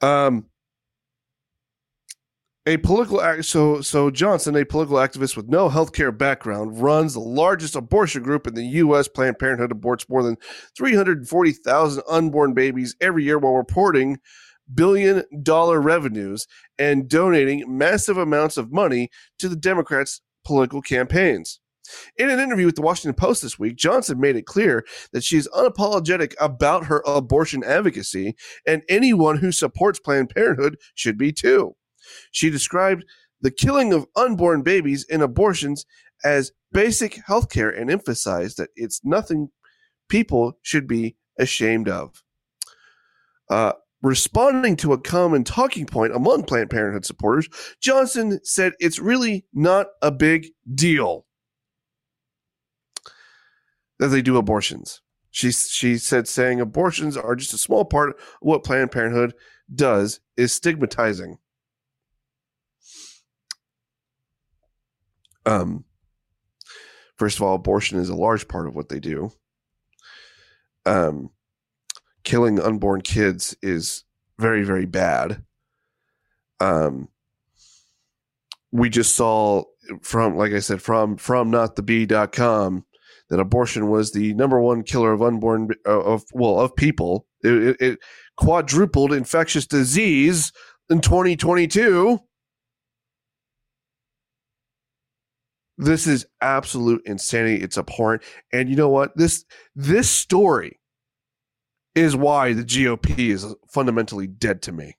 Um, 0.00 0.46
a 2.68 2.76
political 2.76 3.22
act 3.22 3.46
so 3.46 3.80
so 3.80 4.10
Johnson, 4.10 4.54
a 4.54 4.64
political 4.64 4.98
activist 4.98 5.38
with 5.38 5.48
no 5.48 5.70
healthcare 5.70 6.16
background, 6.16 6.82
runs 6.82 7.14
the 7.14 7.20
largest 7.20 7.74
abortion 7.74 8.22
group 8.22 8.46
in 8.46 8.52
the 8.52 8.66
U.S. 8.66 9.08
Planned 9.08 9.38
Parenthood 9.38 9.70
aborts 9.70 10.06
more 10.06 10.22
than 10.22 10.36
340,000 10.76 12.02
unborn 12.06 12.52
babies 12.52 12.94
every 13.00 13.24
year 13.24 13.38
while 13.38 13.54
reporting 13.54 14.18
billion 14.74 15.24
dollar 15.42 15.80
revenues 15.80 16.46
and 16.78 17.08
donating 17.08 17.64
massive 17.66 18.18
amounts 18.18 18.58
of 18.58 18.70
money 18.70 19.08
to 19.38 19.48
the 19.48 19.56
Democrats' 19.56 20.20
political 20.44 20.82
campaigns. 20.82 21.60
In 22.18 22.28
an 22.28 22.38
interview 22.38 22.66
with 22.66 22.76
the 22.76 22.82
Washington 22.82 23.14
Post 23.14 23.40
this 23.40 23.58
week, 23.58 23.76
Johnson 23.76 24.20
made 24.20 24.36
it 24.36 24.44
clear 24.44 24.84
that 25.14 25.24
she 25.24 25.38
is 25.38 25.48
unapologetic 25.54 26.34
about 26.38 26.84
her 26.84 27.02
abortion 27.06 27.64
advocacy, 27.64 28.36
and 28.66 28.82
anyone 28.90 29.38
who 29.38 29.52
supports 29.52 29.98
Planned 29.98 30.28
Parenthood 30.28 30.76
should 30.94 31.16
be 31.16 31.32
too. 31.32 31.74
She 32.30 32.50
described 32.50 33.04
the 33.40 33.50
killing 33.50 33.92
of 33.92 34.06
unborn 34.16 34.62
babies 34.62 35.04
in 35.08 35.22
abortions 35.22 35.84
as 36.24 36.52
basic 36.72 37.14
health 37.26 37.50
care 37.50 37.70
and 37.70 37.90
emphasized 37.90 38.58
that 38.58 38.70
it's 38.76 39.00
nothing 39.04 39.50
people 40.08 40.58
should 40.62 40.86
be 40.86 41.16
ashamed 41.38 41.88
of. 41.88 42.22
Uh, 43.48 43.72
responding 44.02 44.76
to 44.76 44.92
a 44.92 45.00
common 45.00 45.44
talking 45.44 45.86
point 45.86 46.14
among 46.14 46.44
Planned 46.44 46.70
Parenthood 46.70 47.04
supporters, 47.04 47.48
Johnson 47.80 48.40
said 48.44 48.72
it's 48.78 48.98
really 48.98 49.46
not 49.52 49.88
a 50.02 50.10
big 50.10 50.48
deal 50.74 51.26
that 53.98 54.08
they 54.08 54.22
do 54.22 54.36
abortions. 54.36 55.00
She 55.30 55.52
she 55.52 55.98
said 55.98 56.26
saying 56.26 56.60
abortions 56.60 57.16
are 57.16 57.36
just 57.36 57.52
a 57.52 57.58
small 57.58 57.84
part 57.84 58.10
of 58.10 58.16
what 58.40 58.64
Planned 58.64 58.92
Parenthood 58.92 59.34
does 59.74 60.20
is 60.36 60.52
stigmatizing. 60.52 61.38
Um, 65.48 65.84
first 67.16 67.38
of 67.38 67.42
all, 67.42 67.54
abortion 67.54 67.98
is 67.98 68.10
a 68.10 68.14
large 68.14 68.46
part 68.48 68.66
of 68.68 68.76
what 68.76 68.90
they 68.90 69.00
do. 69.00 69.32
Um, 70.84 71.30
killing 72.22 72.60
unborn 72.60 73.00
kids 73.00 73.56
is 73.62 74.04
very, 74.38 74.62
very 74.62 74.84
bad. 74.84 75.42
Um, 76.60 77.08
we 78.72 78.90
just 78.90 79.16
saw 79.16 79.64
from, 80.02 80.36
like 80.36 80.52
I 80.52 80.58
said, 80.58 80.82
from 80.82 81.16
from 81.16 81.50
notthebee.com 81.50 82.84
that 83.30 83.40
abortion 83.40 83.88
was 83.88 84.12
the 84.12 84.34
number 84.34 84.60
one 84.60 84.82
killer 84.82 85.12
of 85.12 85.22
unborn 85.22 85.70
uh, 85.86 86.00
of 86.00 86.24
well 86.32 86.60
of 86.60 86.76
people. 86.76 87.26
It, 87.42 87.52
it, 87.52 87.76
it 87.80 87.98
quadrupled 88.36 89.12
infectious 89.12 89.66
disease 89.66 90.52
in 90.90 91.00
2022. 91.00 92.20
This 95.78 96.08
is 96.08 96.26
absolute 96.40 97.02
insanity. 97.06 97.62
It's 97.62 97.78
abhorrent. 97.78 98.22
And 98.52 98.68
you 98.68 98.74
know 98.76 98.88
what? 98.88 99.16
This 99.16 99.44
this 99.76 100.10
story 100.10 100.80
is 101.94 102.16
why 102.16 102.52
the 102.52 102.64
GOP 102.64 103.30
is 103.30 103.54
fundamentally 103.72 104.26
dead 104.26 104.60
to 104.62 104.72
me. 104.72 104.96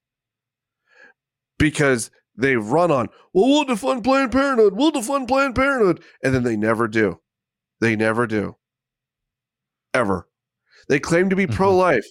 Because 1.57 2.09
they 2.37 2.55
run 2.55 2.89
on, 2.91 3.09
well, 3.33 3.49
we'll 3.49 3.65
defund 3.65 4.03
Planned 4.03 4.31
Parenthood, 4.31 4.73
we'll 4.73 4.93
defund 4.93 5.27
Planned 5.27 5.55
Parenthood, 5.55 6.01
and 6.23 6.33
then 6.33 6.43
they 6.43 6.55
never 6.55 6.87
do. 6.87 7.19
They 7.81 7.97
never 7.97 8.25
do. 8.25 8.55
Ever. 9.93 10.29
They 10.87 10.99
claim 10.99 11.29
to 11.29 11.35
be 11.35 11.45
mm-hmm. 11.45 11.55
pro 11.55 11.75
life, 11.75 12.05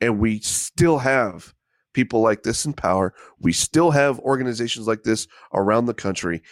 and 0.00 0.20
we 0.20 0.38
still 0.38 0.98
have 0.98 1.52
people 1.92 2.20
like 2.20 2.44
this 2.44 2.64
in 2.64 2.72
power. 2.72 3.14
We 3.40 3.52
still 3.52 3.90
have 3.90 4.20
organizations 4.20 4.86
like 4.86 5.02
this 5.02 5.26
around 5.52 5.86
the 5.86 5.94
country 5.94 6.42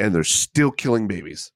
and 0.00 0.14
they're 0.14 0.24
still 0.24 0.70
killing 0.70 1.06
babies. 1.06 1.52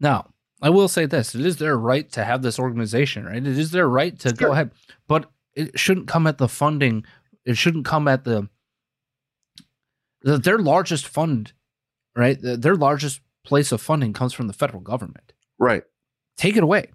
Now, 0.00 0.30
I 0.62 0.70
will 0.70 0.88
say 0.88 1.06
this: 1.06 1.34
it 1.34 1.44
is 1.44 1.56
their 1.56 1.76
right 1.76 2.10
to 2.12 2.24
have 2.24 2.42
this 2.42 2.58
organization, 2.58 3.24
right? 3.24 3.36
It 3.36 3.46
is 3.46 3.70
their 3.70 3.88
right 3.88 4.18
to 4.20 4.28
sure. 4.28 4.48
go 4.48 4.52
ahead, 4.52 4.72
but 5.06 5.30
it 5.54 5.78
shouldn't 5.78 6.08
come 6.08 6.26
at 6.26 6.38
the 6.38 6.48
funding. 6.48 7.04
It 7.44 7.56
shouldn't 7.56 7.84
come 7.84 8.08
at 8.08 8.24
the, 8.24 8.48
the 10.22 10.38
their 10.38 10.58
largest 10.58 11.06
fund, 11.06 11.52
right? 12.16 12.38
Their 12.40 12.76
largest 12.76 13.20
place 13.44 13.72
of 13.72 13.80
funding 13.80 14.12
comes 14.12 14.32
from 14.32 14.46
the 14.46 14.52
federal 14.52 14.80
government. 14.80 15.32
Right. 15.58 15.82
Take 16.36 16.56
it 16.56 16.62
away. 16.62 16.92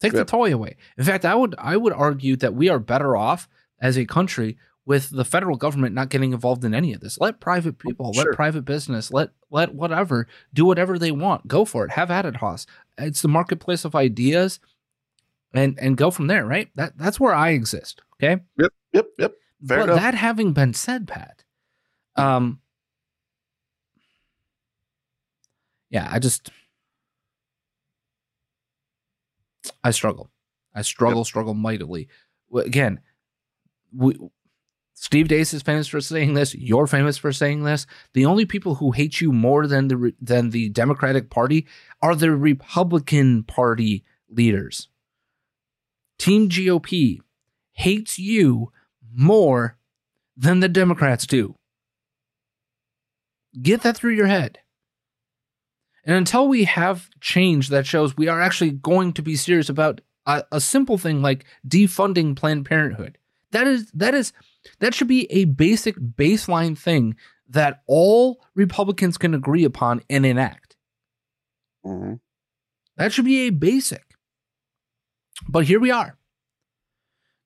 Take 0.00 0.12
yep. 0.12 0.26
the 0.26 0.30
toy 0.30 0.52
away. 0.52 0.76
In 0.98 1.04
fact, 1.04 1.24
I 1.24 1.34
would 1.34 1.54
I 1.58 1.76
would 1.76 1.92
argue 1.92 2.36
that 2.36 2.54
we 2.54 2.68
are 2.68 2.78
better 2.78 3.16
off 3.16 3.48
as 3.80 3.96
a 3.96 4.04
country 4.04 4.58
with 4.86 5.10
the 5.10 5.24
federal 5.24 5.56
government 5.56 5.94
not 5.94 6.10
getting 6.10 6.32
involved 6.32 6.64
in 6.64 6.74
any 6.74 6.92
of 6.92 7.00
this. 7.00 7.18
Let 7.18 7.40
private 7.40 7.78
people, 7.78 8.12
sure. 8.12 8.24
let 8.24 8.36
private 8.36 8.64
business, 8.64 9.10
let 9.12 9.30
let 9.50 9.74
whatever 9.74 10.28
do 10.52 10.64
whatever 10.64 10.98
they 10.98 11.10
want. 11.10 11.48
Go 11.48 11.64
for 11.64 11.84
it. 11.84 11.92
Have 11.92 12.10
at 12.10 12.26
it, 12.26 12.36
Haas. 12.36 12.66
It's 12.98 13.22
the 13.22 13.28
marketplace 13.28 13.84
of 13.84 13.94
ideas, 13.94 14.60
and 15.52 15.78
and 15.78 15.96
go 15.96 16.10
from 16.10 16.26
there. 16.26 16.44
Right. 16.44 16.68
That 16.74 16.98
that's 16.98 17.18
where 17.18 17.34
I 17.34 17.50
exist. 17.50 18.02
Okay. 18.14 18.42
Yep. 18.58 18.72
Yep. 18.92 19.06
Yep. 19.18 19.34
Fair 19.66 19.78
but 19.78 19.84
enough. 19.84 20.00
that 20.00 20.14
having 20.14 20.52
been 20.52 20.74
said, 20.74 21.08
Pat, 21.08 21.42
um, 22.16 22.60
yeah, 25.88 26.06
I 26.10 26.18
just 26.18 26.50
I 29.82 29.90
struggle. 29.90 30.30
I 30.74 30.82
struggle, 30.82 31.20
yep. 31.20 31.26
struggle 31.26 31.54
mightily. 31.54 32.08
Again, 32.54 33.00
we 33.96 34.18
Steve 34.94 35.26
Deace 35.26 35.52
is 35.52 35.62
famous 35.62 35.88
for 35.88 36.00
saying 36.00 36.34
this. 36.34 36.54
You're 36.54 36.86
famous 36.86 37.18
for 37.18 37.32
saying 37.32 37.64
this. 37.64 37.86
The 38.12 38.24
only 38.24 38.46
people 38.46 38.76
who 38.76 38.92
hate 38.92 39.20
you 39.20 39.32
more 39.32 39.66
than 39.66 39.88
the 39.88 40.14
than 40.20 40.50
the 40.50 40.68
Democratic 40.70 41.30
Party 41.30 41.66
are 42.00 42.14
the 42.14 42.30
Republican 42.30 43.42
Party 43.42 44.04
leaders. 44.28 44.88
Team 46.18 46.48
GOP 46.48 47.18
hates 47.72 48.18
you 48.18 48.72
more 49.12 49.76
than 50.36 50.60
the 50.60 50.68
Democrats 50.68 51.26
do. 51.26 51.56
Get 53.60 53.82
that 53.82 53.96
through 53.96 54.14
your 54.14 54.26
head. 54.26 54.60
And 56.04 56.16
until 56.16 56.48
we 56.48 56.64
have 56.64 57.08
change 57.20 57.68
that 57.68 57.86
shows 57.86 58.16
we 58.16 58.28
are 58.28 58.40
actually 58.40 58.70
going 58.70 59.12
to 59.14 59.22
be 59.22 59.36
serious 59.36 59.68
about 59.68 60.00
a, 60.26 60.44
a 60.52 60.60
simple 60.60 60.98
thing 60.98 61.20
like 61.20 61.44
defunding 61.66 62.36
Planned 62.36 62.66
Parenthood, 62.66 63.18
that 63.50 63.66
is 63.66 63.90
that 63.92 64.14
is 64.14 64.32
that 64.80 64.94
should 64.94 65.08
be 65.08 65.30
a 65.30 65.44
basic 65.44 65.96
baseline 65.96 66.76
thing 66.76 67.16
that 67.48 67.82
all 67.86 68.42
Republicans 68.54 69.18
can 69.18 69.34
agree 69.34 69.64
upon 69.64 70.02
and 70.08 70.24
enact. 70.24 70.76
Mm-hmm. 71.84 72.14
That 72.96 73.12
should 73.12 73.24
be 73.24 73.46
a 73.46 73.50
basic. 73.50 74.04
But 75.48 75.64
here 75.64 75.80
we 75.80 75.90
are. 75.90 76.16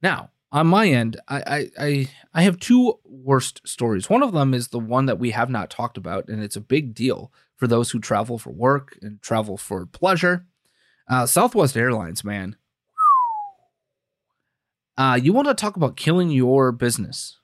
Now, 0.03 0.31
on 0.53 0.67
my 0.67 0.89
end, 0.89 1.21
I, 1.29 1.43
I, 1.47 1.71
I 1.79 2.09
I 2.35 2.43
have 2.43 2.59
two 2.59 2.99
worst 3.05 3.61
stories. 3.67 4.09
One 4.09 4.23
of 4.23 4.33
them 4.33 4.55
is 4.55 4.69
the 4.69 4.79
one 4.79 5.07
that 5.07 5.19
we 5.19 5.31
have 5.33 5.51
not 5.51 5.71
talked 5.71 5.97
about, 5.97 6.29
and 6.29 6.43
it's 6.43 6.57
a 6.57 6.61
big 6.61 6.95
deal 6.95 7.33
for 7.57 7.67
those 7.67 7.91
who 7.91 7.99
travel 7.99 8.39
for 8.39 8.51
work 8.51 8.99
and 9.03 9.21
travel 9.21 9.57
for 9.57 9.85
pleasure. 9.85 10.47
Uh, 11.11 11.27
Southwest 11.27 11.77
Airlines, 11.77 12.23
man, 12.25 12.57
uh, 14.99 15.19
you 15.21 15.33
want 15.33 15.47
to 15.47 15.55
talk 15.55 15.77
about 15.77 15.97
killing 15.97 16.29
your 16.29 16.73
business. 16.73 17.39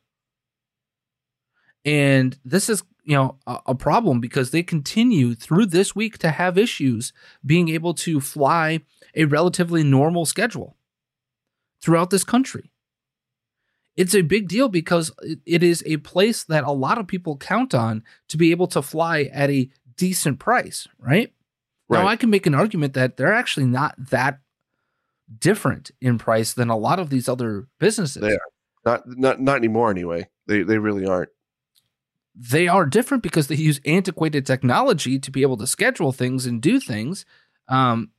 And 1.84 2.36
this 2.44 2.68
is, 2.68 2.82
you 3.05 3.14
know, 3.14 3.38
a, 3.46 3.59
a, 3.68 3.74
problem 3.74 4.20
because 4.20 4.50
they 4.50 4.62
continue 4.62 5.34
through 5.34 5.66
this 5.66 5.94
week 5.94 6.18
to 6.18 6.30
have 6.30 6.59
issues 6.59 7.12
being 7.46 7.68
able 7.68 7.94
to 7.94 8.20
fly 8.20 8.80
a 9.14 9.26
relatively 9.26 9.84
normal 9.84 10.26
schedule 10.26 10.76
throughout 11.80 12.11
this 12.11 12.24
country. 12.24 12.72
It's 13.96 14.14
a 14.14 14.22
big 14.22 14.48
deal 14.48 14.68
because 14.68 15.12
it 15.46 15.62
is 15.62 15.84
a 15.86 15.98
place 15.98 16.42
that 16.44 16.64
a 16.64 16.72
lot 16.72 16.98
of 16.98 17.07
people 17.07 17.36
count 17.36 17.72
on 17.74 18.02
to 18.28 18.36
be 18.36 18.50
able 18.50 18.66
to 18.68 18.82
fly 18.82 19.30
at 19.32 19.50
a 19.50 19.68
decent 19.96 20.40
price, 20.40 20.88
right? 20.98 21.32
right? 21.88 22.02
Now, 22.02 22.09
I 22.09 22.16
can 22.16 22.30
make 22.30 22.46
an 22.46 22.55
argument 22.55 22.94
that 22.94 23.16
they're 23.16 23.32
actually 23.32 23.66
not 23.66 23.94
that 24.11 24.40
different 25.39 25.91
in 26.01 26.18
price 26.18 26.53
than 26.55 26.68
a 26.70 26.77
lot 26.77 26.99
of 26.99 27.11
these 27.11 27.29
other 27.29 27.68
businesses. 27.79 28.22
They 28.22 28.33
are 28.33 28.39
not 28.85 29.03
not 29.07 29.41
not 29.41 29.57
anymore 29.57 29.91
anyway. 29.91 30.29
They 30.47 30.62
they 30.62 30.79
really 30.79 31.07
aren't. 31.07 31.31
they 32.35 32.68
are 32.68 32.85
different 32.85 33.22
because 33.22 33.47
they 33.47 33.55
use 33.55 33.81
antiquated 33.87 34.45
technology 34.45 35.18
to 35.18 35.31
be 35.31 35.43
able 35.43 35.57
to 35.57 35.66
schedule 35.66 36.12
things 36.12 36.47
and 36.47 36.61
do 36.61 36.81
things. 36.81 37.25
Um, 37.68 38.11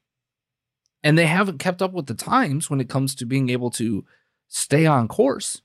and 1.04 1.18
they 1.18 1.28
haven't 1.28 1.60
kept 1.60 1.82
up 1.82 1.94
with 1.94 2.08
the 2.08 2.16
times 2.16 2.70
when 2.70 2.80
it 2.82 2.90
comes 2.90 3.14
to 3.16 3.26
being 3.26 3.50
able 3.50 3.70
to 3.72 4.06
stay 4.48 4.86
on 4.86 5.08
course. 5.08 5.62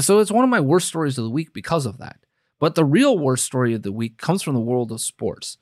So 0.00 0.20
it's 0.20 0.30
one 0.30 0.44
of 0.44 0.50
my 0.50 0.60
worst 0.60 0.88
stories 0.88 1.18
of 1.18 1.24
the 1.24 1.30
week 1.30 1.52
because 1.52 1.84
of 1.86 1.98
that. 1.98 2.18
But 2.58 2.74
the 2.74 2.84
real 2.84 3.18
worst 3.18 3.44
story 3.44 3.74
of 3.74 3.82
the 3.82 3.92
week 3.92 4.18
comes 4.18 4.42
from 4.42 4.54
the 4.54 4.60
world 4.60 4.92
of 4.92 5.00
sports. 5.00 5.58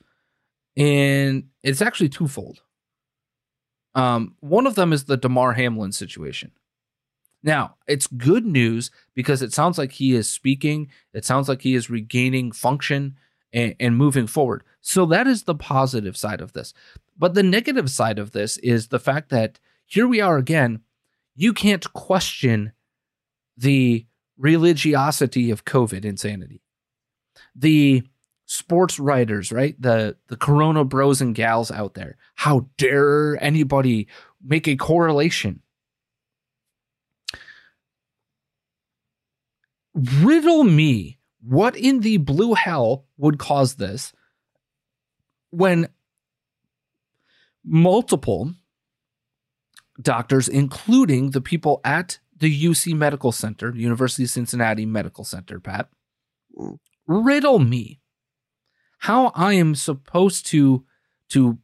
And 0.77 1.45
it's 1.63 1.81
actually 1.81 2.09
twofold. 2.09 2.61
Um, 3.95 4.35
one 4.41 4.67
of 4.67 4.75
them 4.75 4.93
is 4.93 5.05
the 5.05 5.17
Damar 5.17 5.53
Hamlin 5.53 5.91
situation. 5.91 6.51
Now, 7.41 7.75
it's 7.87 8.07
good 8.07 8.45
news 8.45 8.91
because 9.13 9.41
it 9.41 9.53
sounds 9.53 9.77
like 9.77 9.93
he 9.93 10.13
is 10.13 10.29
speaking, 10.29 10.89
it 11.13 11.25
sounds 11.25 11.47
like 11.47 11.61
he 11.61 11.75
is 11.75 11.89
regaining 11.89 12.51
function 12.51 13.17
and, 13.53 13.75
and 13.79 13.95
moving 13.95 14.27
forward. 14.27 14.63
So 14.81 15.05
that 15.07 15.27
is 15.27 15.43
the 15.43 15.55
positive 15.55 16.17
side 16.17 16.41
of 16.41 16.53
this. 16.53 16.73
But 17.17 17.33
the 17.33 17.43
negative 17.43 17.89
side 17.89 18.19
of 18.19 18.31
this 18.31 18.57
is 18.57 18.87
the 18.87 18.99
fact 18.99 19.29
that 19.29 19.59
here 19.85 20.07
we 20.07 20.19
are 20.21 20.37
again. 20.37 20.81
You 21.35 21.53
can't 21.53 21.91
question 21.93 22.73
the 23.55 24.05
religiosity 24.37 25.51
of 25.51 25.65
COVID 25.65 26.03
insanity. 26.03 26.61
The 27.55 28.03
sports 28.45 28.99
writers, 28.99 29.51
right? 29.51 29.79
The 29.81 30.17
the 30.27 30.37
corona 30.37 30.83
bros 30.83 31.21
and 31.21 31.35
gals 31.35 31.71
out 31.71 31.93
there. 31.93 32.17
How 32.35 32.67
dare 32.77 33.41
anybody 33.43 34.07
make 34.43 34.67
a 34.67 34.75
correlation? 34.75 35.61
Riddle 39.93 40.63
me 40.63 41.19
what 41.41 41.75
in 41.77 42.01
the 42.01 42.17
blue 42.17 42.53
hell 42.53 43.05
would 43.17 43.37
cause 43.37 43.75
this 43.75 44.13
when 45.51 45.87
multiple 47.63 48.53
doctors, 50.01 50.47
including 50.47 51.31
the 51.31 51.41
people 51.41 51.81
at 51.83 52.19
the 52.37 52.65
UC 52.65 52.95
Medical 52.95 53.31
Center, 53.31 53.73
University 53.73 54.23
of 54.23 54.29
Cincinnati 54.29 54.85
Medical 54.85 55.23
Center, 55.23 55.59
Pat, 55.59 55.89
mm. 56.57 56.77
riddle 57.07 57.59
me 57.59 58.01
how 59.05 59.31
I 59.35 59.53
am 59.53 59.75
supposed 59.75 60.47
to 60.47 60.83
to 61.29 61.59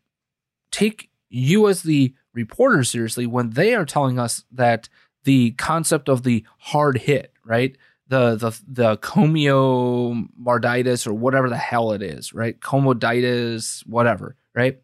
take 0.71 1.09
you 1.27 1.67
as 1.67 1.81
the 1.81 2.13
reporter 2.35 2.83
seriously 2.83 3.25
when 3.25 3.49
they 3.51 3.73
are 3.73 3.83
telling 3.83 4.19
us 4.19 4.45
that 4.51 4.89
the 5.23 5.53
concept 5.53 6.07
of 6.07 6.21
the 6.21 6.45
hard 6.59 6.99
hit, 6.99 7.33
right? 7.43 7.75
The 8.09 8.35
the 8.35 8.51
the 8.67 8.97
comiomarditis 8.97 11.07
or 11.07 11.13
whatever 11.13 11.49
the 11.49 11.57
hell 11.57 11.93
it 11.93 12.03
is, 12.03 12.31
right? 12.31 12.59
Comoditis, 12.59 13.87
whatever, 13.87 14.35
right? 14.53 14.79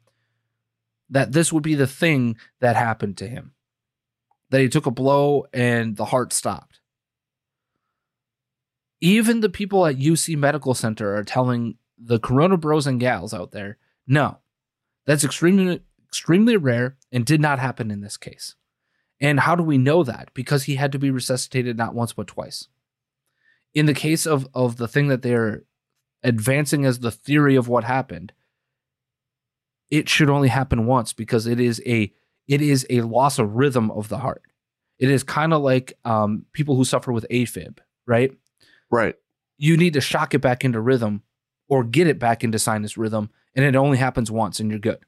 That 1.12 1.34
this 1.34 1.54
would 1.54 1.62
be 1.62 1.76
the 1.76 1.86
thing 1.86 2.38
that 2.60 2.76
happened 2.76 3.18
to 3.18 3.28
him. 3.28 3.52
That 4.50 4.62
he 4.62 4.70
took 4.70 4.88
a 4.88 4.92
blow 4.92 5.46
and 5.54 5.96
the 5.96 6.06
heart 6.06 6.34
stopped. 6.34 6.80
Even 9.00 9.42
the 9.42 9.50
people 9.50 9.86
at 9.86 9.98
UC 9.98 10.36
Medical 10.38 10.74
Center 10.74 11.16
are 11.16 11.24
telling 11.24 11.78
the 11.98 12.20
Corona 12.20 12.58
bros 12.58 12.88
and 12.88 13.00
gals 13.00 13.34
out 13.34 13.52
there, 13.52 13.78
no, 14.06 14.40
that's 15.06 15.24
extremely 15.24 15.82
extremely 16.08 16.56
rare 16.56 16.96
and 17.12 17.26
did 17.26 17.42
not 17.42 17.60
happen 17.60 17.92
in 17.92 18.02
this 18.02 18.18
case. 18.18 18.56
And 19.20 19.42
how 19.42 19.56
do 19.56 19.64
we 19.64 19.78
know 19.78 20.04
that? 20.04 20.30
Because 20.34 20.64
he 20.64 20.76
had 20.76 20.92
to 20.92 21.00
be 21.00 21.12
resuscitated 21.12 21.78
not 21.78 21.96
once 21.96 22.14
but 22.14 22.28
twice. 22.28 22.68
In 23.74 23.86
the 23.86 23.94
case 23.94 24.26
of 24.26 24.48
of 24.54 24.78
the 24.78 24.88
thing 24.88 25.08
that 25.08 25.22
they're 25.22 25.64
advancing 26.24 26.86
as 26.86 27.00
the 27.00 27.12
theory 27.12 27.56
of 27.56 27.68
what 27.68 27.84
happened, 27.84 28.34
it 29.90 30.10
should 30.10 30.30
only 30.30 30.50
happen 30.50 30.86
once 30.86 31.14
because 31.14 31.48
it 31.48 31.60
is 31.60 31.82
a 31.86 32.14
it 32.48 32.62
is 32.62 32.86
a 32.90 33.02
loss 33.02 33.40
of 33.40 33.56
rhythm 33.56 33.92
of 33.92 34.10
the 34.10 34.20
heart. 34.20 34.44
It 35.00 35.10
is 35.10 35.24
kind 35.24 35.54
of 35.54 35.62
like 35.62 35.94
um, 36.06 36.46
people 36.54 36.76
who 36.76 36.86
suffer 36.86 37.12
with 37.12 37.26
AFib, 37.30 37.80
right? 38.06 38.32
Right. 38.90 39.16
You 39.58 39.78
need 39.78 39.94
to 39.94 40.02
shock 40.02 40.34
it 40.34 40.40
back 40.40 40.64
into 40.64 40.80
rhythm 40.80 41.24
or 41.68 41.84
get 41.84 42.08
it 42.08 42.20
back 42.20 42.44
into 42.44 42.60
sinus 42.60 42.98
rhythm, 42.98 43.30
and 43.56 43.66
it 43.66 43.76
only 43.76 43.98
happens 43.98 44.32
once 44.32 44.60
and 44.60 44.70
you're 44.70 44.80
good. 44.80 45.00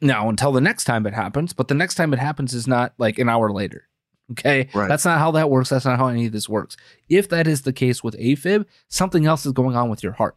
Now, 0.00 0.28
until 0.28 0.52
the 0.52 0.60
next 0.60 0.84
time 0.84 1.06
it 1.06 1.14
happens, 1.14 1.52
but 1.52 1.68
the 1.68 1.74
next 1.74 1.96
time 1.96 2.12
it 2.12 2.18
happens 2.18 2.54
is 2.54 2.66
not 2.66 2.94
like 2.98 3.18
an 3.18 3.28
hour 3.28 3.50
later. 3.50 3.88
Okay. 4.30 4.68
Right. 4.74 4.88
That's 4.88 5.04
not 5.04 5.18
how 5.18 5.30
that 5.32 5.50
works. 5.50 5.70
That's 5.70 5.86
not 5.86 5.98
how 5.98 6.08
any 6.08 6.26
of 6.26 6.32
this 6.32 6.48
works. 6.48 6.76
If 7.08 7.28
that 7.30 7.46
is 7.46 7.62
the 7.62 7.72
case 7.72 8.04
with 8.04 8.16
AFib, 8.18 8.66
something 8.88 9.26
else 9.26 9.46
is 9.46 9.52
going 9.52 9.74
on 9.74 9.88
with 9.88 10.02
your 10.02 10.12
heart. 10.12 10.36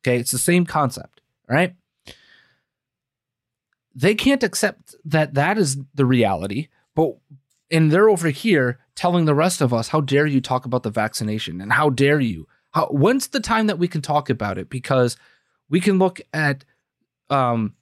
Okay. 0.00 0.18
It's 0.18 0.32
the 0.32 0.38
same 0.38 0.66
concept. 0.66 1.20
All 1.48 1.56
right. 1.56 1.74
They 3.94 4.14
can't 4.14 4.42
accept 4.42 4.94
that 5.04 5.34
that 5.34 5.58
is 5.58 5.78
the 5.94 6.06
reality, 6.06 6.68
but 6.94 7.16
and 7.70 7.90
they're 7.90 8.08
over 8.08 8.28
here 8.30 8.78
telling 8.94 9.24
the 9.24 9.34
rest 9.34 9.60
of 9.60 9.72
us, 9.72 9.88
how 9.88 10.00
dare 10.00 10.26
you 10.26 10.40
talk 10.40 10.64
about 10.64 10.82
the 10.82 10.90
vaccination 10.90 11.60
and 11.60 11.72
how 11.72 11.90
dare 11.90 12.20
you 12.20 12.46
how, 12.72 12.86
when's 12.86 13.28
the 13.28 13.40
time 13.40 13.66
that 13.66 13.78
we 13.78 13.88
can 13.88 14.02
talk 14.02 14.28
about 14.30 14.58
it? 14.58 14.68
Because 14.68 15.16
we 15.68 15.80
can 15.80 15.98
look 15.98 16.20
at 16.32 16.64
um, 17.30 17.74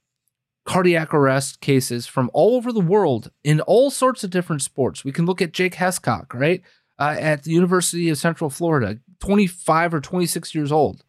cardiac 0.65 1.15
arrest 1.15 1.61
cases 1.61 2.07
from 2.07 2.31
all 2.33 2.55
over 2.55 2.73
the 2.73 2.81
world 2.81 3.31
in 3.43 3.61
all 3.63 3.91
sorts 3.91 4.23
of 4.23 4.31
different 4.31 4.63
sports. 4.63 5.05
We 5.05 5.13
can 5.13 5.27
look 5.27 5.43
at 5.43 5.53
Jake 5.53 5.75
Hescock, 5.75 6.35
right? 6.35 6.63
Uh, 6.99 7.17
at 7.19 7.45
the 7.45 7.51
University 7.51 8.11
of 8.11 8.19
Central 8.19 8.51
Florida, 8.51 8.99
25 9.21 9.95
or 9.95 10.01
26 10.01 10.55
years 10.55 10.71
old, 10.71 11.03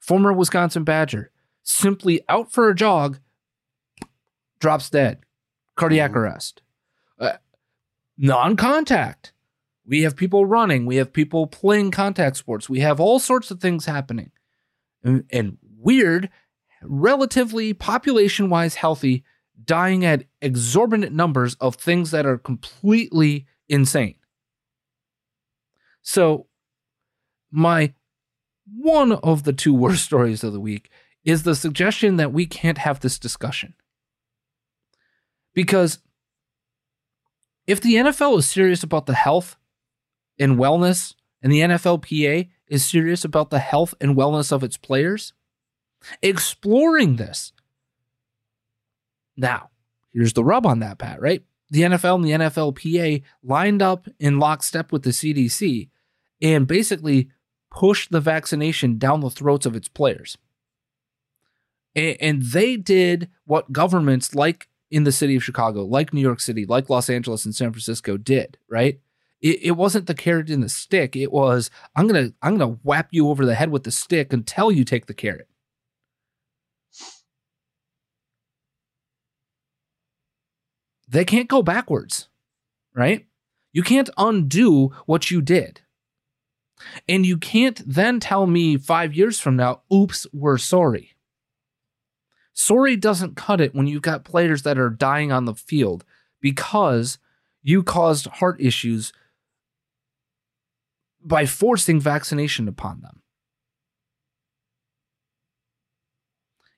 former 0.00 0.32
Wisconsin 0.32 0.84
Badger, 0.84 1.30
simply 1.62 2.22
out 2.28 2.50
for 2.50 2.70
a 2.70 2.74
jog, 2.74 3.18
drops 4.58 4.88
dead, 4.88 5.18
cardiac 5.76 6.10
mm-hmm. 6.10 6.20
arrest, 6.20 6.62
uh, 7.18 7.32
non 8.16 8.56
contact. 8.56 9.32
We 9.90 10.02
have 10.02 10.14
people 10.14 10.46
running. 10.46 10.86
We 10.86 10.96
have 10.96 11.12
people 11.12 11.48
playing 11.48 11.90
contact 11.90 12.36
sports. 12.36 12.68
We 12.70 12.78
have 12.78 13.00
all 13.00 13.18
sorts 13.18 13.50
of 13.50 13.58
things 13.58 13.86
happening. 13.86 14.30
And, 15.02 15.24
and 15.30 15.58
weird, 15.76 16.30
relatively 16.80 17.74
population 17.74 18.50
wise 18.50 18.76
healthy, 18.76 19.24
dying 19.64 20.04
at 20.04 20.26
exorbitant 20.40 21.12
numbers 21.12 21.56
of 21.56 21.74
things 21.74 22.12
that 22.12 22.24
are 22.24 22.38
completely 22.38 23.48
insane. 23.68 24.14
So, 26.02 26.46
my 27.50 27.92
one 28.72 29.10
of 29.10 29.42
the 29.42 29.52
two 29.52 29.74
worst 29.74 30.04
stories 30.04 30.44
of 30.44 30.52
the 30.52 30.60
week 30.60 30.88
is 31.24 31.42
the 31.42 31.56
suggestion 31.56 32.16
that 32.16 32.32
we 32.32 32.46
can't 32.46 32.78
have 32.78 33.00
this 33.00 33.18
discussion. 33.18 33.74
Because 35.52 35.98
if 37.66 37.80
the 37.80 37.94
NFL 37.94 38.38
is 38.38 38.48
serious 38.48 38.84
about 38.84 39.06
the 39.06 39.14
health 39.14 39.56
and 40.40 40.58
wellness, 40.58 41.14
and 41.42 41.52
the 41.52 41.60
NFLPA 41.60 42.48
is 42.66 42.84
serious 42.84 43.24
about 43.24 43.50
the 43.50 43.58
health 43.60 43.94
and 44.00 44.16
wellness 44.16 44.50
of 44.50 44.64
its 44.64 44.76
players, 44.76 45.32
exploring 46.22 47.16
this. 47.16 47.52
Now, 49.36 49.70
here's 50.12 50.32
the 50.32 50.44
rub 50.44 50.66
on 50.66 50.80
that, 50.80 50.98
Pat, 50.98 51.20
right? 51.20 51.44
The 51.70 51.82
NFL 51.82 52.16
and 52.16 52.24
the 52.24 52.30
NFLPA 52.32 53.22
lined 53.44 53.82
up 53.82 54.08
in 54.18 54.38
lockstep 54.40 54.90
with 54.90 55.02
the 55.02 55.10
CDC 55.10 55.88
and 56.42 56.66
basically 56.66 57.30
pushed 57.70 58.10
the 58.10 58.20
vaccination 58.20 58.98
down 58.98 59.20
the 59.20 59.30
throats 59.30 59.66
of 59.66 59.76
its 59.76 59.88
players. 59.88 60.36
And 61.94 62.42
they 62.42 62.76
did 62.76 63.28
what 63.44 63.72
governments 63.72 64.34
like 64.34 64.68
in 64.90 65.04
the 65.04 65.12
city 65.12 65.36
of 65.36 65.44
Chicago, 65.44 65.84
like 65.84 66.12
New 66.12 66.20
York 66.20 66.40
City, 66.40 66.66
like 66.66 66.90
Los 66.90 67.10
Angeles 67.10 67.44
and 67.44 67.54
San 67.54 67.72
Francisco 67.72 68.16
did, 68.16 68.58
right? 68.68 69.00
It, 69.40 69.62
it 69.62 69.70
wasn't 69.72 70.06
the 70.06 70.14
carrot 70.14 70.50
and 70.50 70.62
the 70.62 70.68
stick. 70.68 71.16
It 71.16 71.32
was 71.32 71.70
I'm 71.96 72.06
gonna 72.06 72.32
I'm 72.42 72.58
gonna 72.58 72.78
whap 72.82 73.08
you 73.10 73.28
over 73.28 73.46
the 73.46 73.54
head 73.54 73.70
with 73.70 73.84
the 73.84 73.90
stick 73.90 74.32
until 74.32 74.70
you 74.70 74.84
take 74.84 75.06
the 75.06 75.14
carrot. 75.14 75.48
They 81.08 81.24
can't 81.24 81.48
go 81.48 81.62
backwards, 81.62 82.28
right? 82.94 83.26
You 83.72 83.82
can't 83.82 84.10
undo 84.16 84.92
what 85.06 85.30
you 85.30 85.42
did. 85.42 85.80
And 87.08 87.26
you 87.26 87.36
can't 87.36 87.82
then 87.86 88.20
tell 88.20 88.46
me 88.46 88.76
five 88.76 89.14
years 89.14 89.38
from 89.38 89.56
now, 89.56 89.82
oops, 89.92 90.26
we're 90.32 90.58
sorry. 90.58 91.14
Sorry 92.52 92.96
doesn't 92.96 93.36
cut 93.36 93.60
it 93.60 93.74
when 93.74 93.86
you've 93.86 94.02
got 94.02 94.24
players 94.24 94.62
that 94.62 94.78
are 94.78 94.90
dying 94.90 95.32
on 95.32 95.44
the 95.44 95.54
field 95.54 96.04
because 96.40 97.18
you 97.62 97.82
caused 97.82 98.26
heart 98.26 98.60
issues 98.60 99.12
by 101.22 101.46
forcing 101.46 102.00
vaccination 102.00 102.68
upon 102.68 103.00
them. 103.00 103.22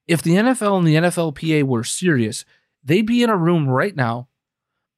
If 0.06 0.22
the 0.22 0.32
NFL 0.32 0.78
and 0.78 0.86
the 0.86 0.96
NFLPA 0.96 1.62
were 1.62 1.84
serious, 1.84 2.44
they'd 2.82 3.06
be 3.06 3.22
in 3.22 3.30
a 3.30 3.36
room 3.36 3.68
right 3.68 3.94
now 3.94 4.28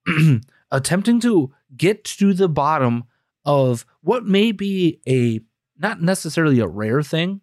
attempting 0.70 1.20
to 1.20 1.52
get 1.76 2.04
to 2.04 2.32
the 2.32 2.48
bottom 2.48 3.04
of 3.44 3.84
what 4.00 4.24
may 4.24 4.52
be 4.52 5.00
a 5.06 5.40
not 5.78 6.00
necessarily 6.00 6.60
a 6.60 6.66
rare 6.66 7.02
thing, 7.02 7.40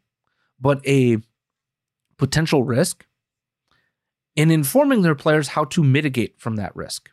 but 0.60 0.86
a 0.88 1.18
potential 2.18 2.64
risk 2.64 3.06
and 4.38 4.52
informing 4.52 5.02
their 5.02 5.16
players 5.16 5.50
how 5.50 5.66
to 5.66 5.84
mitigate 5.84 6.40
from 6.40 6.56
that 6.56 6.76
risk. 6.76 7.10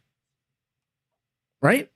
Right? 1.61 1.91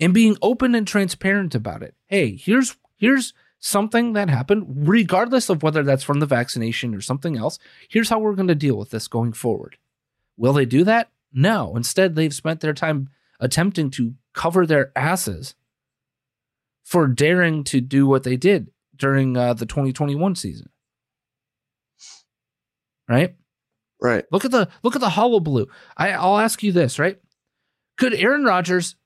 And 0.00 0.12
being 0.12 0.36
open 0.42 0.74
and 0.74 0.86
transparent 0.86 1.54
about 1.54 1.82
it. 1.82 1.94
Hey, 2.06 2.36
here's 2.36 2.76
here's 2.96 3.34
something 3.60 4.14
that 4.14 4.28
happened 4.28 4.88
regardless 4.88 5.48
of 5.48 5.62
whether 5.62 5.84
that's 5.84 6.02
from 6.02 6.18
the 6.18 6.26
vaccination 6.26 6.94
or 6.94 7.00
something 7.00 7.36
else. 7.36 7.58
Here's 7.88 8.08
how 8.08 8.18
we're 8.18 8.34
going 8.34 8.48
to 8.48 8.54
deal 8.54 8.76
with 8.76 8.90
this 8.90 9.06
going 9.06 9.32
forward. 9.32 9.76
Will 10.36 10.52
they 10.52 10.64
do 10.64 10.82
that? 10.84 11.10
No. 11.32 11.76
Instead, 11.76 12.14
they've 12.14 12.34
spent 12.34 12.60
their 12.60 12.74
time 12.74 13.08
attempting 13.38 13.90
to 13.90 14.14
cover 14.34 14.66
their 14.66 14.92
asses 14.96 15.54
for 16.84 17.06
daring 17.06 17.64
to 17.64 17.80
do 17.80 18.06
what 18.06 18.24
they 18.24 18.36
did 18.36 18.70
during 18.96 19.36
uh, 19.36 19.54
the 19.54 19.66
2021 19.66 20.34
season. 20.34 20.68
Right? 23.08 23.36
Right. 24.00 24.24
Look 24.32 24.44
at 24.44 24.50
the 24.50 24.68
look 24.82 24.96
at 24.96 25.00
the 25.00 25.10
hollow 25.10 25.38
blue. 25.38 25.68
I, 25.96 26.10
I'll 26.10 26.38
ask 26.38 26.62
you 26.62 26.72
this, 26.72 26.98
right? 26.98 27.20
Could 27.98 28.14
Aaron 28.14 28.44
Rodgers 28.44 28.96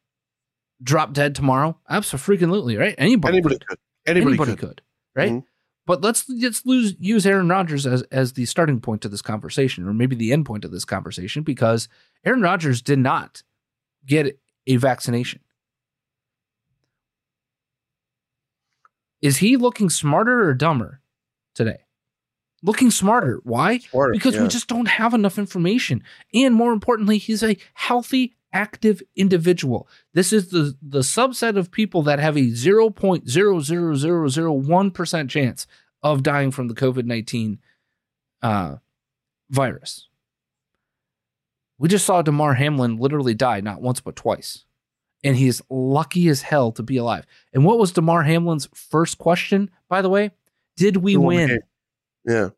drop 0.83 1.13
dead 1.13 1.35
tomorrow? 1.35 1.79
Absolutely, 1.89 2.77
right? 2.77 2.95
Anybody, 2.99 3.35
Anybody 3.39 3.57
could. 3.57 3.67
could. 3.67 3.79
Anybody, 4.07 4.33
Anybody 4.35 4.57
could. 4.57 4.69
could. 4.69 4.83
right? 5.15 5.33
Mhm. 5.33 5.45
But 5.87 6.03
let's 6.03 6.29
let's 6.29 6.67
lose, 6.67 6.97
use 6.99 7.25
Aaron 7.27 7.49
Rodgers 7.49 7.87
as 7.87 8.03
as 8.11 8.33
the 8.33 8.45
starting 8.45 8.81
point 8.81 9.03
to 9.03 9.09
this 9.09 9.23
conversation, 9.23 9.87
or 9.87 9.95
maybe 9.95 10.17
the 10.17 10.33
end 10.33 10.45
point 10.45 10.65
of 10.65 10.73
this 10.73 10.85
conversation, 10.85 11.43
because 11.43 11.89
Aaron 12.25 12.43
Rodgers 12.43 12.83
did 12.83 12.99
not 12.99 13.43
get 14.05 14.39
a 14.67 14.77
vaccination. 14.77 15.41
Is 19.23 19.39
he 19.39 19.57
looking 19.57 19.91
smarter 19.91 20.49
or 20.49 20.55
dumber 20.55 21.01
today? 21.55 21.79
Looking 22.63 22.91
smarter. 22.91 23.41
Why? 23.45 23.79
Smarter, 23.79 24.13
because 24.13 24.35
yeah. 24.35 24.43
we 24.43 24.49
just 24.49 24.67
don't 24.69 24.89
have 24.89 25.15
enough 25.15 25.39
information. 25.39 26.03
And 26.35 26.55
more 26.55 26.73
importantly, 26.73 27.19
he's 27.19 27.43
a 27.43 27.57
healthy, 27.75 28.35
active 28.53 29.03
individual. 29.15 29.89
This 30.15 30.33
is 30.33 30.49
the, 30.49 30.77
the 30.83 30.99
subset 31.01 31.57
of 31.57 31.71
people 31.71 32.03
that 32.03 32.19
have 32.19 32.37
a 32.37 32.51
0.00001% 32.51 35.29
chance 35.29 35.67
of 36.03 36.23
dying 36.23 36.51
from 36.51 36.69
the 36.69 36.75
COVID 36.75 37.05
19 37.05 37.59
uh, 38.43 38.77
virus. 39.51 40.09
We 41.79 41.89
just 41.89 42.07
saw 42.07 42.23
Damar 42.23 42.55
Hamlin 42.55 42.97
literally 42.97 43.35
die 43.35 43.61
not 43.61 43.83
once 43.83 44.01
but 44.01 44.17
twice. 44.17 44.65
And 45.25 45.37
he's 45.37 45.63
lucky 45.71 46.29
as 46.29 46.43
hell 46.43 46.73
to 46.73 46.83
be 46.83 46.97
alive. 46.97 47.27
And 47.53 47.65
what 47.65 47.79
was 47.79 47.93
Damar 47.93 48.23
Hamlin's 48.23 48.69
first 48.75 49.19
question, 49.19 49.71
by 49.89 50.03
the 50.03 50.09
way? 50.09 50.31
Did 50.77 50.99
we 50.99 51.15
Who 51.15 51.23
won 51.23 51.37
the 51.37 51.47
win? 51.47 51.59
Yeah. 52.25 52.49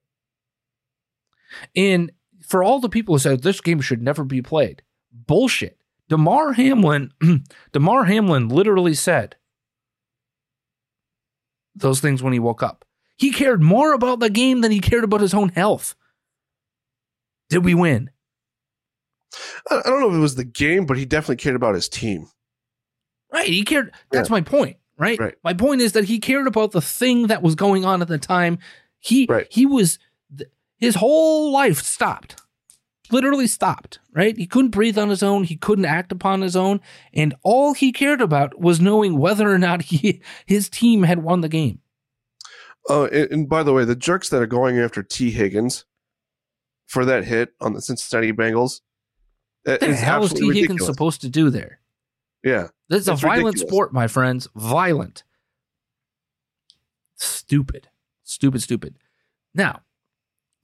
And 1.74 2.12
for 2.46 2.62
all 2.62 2.80
the 2.80 2.88
people 2.88 3.14
who 3.14 3.18
said 3.18 3.42
this 3.42 3.60
game 3.60 3.80
should 3.80 4.02
never 4.02 4.24
be 4.24 4.42
played, 4.42 4.82
bullshit. 5.12 5.77
Damar 6.08 6.52
Hamlin, 6.52 7.12
Damar 7.72 8.04
Hamlin 8.04 8.48
literally 8.48 8.94
said 8.94 9.36
those 11.74 12.00
things 12.00 12.22
when 12.22 12.32
he 12.32 12.38
woke 12.38 12.62
up. 12.62 12.84
He 13.16 13.32
cared 13.32 13.62
more 13.62 13.92
about 13.92 14.20
the 14.20 14.30
game 14.30 14.60
than 14.60 14.70
he 14.70 14.80
cared 14.80 15.04
about 15.04 15.20
his 15.20 15.34
own 15.34 15.50
health. 15.50 15.94
Did 17.50 17.64
we 17.64 17.74
win? 17.74 18.10
I, 19.70 19.80
don't 19.84 20.00
know 20.00 20.08
if 20.08 20.14
it 20.14 20.20
was 20.20 20.36
the 20.36 20.44
game, 20.44 20.86
but 20.86 20.96
he 20.96 21.04
definitely 21.04 21.36
cared 21.36 21.56
about 21.56 21.74
his 21.74 21.88
team. 21.88 22.28
Right. 23.32 23.48
He 23.48 23.64
cared. 23.64 23.92
That's 24.10 24.30
my 24.30 24.40
point. 24.40 24.76
Right? 24.96 25.18
Right. 25.18 25.34
My 25.44 25.54
point 25.54 25.80
is 25.80 25.92
that 25.92 26.04
he 26.04 26.18
cared 26.18 26.46
about 26.46 26.72
the 26.72 26.80
thing 26.80 27.26
that 27.28 27.42
was 27.42 27.54
going 27.54 27.84
on 27.84 28.02
at 28.02 28.08
the 28.08 28.18
time. 28.18 28.58
He 28.98 29.26
Right. 29.28 29.46
he 29.50 29.66
was 29.66 29.98
his 30.78 30.94
whole 30.96 31.52
life 31.52 31.82
stopped. 31.82 32.40
Literally 33.10 33.46
stopped, 33.46 34.00
right? 34.12 34.36
He 34.36 34.46
couldn't 34.46 34.70
breathe 34.70 34.98
on 34.98 35.08
his 35.08 35.22
own, 35.22 35.44
he 35.44 35.56
couldn't 35.56 35.84
act 35.86 36.12
upon 36.12 36.42
his 36.42 36.54
own, 36.56 36.80
and 37.12 37.34
all 37.42 37.72
he 37.74 37.92
cared 37.92 38.20
about 38.20 38.58
was 38.60 38.80
knowing 38.80 39.18
whether 39.18 39.50
or 39.50 39.58
not 39.58 39.82
he 39.82 40.20
his 40.46 40.68
team 40.68 41.04
had 41.04 41.22
won 41.22 41.40
the 41.40 41.48
game. 41.48 41.80
Oh, 42.88 43.06
and, 43.06 43.30
and 43.30 43.48
by 43.48 43.62
the 43.62 43.72
way, 43.72 43.84
the 43.84 43.96
jerks 43.96 44.28
that 44.30 44.42
are 44.42 44.46
going 44.46 44.78
after 44.78 45.02
Tee 45.02 45.30
Higgins 45.30 45.84
for 46.86 47.04
that 47.04 47.24
hit 47.24 47.54
on 47.60 47.74
the 47.74 47.82
Cincinnati 47.82 48.32
Bengals. 48.32 48.80
What 49.64 49.80
the 49.80 49.88
is 49.88 50.00
hell 50.00 50.24
is 50.24 50.32
Tee 50.32 50.46
Higgins 50.46 50.54
ridiculous. 50.54 50.86
supposed 50.86 51.20
to 51.20 51.28
do 51.28 51.50
there? 51.50 51.80
Yeah. 52.42 52.68
This 52.88 53.02
is 53.02 53.08
a 53.08 53.14
violent 53.14 53.46
ridiculous. 53.46 53.68
sport, 53.68 53.92
my 53.92 54.06
friends. 54.06 54.48
Violent. 54.54 55.22
Stupid. 57.16 57.88
Stupid, 58.24 58.62
stupid. 58.62 58.96
Now, 59.54 59.82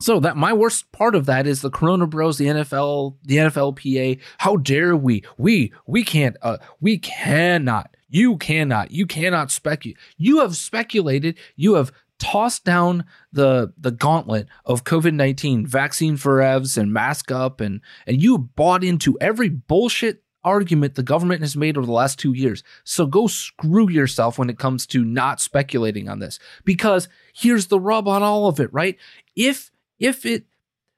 so 0.05 0.21
that 0.21 0.37
my 0.37 0.53
worst 0.53 0.93
part 0.93 1.15
of 1.15 1.25
that 1.25 1.47
is 1.47 1.63
the 1.63 1.71
Corona 1.71 2.07
Bros, 2.07 2.37
the 2.37 2.45
NFL, 2.45 3.17
the 3.23 3.39
NFLPA. 3.39 4.21
How 4.37 4.57
dare 4.59 4.95
we? 4.95 5.25
We 5.39 5.73
we 5.87 6.05
can't. 6.05 6.37
Uh, 6.43 6.59
we 6.79 6.99
cannot. 6.99 7.97
You 8.11 8.37
cannot. 8.37 8.91
You 8.91 9.07
cannot 9.07 9.51
speculate. 9.51 9.97
You 10.19 10.41
have 10.41 10.57
speculated. 10.57 11.39
You 11.57 11.77
have 11.77 11.91
tossed 12.19 12.67
down 12.67 13.07
the 13.33 13.73
the 13.79 13.93
gauntlet 13.93 14.47
of 14.67 14.85
COVID 14.85 15.15
nineteen, 15.15 15.67
vaccine 15.67 16.19
for 16.19 16.37
evs, 16.41 16.77
and 16.77 16.93
mask 16.93 17.33
up, 17.33 17.63
and 17.63 17.81
and 18.07 18.21
you 18.21 18.37
bought 18.37 18.85
into 18.85 19.17
every 19.23 19.49
bullshit 19.49 20.23
argument 20.45 20.97
the 20.97 21.03
government 21.03 21.41
has 21.41 21.57
made 21.57 21.79
over 21.79 21.87
the 21.87 21.93
last 21.93 22.19
two 22.19 22.35
years. 22.35 22.63
So 22.85 23.07
go 23.07 23.27
screw 23.27 23.89
yourself 23.89 24.39
when 24.39 24.51
it 24.51 24.59
comes 24.59 24.87
to 24.89 25.03
not 25.03 25.41
speculating 25.41 26.11
on 26.11 26.19
this. 26.19 26.39
Because 26.67 27.09
here's 27.33 27.69
the 27.69 27.81
rub 27.81 28.07
on 28.07 28.23
all 28.23 28.49
of 28.49 28.61
it, 28.61 28.71
right? 28.71 28.99
If 29.35 29.71
if 29.99 30.27
it 30.27 30.47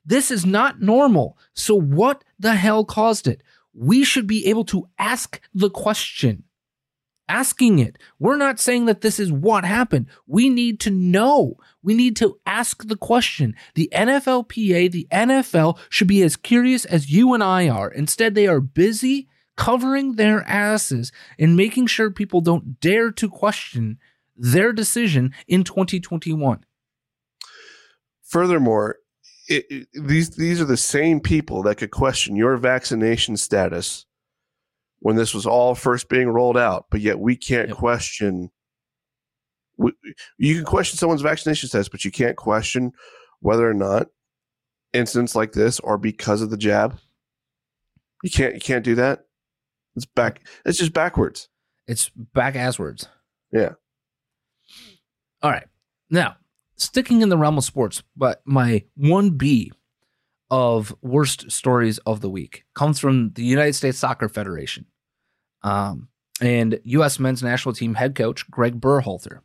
this 0.07 0.30
is 0.30 0.47
not 0.47 0.80
normal. 0.80 1.36
So 1.53 1.74
what 1.74 2.22
the 2.38 2.55
hell 2.55 2.84
caused 2.84 3.26
it? 3.26 3.42
We 3.74 4.05
should 4.05 4.26
be 4.26 4.47
able 4.47 4.64
to 4.66 4.88
ask 4.99 5.40
the 5.53 5.68
question. 5.68 6.44
Asking 7.28 7.80
it. 7.80 7.99
We're 8.20 8.36
not 8.36 8.61
saying 8.61 8.84
that 8.84 9.01
this 9.01 9.18
is 9.18 9.32
what 9.32 9.64
happened. 9.64 10.07
We 10.28 10.49
need 10.49 10.78
to 10.80 10.90
know. 10.90 11.57
We 11.82 11.92
need 11.94 12.14
to 12.16 12.38
ask 12.47 12.86
the 12.86 12.97
question. 12.97 13.57
The 13.74 13.90
NFLPA, 13.92 14.92
the 14.92 15.09
NFL 15.11 15.78
should 15.90 16.07
be 16.07 16.22
as 16.22 16.36
curious 16.36 16.84
as 16.84 17.11
you 17.11 17.34
and 17.34 17.42
I 17.42 17.68
are. 17.68 17.90
Instead, 17.90 18.36
they 18.36 18.47
are 18.47 18.61
busy 18.61 19.28
covering 19.57 20.14
their 20.14 20.42
asses 20.42 21.11
and 21.36 21.57
making 21.57 21.88
sure 21.88 22.11
people 22.11 22.40
don't 22.40 22.78
dare 22.78 23.11
to 23.11 23.28
question 23.28 23.99
their 24.36 24.72
decision 24.72 25.34
in 25.49 25.64
2021. 25.64 26.64
Furthermore, 28.29 28.97
it, 29.49 29.64
it- 29.70 29.89
these 29.95 30.31
these 30.31 30.61
are 30.61 30.64
the 30.66 30.77
same 30.77 31.20
people 31.20 31.62
that 31.64 31.77
could 31.77 31.91
question 31.91 32.37
your 32.37 32.57
vaccination 32.57 33.37
status 33.37 34.05
when 35.01 35.16
this 35.16 35.35
was 35.35 35.47
all 35.47 35.74
first 35.74 36.09
being 36.09 36.29
rolled 36.29 36.57
out, 36.57 36.87
but 36.91 37.01
yet 37.01 37.18
we 37.18 37.37
can't 37.37 37.68
Yep. 37.68 37.77
question. 37.77 38.51
We, 39.77 39.93
you 40.39 40.55
can 40.57 40.64
question 40.64 40.97
someone's 40.99 41.20
vaccination 41.22 41.68
status, 41.68 41.89
but 41.89 42.05
you 42.05 42.11
can't 42.11 42.37
question 42.37 42.93
whether 43.41 43.68
or 43.68 43.74
not 43.74 44.07
incidents 44.95 45.37
like 45.37 45.53
this 45.53 45.79
are 45.81 45.99
because 45.99 46.41
of 46.41 46.49
the 46.51 46.57
jab. 46.57 46.99
You 48.22 48.31
can't. 48.31 48.55
You 48.55 48.61
can't 48.61 48.85
do 48.85 48.95
that. 48.97 49.27
It's 49.95 50.07
back. 50.07 50.41
It's 50.64 50.79
just 50.79 50.93
backwards. 50.95 51.49
It's 51.87 52.09
back 52.09 52.55
asswards. 52.55 53.07
Yeah. 53.53 53.72
All 55.43 55.51
right. 55.51 55.66
Now, 56.11 56.37
sticking 56.77 57.22
in 57.22 57.29
the 57.29 57.39
realm 57.39 57.59
of 57.59 57.64
sports, 57.64 58.03
but 58.16 58.43
my 58.45 58.85
1B 58.99 59.70
of 60.51 60.95
worst 61.03 61.51
stories 61.51 61.99
of 61.99 62.20
the 62.20 62.31
week 62.31 62.64
comes 62.74 62.99
from 62.99 63.33
the 63.33 63.45
United 63.45 63.74
States 63.74 63.99
Soccer 63.99 64.29
Federation 64.29 64.87
um, 65.62 66.09
and 66.41 66.79
U.S. 66.85 67.18
men's 67.18 67.43
national 67.43 67.74
team 67.74 67.95
head 67.95 68.14
coach 68.14 68.49
Greg 68.51 68.81
Berhalter. 68.81 69.41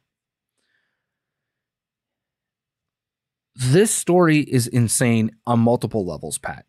This 3.55 3.93
story 3.93 4.39
is 4.39 4.67
insane 4.67 5.31
on 5.45 5.59
multiple 5.59 6.05
levels, 6.05 6.37
Pat. 6.37 6.65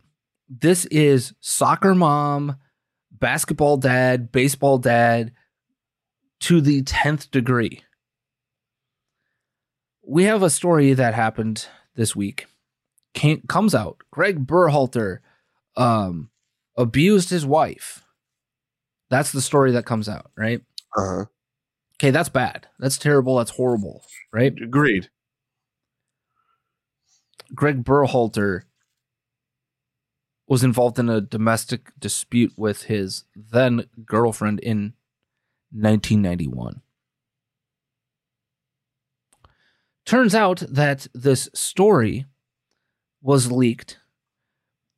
This 0.49 0.85
is 0.87 1.33
soccer 1.41 1.95
mom, 1.95 2.57
basketball 3.11 3.77
dad, 3.77 4.33
baseball 4.33 4.79
dad 4.79 5.33
to 6.41 6.61
the 6.61 6.83
10th 6.83 7.31
degree. 7.31 7.83
We 10.07 10.25
have 10.25 10.43
a 10.43 10.51
story 10.51 10.93
that 10.95 11.15
happened 11.15 11.67
this 11.95 12.17
week. 12.17 12.47
Came, 13.15 13.43
comes 13.49 13.75
out. 13.75 13.99
Greg 14.11 14.47
Berhalter 14.47 15.19
um, 15.77 16.31
abused 16.77 17.31
his 17.31 17.47
wife. 17.47 18.05
That's 19.11 19.33
the 19.33 19.43
story 19.43 19.73
that 19.73 19.87
comes 19.87 20.09
out, 20.09 20.31
right? 20.37 20.63
Uh 20.97 21.07
huh. 21.07 21.25
Okay, 21.97 22.11
that's 22.11 22.31
bad. 22.31 22.67
That's 22.79 22.99
terrible. 22.99 23.37
That's 23.37 23.51
horrible, 23.53 24.03
right? 24.33 24.53
Agreed. 24.61 25.09
Greg 27.55 27.85
Berhalter 27.85 28.63
was 30.49 30.65
involved 30.65 30.99
in 30.99 31.09
a 31.09 31.21
domestic 31.21 31.93
dispute 31.99 32.53
with 32.57 32.85
his 32.85 33.25
then 33.37 33.85
girlfriend 34.05 34.59
in 34.61 34.95
1991. 35.71 36.81
Turns 40.05 40.35
out 40.35 40.63
that 40.69 41.07
this 41.15 41.49
story 41.55 42.27
was 43.21 43.53
leaked. 43.53 43.99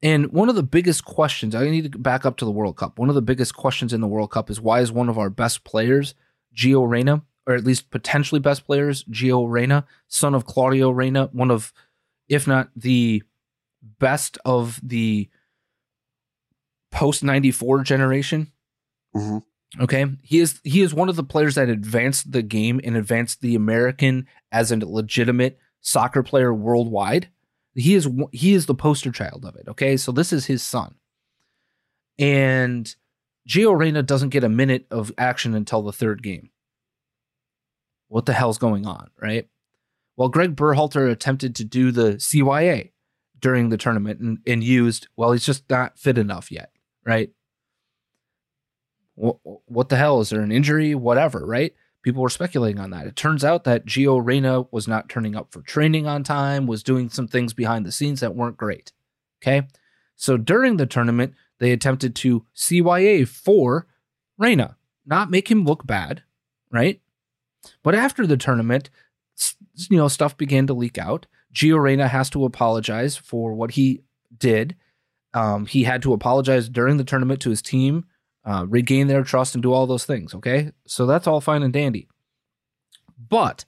And 0.03 0.33
one 0.33 0.49
of 0.49 0.55
the 0.55 0.63
biggest 0.63 1.05
questions, 1.05 1.55
I 1.55 1.69
need 1.71 1.93
to 1.93 1.99
back 1.99 2.27
up 2.27 2.37
to 2.39 2.45
the 2.45 2.51
World 2.51 2.77
Cup. 2.77 2.99
One 2.99 3.09
of 3.09 3.15
the 3.15 3.23
biggest 3.23 3.55
questions 3.55 3.93
in 3.93 4.01
the 4.01 4.07
World 4.07 4.31
Cup 4.31 4.51
is 4.51 4.61
why 4.61 4.81
is 4.81 4.93
one 4.93 5.09
of 5.09 5.19
our 5.19 5.31
best 5.31 5.65
players, 5.65 6.15
Gio 6.55 6.89
Reyna, 6.89 7.23
or 7.47 7.55
at 7.55 7.65
least 7.65 7.91
potentially 7.91 8.39
best 8.39 8.67
players, 8.67 9.05
Gio 9.05 9.51
Reyna, 9.51 9.87
son 10.09 10.35
of 10.35 10.47
Claudio 10.47 10.91
Reyna, 10.91 11.31
one 11.33 11.51
of, 11.51 11.73
if 12.29 12.47
not 12.47 12.71
the 12.77 13.23
best 13.99 14.39
of 14.45 14.81
the 14.83 15.29
post 16.91 17.25
94 17.25 17.83
generation. 17.83 18.53
hmm 19.15 19.39
Okay. 19.81 20.07
He 20.23 20.41
is 20.41 20.61
he 20.63 20.83
is 20.83 20.95
one 20.95 21.09
of 21.09 21.17
the 21.17 21.25
players 21.25 21.57
that 21.57 21.69
advanced 21.69 22.33
the 22.33 22.43
game 22.43 22.81
and 22.85 22.97
advanced 22.97 23.41
the 23.41 23.55
American 23.55 24.27
as 24.53 24.71
a 24.71 24.77
legitimate 24.77 25.59
soccer 25.81 26.23
player 26.23 26.55
worldwide. 26.55 27.29
He 27.75 27.95
is 27.95 28.09
he 28.33 28.55
is 28.55 28.67
the 28.67 28.75
poster 28.75 29.11
child 29.11 29.45
of 29.45 29.57
it. 29.57 29.69
Okay. 29.69 29.97
So 29.97 30.13
this 30.13 30.33
is 30.33 30.47
his 30.47 30.63
son. 30.63 30.95
And 32.19 32.95
Gio 33.49 33.77
Reyna 33.77 34.03
doesn't 34.03 34.29
get 34.31 34.45
a 34.45 34.49
minute 34.49 34.87
of 34.91 35.13
action 35.19 35.55
until 35.55 35.83
the 35.83 35.93
third 35.93 36.23
game. 36.23 36.51
What 38.09 38.27
the 38.27 38.33
hell's 38.33 38.59
going 38.59 38.87
on, 38.87 39.11
right? 39.21 39.49
Well, 40.17 40.29
Greg 40.29 40.55
Berhalter 40.55 41.11
attempted 41.11 41.57
to 41.57 41.65
do 41.65 41.91
the 41.91 42.13
CYA 42.15 42.93
during 43.41 43.69
the 43.69 43.77
tournament 43.77 44.21
and, 44.21 44.39
and 44.47 44.63
used, 44.63 45.09
well, 45.17 45.33
he's 45.33 45.45
just 45.45 45.69
not 45.69 45.99
fit 45.99 46.17
enough 46.17 46.53
yet, 46.53 46.71
right? 47.05 47.31
What, 49.17 49.89
the 49.89 49.97
hell? 49.97 50.21
Is 50.21 50.31
there 50.31 50.41
an 50.41 50.53
injury? 50.53 50.95
Whatever, 50.95 51.47
right? 51.47 51.75
People 52.03 52.23
were 52.23 52.29
speculating 52.29 52.81
on 52.81 52.91
that. 52.91 53.07
It 53.07 53.17
turns 53.17 53.45
out 53.45 53.65
that 53.65 53.87
Gio 53.87 54.21
Reyna 54.23 54.63
was 54.71 54.87
not 54.87 55.09
turning 55.09 55.37
up 55.37 55.53
for 55.53 55.63
training 55.63 56.07
on 56.07 56.23
time, 56.23 56.67
was 56.67 56.83
doing 56.83 57.09
some 57.09 57.29
things 57.29 57.53
behind 57.53 57.87
the 57.87 57.93
scenes 57.93 58.21
that 58.21 58.35
weren't 58.35 58.57
great. 58.57 58.93
Okay. 59.43 59.67
So 60.17 60.37
during 60.37 60.77
the 60.77 60.87
tournament, 60.87 61.35
they 61.59 61.73
attempted 61.73 62.15
to 62.17 62.45
CYA 62.55 63.27
for 63.27 63.87
Reyna, 64.37 64.77
not 65.07 65.31
make 65.31 65.51
him 65.51 65.65
look 65.65 65.87
bad, 65.87 66.23
right? 66.71 67.01
But 67.83 67.95
after 67.95 68.27
the 68.27 68.37
tournament, 68.37 68.91
you 69.89 69.97
know, 69.97 70.09
stuff 70.09 70.37
began 70.37 70.67
to 70.67 70.75
leak 70.75 70.99
out. 70.99 71.27
Gio 71.55 71.81
Reyna 71.81 72.09
has 72.09 72.29
to 72.31 72.45
apologize 72.45 73.17
for 73.17 73.55
what 73.55 73.73
he 73.73 74.03
did. 74.37 74.77
Um, 75.33 75.67
he 75.67 75.85
had 75.85 76.03
to 76.03 76.13
apologize 76.13 76.69
during 76.69 76.97
the 76.97 77.05
tournament 77.05 77.41
to 77.43 77.51
his 77.51 77.63
team, 77.63 78.05
uh, 78.45 78.67
regain 78.69 79.07
their 79.07 79.23
trust, 79.23 79.55
and 79.55 79.63
do 79.63 79.73
all 79.73 79.87
those 79.87 80.05
things. 80.05 80.35
Okay, 80.35 80.73
so 80.87 81.07
that's 81.07 81.27
all 81.27 81.41
fine 81.41 81.63
and 81.63 81.73
dandy. 81.73 82.09
But 83.29 83.65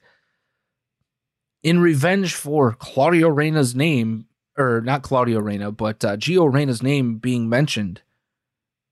in 1.63 1.79
revenge 1.79 2.35
for 2.35 2.73
Claudio 2.73 3.29
Reyna's 3.29 3.75
name, 3.75 4.27
or 4.57 4.81
not 4.81 5.03
Claudio 5.03 5.39
Reyna, 5.39 5.71
but 5.71 6.03
uh, 6.05 6.17
Gio 6.17 6.51
Reyna's 6.51 6.83
name 6.83 7.17
being 7.17 7.49
mentioned 7.49 8.01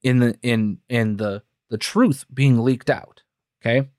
in 0.03 0.19
the 0.19 0.37
in 0.41 0.79
in 0.89 1.17
the 1.17 1.43
the 1.69 1.77
truth 1.77 2.25
being 2.33 2.59
leaked 2.63 2.89
out. 2.89 3.23
Okay, 3.61 3.89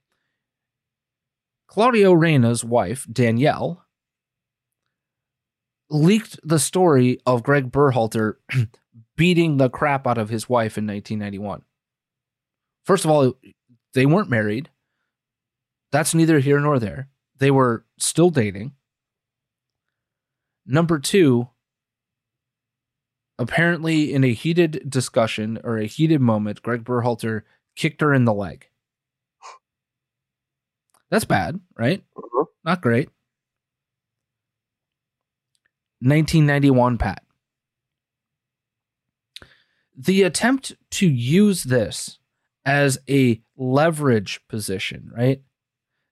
Claudio 1.66 2.12
Reyna's 2.12 2.64
wife 2.64 3.06
Danielle 3.10 3.84
leaked 5.88 6.38
the 6.42 6.58
story 6.58 7.20
of 7.26 7.42
Greg 7.42 7.70
Berhalter 7.70 8.34
beating 9.16 9.56
the 9.56 9.70
crap 9.70 10.06
out 10.06 10.18
of 10.18 10.28
his 10.28 10.48
wife 10.48 10.76
in 10.76 10.86
1991. 10.86 11.62
First 12.86 13.04
of 13.04 13.10
all, 13.10 13.34
they 13.94 14.06
weren't 14.06 14.30
married. 14.30 14.70
That's 15.90 16.14
neither 16.14 16.38
here 16.38 16.60
nor 16.60 16.78
there. 16.78 17.08
They 17.38 17.50
were 17.50 17.84
still 17.98 18.30
dating. 18.30 18.72
Number 20.64 21.00
two, 21.00 21.48
apparently 23.38 24.14
in 24.14 24.22
a 24.22 24.32
heated 24.32 24.88
discussion 24.88 25.58
or 25.64 25.78
a 25.78 25.86
heated 25.86 26.20
moment, 26.20 26.62
Greg 26.62 26.84
Berhalter 26.84 27.42
kicked 27.74 28.00
her 28.00 28.14
in 28.14 28.24
the 28.24 28.32
leg. 28.32 28.68
That's 31.10 31.24
bad, 31.24 31.60
right? 31.76 32.04
Uh-huh. 32.16 32.44
Not 32.64 32.82
great. 32.82 33.08
1991 36.00 36.98
Pat. 36.98 37.22
The 39.96 40.22
attempt 40.22 40.74
to 40.90 41.08
use 41.08 41.64
this 41.64 42.18
as 42.66 42.98
a 43.08 43.40
leverage 43.56 44.40
position, 44.48 45.10
right? 45.16 45.40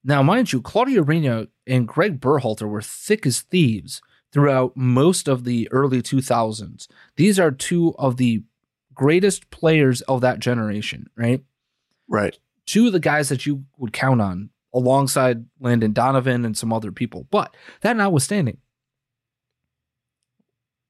Now, 0.04 0.22
mind 0.22 0.52
you, 0.52 0.62
Claudio 0.62 1.02
Reyna 1.02 1.48
and 1.66 1.88
Greg 1.88 2.20
Berhalter 2.20 2.68
were 2.68 2.80
thick 2.80 3.26
as 3.26 3.40
thieves 3.40 4.00
throughout 4.32 4.76
most 4.76 5.28
of 5.28 5.44
the 5.44 5.68
early 5.72 6.00
2000s. 6.00 6.86
These 7.16 7.38
are 7.40 7.50
two 7.50 7.94
of 7.98 8.16
the 8.16 8.44
greatest 8.94 9.50
players 9.50 10.00
of 10.02 10.20
that 10.20 10.38
generation, 10.38 11.08
right? 11.16 11.42
Right. 12.08 12.38
Two 12.66 12.86
of 12.86 12.92
the 12.92 13.00
guys 13.00 13.28
that 13.30 13.46
you 13.46 13.64
would 13.76 13.92
count 13.92 14.20
on 14.20 14.50
alongside 14.72 15.46
Landon 15.60 15.92
Donovan 15.92 16.44
and 16.44 16.56
some 16.56 16.72
other 16.72 16.92
people. 16.92 17.26
But 17.30 17.54
that 17.80 17.96
notwithstanding, 17.96 18.58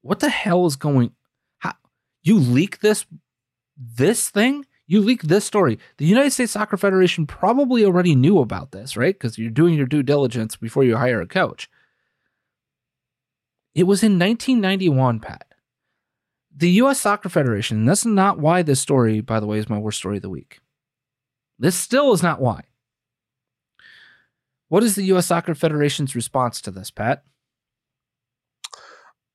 what 0.03 0.21
the 0.21 0.29
hell 0.29 0.67
is 0.67 0.77
going 0.77 1.13
how 1.59 1.75
you 2.23 2.39
leak 2.39 2.81
this 2.81 3.07
this 3.77 4.29
thing 4.29 4.65
you 4.87 5.01
leak 5.01 5.23
this 5.23 5.45
story 5.45 5.79
the 5.99 6.07
united 6.07 6.31
states 6.31 6.53
soccer 6.53 6.77
federation 6.77 7.27
probably 7.27 7.85
already 7.85 8.15
knew 8.15 8.39
about 8.39 8.73
this 8.73 8.97
right 8.97 9.15
because 9.15 9.39
you're 9.39 9.51
doing 9.51 9.75
your 9.75 9.87
due 9.87 10.03
diligence 10.03 10.57
before 10.57 10.85
you 10.85 10.97
hire 10.97 11.21
a 11.21 11.27
coach 11.27 11.69
it 13.75 13.85
was 13.85 14.03
in 14.03 14.19
1991 14.19 15.21
pat 15.21 15.47
the 16.57 16.69
us 16.71 17.01
soccer 17.01 17.29
federation 17.29 17.79
and 17.79 17.89
that's 17.89 18.05
not 18.05 18.39
why 18.39 18.63
this 18.63 18.81
story 18.81 19.21
by 19.21 19.41
the 19.41 19.47
way 19.47 19.59
is 19.59 19.69
my 19.69 19.79
worst 19.79 19.99
story 19.99 20.17
of 20.17 20.23
the 20.23 20.31
week 20.31 20.61
this 21.59 21.75
still 21.75 22.13
is 22.13 22.23
not 22.23 22.41
why 22.41 22.63
what 24.69 24.83
is 24.83 24.95
the 24.95 25.05
us 25.05 25.27
soccer 25.27 25.55
federation's 25.55 26.15
response 26.15 26.61
to 26.61 26.71
this 26.71 26.91
pat 26.91 27.25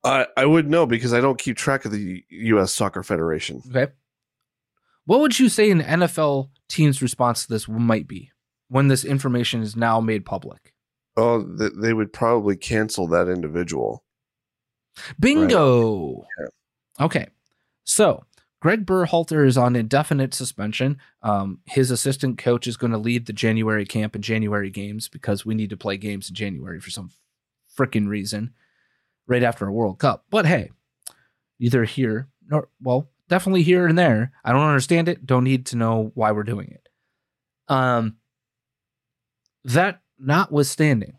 I 0.02 0.26
I 0.36 0.46
would 0.46 0.68
know 0.68 0.86
because 0.86 1.12
I 1.12 1.20
don't 1.20 1.38
keep 1.38 1.56
track 1.56 1.84
of 1.84 1.92
the 1.92 2.24
U.S. 2.30 2.72
Soccer 2.72 3.02
Federation. 3.02 3.62
Okay. 3.68 3.92
What 5.10 5.22
would 5.22 5.40
you 5.40 5.48
say 5.48 5.72
an 5.72 5.82
NFL 5.82 6.50
team's 6.68 7.02
response 7.02 7.42
to 7.42 7.52
this 7.52 7.66
might 7.66 8.06
be 8.06 8.30
when 8.68 8.86
this 8.86 9.04
information 9.04 9.60
is 9.60 9.74
now 9.74 10.00
made 10.00 10.24
public? 10.24 10.72
Oh, 11.16 11.42
th- 11.42 11.72
they 11.82 11.92
would 11.92 12.12
probably 12.12 12.54
cancel 12.54 13.08
that 13.08 13.26
individual. 13.26 14.04
Bingo. 15.18 16.26
Okay. 17.00 17.26
So 17.82 18.22
Greg 18.62 18.86
Berhalter 18.86 19.44
is 19.44 19.58
on 19.58 19.74
indefinite 19.74 20.32
suspension. 20.32 20.98
Um, 21.24 21.58
his 21.66 21.90
assistant 21.90 22.38
coach 22.38 22.68
is 22.68 22.76
going 22.76 22.92
to 22.92 22.96
lead 22.96 23.26
the 23.26 23.32
January 23.32 23.86
camp 23.86 24.14
and 24.14 24.22
January 24.22 24.70
games 24.70 25.08
because 25.08 25.44
we 25.44 25.56
need 25.56 25.70
to 25.70 25.76
play 25.76 25.96
games 25.96 26.28
in 26.28 26.36
January 26.36 26.78
for 26.78 26.90
some 26.90 27.10
freaking 27.76 28.06
reason 28.06 28.54
right 29.26 29.42
after 29.42 29.66
a 29.66 29.72
World 29.72 29.98
Cup. 29.98 30.26
But 30.30 30.46
hey, 30.46 30.70
either 31.58 31.82
here 31.82 32.28
nor 32.48 32.68
well, 32.80 33.08
definitely 33.30 33.62
here 33.62 33.86
and 33.86 33.96
there. 33.96 34.32
I 34.44 34.52
don't 34.52 34.60
understand 34.60 35.08
it. 35.08 35.24
Don't 35.24 35.44
need 35.44 35.66
to 35.66 35.76
know 35.76 36.10
why 36.14 36.32
we're 36.32 36.42
doing 36.42 36.72
it. 36.72 36.88
Um, 37.72 38.16
that 39.64 40.00
notwithstanding, 40.18 41.16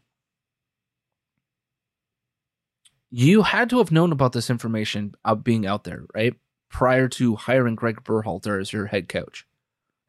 you 3.09 3.41
had 3.41 3.69
to 3.69 3.77
have 3.79 3.91
known 3.91 4.11
about 4.11 4.33
this 4.33 4.49
information 4.49 5.15
being 5.43 5.65
out 5.65 5.85
there, 5.85 6.03
right? 6.13 6.35
Prior 6.69 7.07
to 7.07 7.35
hiring 7.35 7.75
Greg 7.75 8.03
Berhalter 8.03 8.59
as 8.59 8.71
your 8.71 8.87
head 8.87 9.09
coach, 9.09 9.47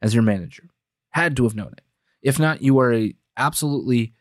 as 0.01 0.13
your 0.13 0.23
manager, 0.23 0.69
had 1.11 1.35
to 1.37 1.43
have 1.43 1.55
known 1.55 1.73
it. 1.77 1.83
If 2.21 2.37
not, 2.37 2.61
you 2.61 2.79
are 2.79 2.93
a 2.93 3.15
absolutely 3.37 4.13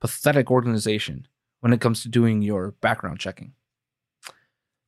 pathetic 0.00 0.50
organization 0.50 1.26
when 1.60 1.72
it 1.72 1.80
comes 1.80 2.02
to 2.02 2.08
doing 2.08 2.42
your 2.42 2.72
background 2.82 3.18
checking. 3.18 3.52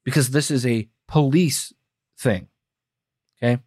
Because 0.04 0.30
this 0.30 0.50
is 0.50 0.66
a 0.66 0.88
police 1.08 1.72
thing. 2.18 2.48
Okay. 3.42 3.60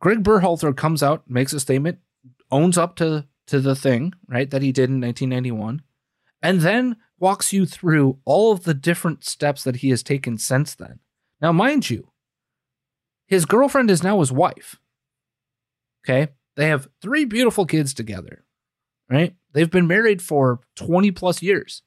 Greg 0.00 0.22
Berhalter 0.22 0.76
comes 0.76 1.02
out, 1.02 1.28
makes 1.28 1.52
a 1.52 1.60
statement, 1.60 1.98
owns 2.50 2.76
up 2.78 2.96
to, 2.96 3.26
to 3.46 3.60
the 3.60 3.74
thing, 3.74 4.12
right, 4.28 4.50
that 4.50 4.62
he 4.62 4.72
did 4.72 4.90
in 4.90 5.00
1991, 5.00 5.82
and 6.42 6.60
then 6.60 6.96
walks 7.18 7.52
you 7.52 7.66
through 7.66 8.18
all 8.24 8.52
of 8.52 8.64
the 8.64 8.74
different 8.74 9.24
steps 9.24 9.64
that 9.64 9.76
he 9.76 9.90
has 9.90 10.02
taken 10.02 10.38
since 10.38 10.74
then. 10.74 11.00
Now, 11.40 11.52
mind 11.52 11.90
you, 11.90 12.10
his 13.26 13.46
girlfriend 13.46 13.90
is 13.90 14.02
now 14.02 14.20
his 14.20 14.32
wife. 14.32 14.76
Okay. 16.04 16.28
They 16.56 16.68
have 16.68 16.88
three 17.02 17.24
beautiful 17.24 17.66
kids 17.66 17.92
together, 17.92 18.44
right? 19.10 19.34
They've 19.52 19.70
been 19.70 19.86
married 19.86 20.22
for 20.22 20.60
20 20.76 21.10
plus 21.12 21.42
years. 21.42 21.82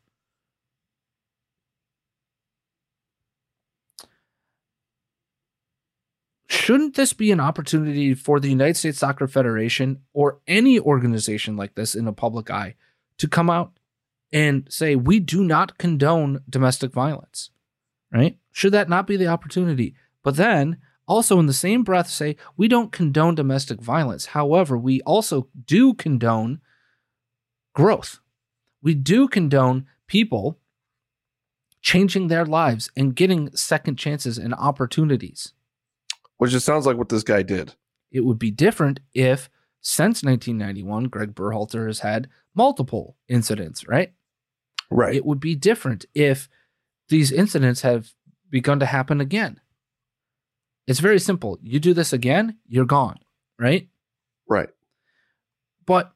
Shouldn't 6.49 6.95
this 6.95 7.13
be 7.13 7.31
an 7.31 7.39
opportunity 7.39 8.15
for 8.15 8.39
the 8.39 8.49
United 8.49 8.75
States 8.75 8.97
Soccer 8.97 9.27
Federation 9.27 10.01
or 10.13 10.39
any 10.47 10.79
organization 10.79 11.55
like 11.55 11.75
this 11.75 11.93
in 11.93 12.05
the 12.05 12.13
public 12.13 12.49
eye 12.49 12.75
to 13.19 13.27
come 13.27 13.51
out 13.51 13.77
and 14.31 14.67
say, 14.69 14.95
we 14.95 15.19
do 15.19 15.43
not 15.43 15.77
condone 15.77 16.41
domestic 16.49 16.91
violence, 16.91 17.51
right? 18.11 18.37
Should 18.51 18.73
that 18.73 18.89
not 18.89 19.05
be 19.05 19.15
the 19.15 19.27
opportunity? 19.27 19.93
But 20.23 20.37
then 20.37 20.77
also 21.07 21.39
in 21.39 21.45
the 21.45 21.53
same 21.53 21.83
breath 21.83 22.09
say, 22.09 22.35
we 22.57 22.67
don't 22.67 22.91
condone 22.91 23.35
domestic 23.35 23.79
violence. 23.79 24.27
However, 24.27 24.75
we 24.75 25.01
also 25.01 25.49
do 25.65 25.93
condone 25.93 26.61
growth. 27.73 28.19
We 28.81 28.95
do 28.95 29.27
condone 29.27 29.85
people 30.07 30.57
changing 31.81 32.27
their 32.27 32.45
lives 32.45 32.89
and 32.97 33.15
getting 33.15 33.55
second 33.55 33.97
chances 33.97 34.39
and 34.39 34.55
opportunities. 34.55 35.53
Which 36.39 36.53
it 36.53 36.61
sounds 36.61 36.85
like 36.85 36.97
what 36.97 37.09
this 37.09 37.23
guy 37.23 37.43
did. 37.43 37.75
It 38.11 38.21
would 38.21 38.39
be 38.39 38.49
different 38.49 39.01
if, 39.13 39.49
since 39.81 40.23
1991, 40.23 41.03
Gregg 41.05 41.35
Berhalter 41.35 41.85
has 41.85 41.99
had 41.99 42.27
multiple 42.55 43.15
incidents, 43.27 43.87
right? 43.87 44.13
Right. 44.89 45.15
It 45.15 45.25
would 45.25 45.39
be 45.39 45.53
different 45.53 46.05
if 46.15 46.49
these 47.09 47.31
incidents 47.31 47.81
have 47.81 48.13
begun 48.49 48.79
to 48.79 48.85
happen 48.85 49.21
again. 49.21 49.59
It's 50.87 50.99
very 50.99 51.19
simple. 51.19 51.59
You 51.61 51.79
do 51.79 51.93
this 51.93 52.13
again, 52.13 52.57
you're 52.67 52.85
gone, 52.85 53.19
right? 53.59 53.87
right. 54.47 54.69
But 55.85 56.13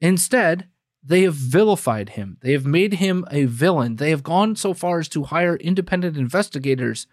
instead, 0.00 0.68
they 1.02 1.22
have 1.22 1.34
vilified 1.34 2.10
him. 2.10 2.36
They 2.42 2.52
have 2.52 2.66
made 2.66 2.94
him 2.94 3.24
a 3.30 3.44
villain. 3.44 3.96
They 3.96 4.10
have 4.10 4.22
gone 4.22 4.56
so 4.56 4.74
far 4.74 4.98
as 4.98 5.08
to 5.10 5.24
hire 5.24 5.56
independent 5.56 6.16
investigators 6.16 7.06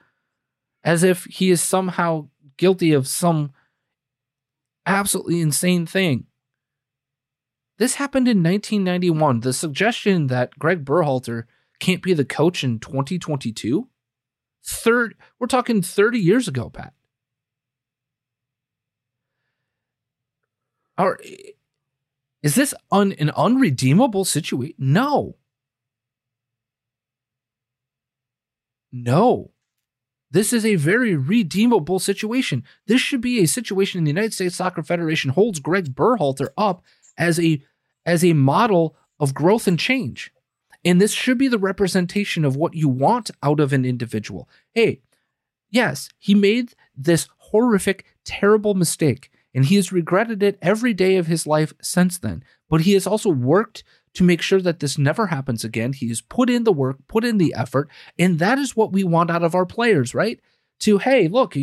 as 0.83 1.03
if 1.03 1.25
he 1.25 1.49
is 1.49 1.61
somehow 1.61 2.27
guilty 2.57 2.93
of 2.93 3.07
some 3.07 3.51
absolutely 4.85 5.41
insane 5.41 5.85
thing. 5.85 6.25
This 7.77 7.95
happened 7.95 8.27
in 8.27 8.43
1991. 8.43 9.39
The 9.39 9.53
suggestion 9.53 10.27
that 10.27 10.57
Gregg 10.59 10.85
Berhalter 10.85 11.43
can't 11.79 12.03
be 12.03 12.13
the 12.13 12.25
coach 12.25 12.63
in 12.63 12.79
2022? 12.79 13.87
Third, 14.65 15.15
we're 15.39 15.47
talking 15.47 15.81
30 15.81 16.19
years 16.19 16.47
ago, 16.47 16.69
Pat. 16.69 16.93
Or 20.97 21.19
is 22.43 22.55
this 22.55 22.73
un, 22.91 23.13
an 23.13 23.31
unredeemable 23.31 24.25
situation? 24.25 24.75
No. 24.77 25.35
No. 28.91 29.51
This 30.33 30.51
is 30.51 30.65
a 30.65 30.75
very 30.75 31.15
redeemable 31.15 31.99
situation. 31.99 32.63
This 32.87 32.99
should 32.99 33.21
be 33.21 33.39
a 33.39 33.47
situation 33.47 33.99
in 33.99 34.03
the 34.03 34.09
United 34.09 34.33
States 34.33 34.55
Soccer 34.55 34.81
Federation 34.81 35.29
holds 35.29 35.59
Gregg 35.59 35.95
Berhalter 35.95 36.49
up 36.57 36.81
as 37.17 37.39
a 37.39 37.61
as 38.03 38.25
a 38.25 38.33
model 38.33 38.95
of 39.19 39.35
growth 39.35 39.67
and 39.67 39.79
change. 39.79 40.33
And 40.83 40.99
this 40.99 41.13
should 41.13 41.37
be 41.37 41.47
the 41.47 41.59
representation 41.59 42.43
of 42.43 42.55
what 42.55 42.73
you 42.73 42.89
want 42.89 43.29
out 43.43 43.59
of 43.59 43.71
an 43.71 43.85
individual. 43.85 44.49
Hey, 44.73 45.01
yes, 45.69 46.09
he 46.17 46.33
made 46.33 46.73
this 46.97 47.29
horrific, 47.37 48.03
terrible 48.25 48.73
mistake, 48.73 49.31
and 49.53 49.65
he 49.65 49.75
has 49.75 49.93
regretted 49.93 50.41
it 50.41 50.57
every 50.63 50.95
day 50.95 51.15
of 51.15 51.27
his 51.27 51.45
life 51.45 51.73
since 51.79 52.17
then. 52.17 52.43
But 52.69 52.81
he 52.81 52.93
has 52.93 53.05
also 53.05 53.29
worked 53.29 53.83
to 54.13 54.23
make 54.23 54.41
sure 54.41 54.61
that 54.61 54.79
this 54.79 54.97
never 54.97 55.27
happens 55.27 55.63
again. 55.63 55.93
He 55.93 56.07
has 56.09 56.21
put 56.21 56.49
in 56.49 56.63
the 56.63 56.73
work, 56.73 56.97
put 57.07 57.23
in 57.23 57.37
the 57.37 57.53
effort, 57.57 57.89
and 58.17 58.39
that 58.39 58.57
is 58.57 58.75
what 58.75 58.91
we 58.91 59.03
want 59.03 59.31
out 59.31 59.43
of 59.43 59.55
our 59.55 59.65
players, 59.65 60.13
right? 60.13 60.39
To, 60.81 60.97
hey, 60.99 61.27
look, 61.27 61.55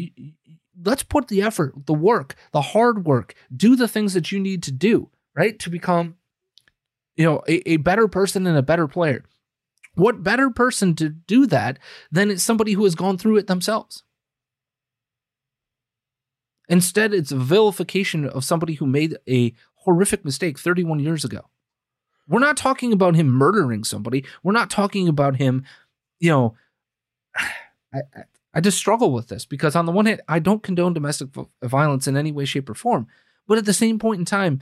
let's 0.84 1.02
put 1.02 1.28
the 1.28 1.42
effort, 1.42 1.86
the 1.86 1.94
work, 1.94 2.34
the 2.52 2.62
hard 2.62 3.04
work, 3.04 3.34
do 3.54 3.76
the 3.76 3.88
things 3.88 4.14
that 4.14 4.32
you 4.32 4.40
need 4.40 4.62
to 4.64 4.72
do, 4.72 5.10
right? 5.34 5.58
To 5.60 5.70
become 5.70 6.16
you 7.20 7.26
know, 7.26 7.42
a, 7.46 7.72
a 7.72 7.76
better 7.76 8.08
person 8.08 8.46
and 8.46 8.56
a 8.56 8.62
better 8.62 8.88
player. 8.88 9.26
What 9.94 10.22
better 10.22 10.48
person 10.48 10.94
to 10.94 11.10
do 11.10 11.46
that 11.48 11.78
than 12.10 12.30
it's 12.30 12.42
somebody 12.42 12.72
who 12.72 12.84
has 12.84 12.94
gone 12.94 13.18
through 13.18 13.36
it 13.36 13.46
themselves? 13.46 14.04
Instead, 16.66 17.12
it's 17.12 17.30
a 17.30 17.36
vilification 17.36 18.24
of 18.24 18.42
somebody 18.42 18.74
who 18.74 18.86
made 18.86 19.18
a 19.28 19.52
horrific 19.74 20.24
mistake 20.24 20.58
31 20.58 21.00
years 21.00 21.22
ago. 21.22 21.50
We're 22.30 22.38
not 22.38 22.56
talking 22.56 22.92
about 22.92 23.16
him 23.16 23.28
murdering 23.28 23.84
somebody. 23.84 24.24
We're 24.42 24.52
not 24.52 24.70
talking 24.70 25.08
about 25.08 25.36
him, 25.36 25.64
you 26.20 26.30
know. 26.30 26.54
I, 27.92 28.02
I, 28.14 28.22
I 28.54 28.60
just 28.60 28.78
struggle 28.78 29.12
with 29.12 29.28
this 29.28 29.44
because, 29.44 29.76
on 29.76 29.86
the 29.86 29.92
one 29.92 30.06
hand, 30.06 30.22
I 30.28 30.38
don't 30.38 30.62
condone 30.62 30.94
domestic 30.94 31.28
violence 31.62 32.06
in 32.06 32.16
any 32.16 32.32
way, 32.32 32.44
shape, 32.44 32.70
or 32.70 32.74
form. 32.74 33.06
But 33.46 33.58
at 33.58 33.64
the 33.64 33.72
same 33.72 33.98
point 33.98 34.20
in 34.20 34.24
time, 34.24 34.60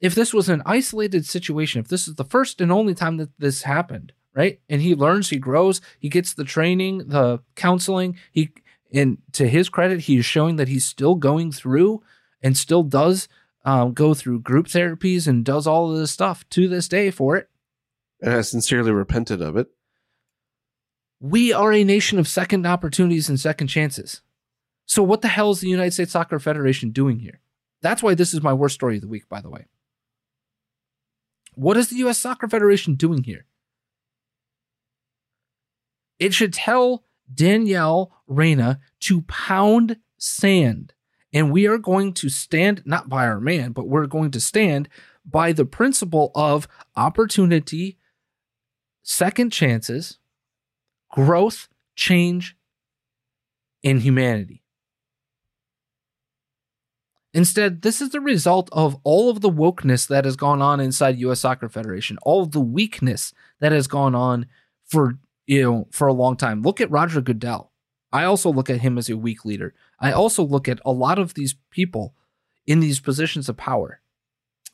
if 0.00 0.14
this 0.14 0.34
was 0.34 0.48
an 0.48 0.62
isolated 0.66 1.24
situation, 1.24 1.80
if 1.80 1.88
this 1.88 2.06
is 2.08 2.16
the 2.16 2.24
first 2.24 2.60
and 2.60 2.70
only 2.72 2.94
time 2.94 3.16
that 3.18 3.30
this 3.38 3.62
happened, 3.62 4.12
right? 4.34 4.60
And 4.68 4.82
he 4.82 4.94
learns, 4.94 5.30
he 5.30 5.38
grows, 5.38 5.80
he 5.98 6.08
gets 6.08 6.34
the 6.34 6.44
training, 6.44 7.08
the 7.08 7.40
counseling, 7.54 8.18
he 8.32 8.52
and 8.92 9.18
to 9.32 9.48
his 9.48 9.68
credit, 9.68 10.00
he 10.00 10.18
is 10.18 10.24
showing 10.24 10.56
that 10.56 10.68
he's 10.68 10.86
still 10.86 11.14
going 11.14 11.50
through 11.52 12.02
and 12.42 12.56
still 12.56 12.82
does 12.82 13.28
um, 13.64 13.92
go 13.92 14.14
through 14.14 14.40
group 14.40 14.66
therapies 14.66 15.26
and 15.26 15.44
does 15.44 15.66
all 15.66 15.90
of 15.90 15.98
this 15.98 16.10
stuff 16.10 16.48
to 16.50 16.68
this 16.68 16.88
day 16.88 17.10
for 17.10 17.36
it. 17.36 17.48
And 18.20 18.32
has 18.32 18.50
sincerely 18.50 18.92
repented 18.92 19.40
of 19.42 19.56
it. 19.56 19.68
We 21.20 21.52
are 21.52 21.72
a 21.72 21.84
nation 21.84 22.18
of 22.18 22.28
second 22.28 22.66
opportunities 22.66 23.28
and 23.28 23.40
second 23.40 23.68
chances. 23.68 24.20
So, 24.86 25.02
what 25.02 25.22
the 25.22 25.28
hell 25.28 25.50
is 25.50 25.60
the 25.60 25.68
United 25.68 25.92
States 25.92 26.12
Soccer 26.12 26.38
Federation 26.38 26.90
doing 26.90 27.18
here? 27.18 27.40
That's 27.80 28.02
why 28.02 28.14
this 28.14 28.34
is 28.34 28.42
my 28.42 28.52
worst 28.52 28.74
story 28.74 28.96
of 28.96 29.02
the 29.02 29.08
week, 29.08 29.28
by 29.28 29.40
the 29.40 29.50
way. 29.50 29.66
What 31.54 31.76
is 31.76 31.88
the 31.88 31.96
U.S. 31.96 32.18
Soccer 32.18 32.48
Federation 32.48 32.94
doing 32.94 33.22
here? 33.22 33.46
It 36.18 36.34
should 36.34 36.52
tell 36.52 37.04
Danielle 37.32 38.12
Reyna 38.26 38.80
to 39.00 39.22
pound 39.22 39.98
sand. 40.16 40.93
And 41.34 41.50
we 41.50 41.66
are 41.66 41.78
going 41.78 42.14
to 42.14 42.28
stand, 42.28 42.82
not 42.86 43.08
by 43.08 43.26
our 43.26 43.40
man, 43.40 43.72
but 43.72 43.88
we're 43.88 44.06
going 44.06 44.30
to 44.30 44.40
stand 44.40 44.88
by 45.26 45.52
the 45.52 45.64
principle 45.64 46.30
of 46.34 46.68
opportunity, 46.96 47.98
second 49.02 49.50
chances, 49.50 50.18
growth, 51.10 51.68
change, 51.96 52.56
and 53.82 54.00
humanity. 54.00 54.62
Instead, 57.32 57.82
this 57.82 58.00
is 58.00 58.10
the 58.10 58.20
result 58.20 58.68
of 58.70 58.96
all 59.02 59.28
of 59.28 59.40
the 59.40 59.50
wokeness 59.50 60.06
that 60.06 60.24
has 60.24 60.36
gone 60.36 60.62
on 60.62 60.78
inside 60.78 61.18
US 61.18 61.40
Soccer 61.40 61.68
Federation, 61.68 62.16
all 62.22 62.44
of 62.44 62.52
the 62.52 62.60
weakness 62.60 63.34
that 63.58 63.72
has 63.72 63.88
gone 63.88 64.14
on 64.14 64.46
for 64.84 65.18
you 65.46 65.62
know 65.62 65.88
for 65.90 66.06
a 66.06 66.12
long 66.12 66.36
time. 66.36 66.62
Look 66.62 66.80
at 66.80 66.90
Roger 66.92 67.20
Goodell. 67.20 67.72
I 68.12 68.22
also 68.22 68.52
look 68.52 68.70
at 68.70 68.82
him 68.82 68.96
as 68.96 69.10
a 69.10 69.16
weak 69.16 69.44
leader. 69.44 69.74
I 70.00 70.12
also 70.12 70.42
look 70.42 70.68
at 70.68 70.80
a 70.84 70.92
lot 70.92 71.18
of 71.18 71.34
these 71.34 71.54
people 71.70 72.14
in 72.66 72.80
these 72.80 73.00
positions 73.00 73.48
of 73.48 73.56
power. 73.56 74.00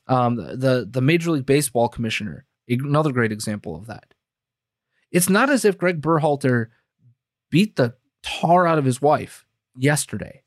Um, 0.07 0.37
the 0.37 0.89
the 0.91 1.01
Major 1.01 1.31
League 1.31 1.47
Baseball 1.47 1.89
commissioner, 1.89 2.47
another 2.69 3.13
great 3.13 3.33
example 3.33 3.77
of 3.77 3.87
that. 3.87 4.15
It's 5.11 5.29
not 5.29 5.51
as 5.51 5.65
if 5.65 5.79
Gregg 5.79 6.01
Berhalter 6.01 6.69
beat 7.51 7.77
the 7.77 7.95
tar 8.23 8.67
out 8.67 8.79
of 8.79 8.85
his 8.85 9.03
wife 9.03 9.45
yesterday. 9.77 10.43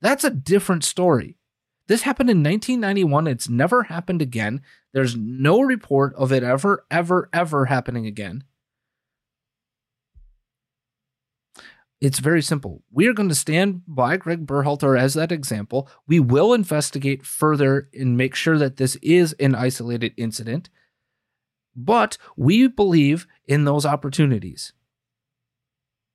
That's 0.00 0.24
a 0.24 0.30
different 0.30 0.84
story. 0.84 1.36
This 1.88 2.02
happened 2.02 2.30
in 2.30 2.38
1991. 2.38 3.26
It's 3.26 3.48
never 3.48 3.84
happened 3.84 4.22
again. 4.22 4.62
There's 4.92 5.16
no 5.16 5.60
report 5.60 6.14
of 6.14 6.32
it 6.32 6.42
ever, 6.42 6.84
ever, 6.90 7.28
ever 7.32 7.66
happening 7.66 8.06
again. 8.06 8.44
It's 12.02 12.18
very 12.18 12.42
simple. 12.42 12.82
We 12.90 13.06
are 13.06 13.12
going 13.12 13.28
to 13.28 13.34
stand 13.34 13.82
by 13.86 14.16
Gregg 14.16 14.44
Berhalter 14.44 14.98
as 14.98 15.14
that 15.14 15.30
example. 15.30 15.88
We 16.08 16.18
will 16.18 16.52
investigate 16.52 17.24
further 17.24 17.88
and 17.94 18.16
make 18.16 18.34
sure 18.34 18.58
that 18.58 18.76
this 18.76 18.96
is 18.96 19.34
an 19.34 19.54
isolated 19.54 20.12
incident. 20.16 20.68
But 21.76 22.18
we 22.36 22.66
believe 22.66 23.28
in 23.46 23.66
those 23.66 23.86
opportunities. 23.86 24.72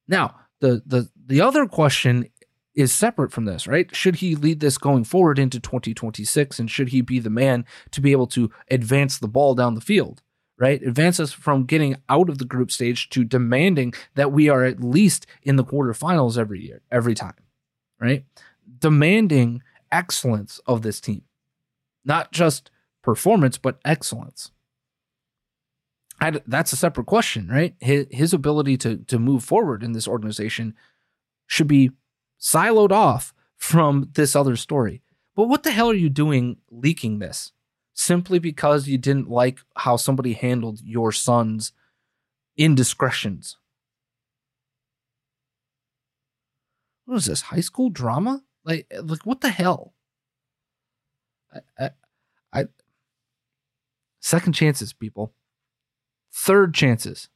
Now, 0.09 0.35
the 0.59 0.83
the 0.85 1.09
the 1.25 1.39
other 1.39 1.65
question 1.65 2.31
is 2.75 2.91
separate 2.91 3.31
from 3.31 3.45
this, 3.45 3.65
right? 3.65 3.95
Should 3.95 4.15
he 4.15 4.35
lead 4.35 4.59
this 4.59 4.77
going 4.77 5.05
forward 5.05 5.39
into 5.39 5.57
2026 5.57 6.59
and 6.59 6.69
should 6.69 6.89
he 6.89 6.99
be 6.99 7.19
the 7.19 7.29
man 7.29 7.65
to 7.91 8.01
be 8.01 8.11
able 8.11 8.27
to 8.27 8.51
advance 8.69 9.19
the 9.19 9.29
ball 9.29 9.55
down 9.55 9.73
the 9.73 9.81
field, 9.81 10.21
right? 10.59 10.81
Advance 10.81 11.19
us 11.19 11.31
from 11.31 11.65
getting 11.65 11.95
out 12.09 12.29
of 12.29 12.37
the 12.37 12.45
group 12.45 12.71
stage 12.71 13.09
to 13.09 13.23
demanding 13.23 13.93
that 14.15 14.31
we 14.31 14.49
are 14.49 14.63
at 14.63 14.83
least 14.83 15.27
in 15.43 15.55
the 15.55 15.63
quarterfinals 15.63 16.37
every 16.37 16.61
year, 16.61 16.81
every 16.91 17.13
time, 17.13 17.35
right? 17.99 18.25
Demanding 18.79 19.61
excellence 19.91 20.59
of 20.65 20.81
this 20.81 20.99
team, 20.99 21.23
not 22.03 22.31
just 22.31 22.71
performance, 23.03 23.57
but 23.57 23.79
excellence. 23.85 24.51
I, 26.19 26.41
that's 26.47 26.73
a 26.73 26.77
separate 26.77 27.05
question, 27.05 27.47
right? 27.47 27.75
His, 27.79 28.07
his 28.09 28.33
ability 28.33 28.77
to 28.77 28.97
to 28.97 29.19
move 29.19 29.43
forward 29.43 29.83
in 29.83 29.91
this 29.91 30.07
organization 30.07 30.73
should 31.45 31.67
be 31.67 31.91
siloed 32.39 32.91
off 32.91 33.33
from 33.55 34.09
this 34.13 34.35
other 34.35 34.55
story. 34.55 35.03
But 35.35 35.47
what 35.47 35.61
the 35.61 35.71
hell 35.71 35.91
are 35.91 35.93
you 35.93 36.09
doing 36.09 36.57
leaking 36.71 37.19
this? 37.19 37.51
Simply 37.97 38.37
because 38.37 38.87
you 38.87 38.95
didn't 38.95 39.27
like 39.27 39.57
how 39.75 39.97
somebody 39.97 40.33
handled 40.33 40.79
your 40.83 41.11
son's 41.11 41.71
indiscretions. 42.55 43.57
What 47.05 47.17
is 47.17 47.25
this? 47.25 47.41
High 47.41 47.61
school 47.61 47.89
drama? 47.89 48.43
Like, 48.63 48.85
eh, 48.91 49.01
like 49.03 49.25
what 49.25 49.41
the 49.41 49.49
hell? 49.49 49.95
I, 51.51 51.59
I, 51.79 51.89
I 52.53 52.65
second 54.19 54.53
chances, 54.53 54.93
people. 54.93 55.33
Third 56.31 56.75
chances. 56.75 57.29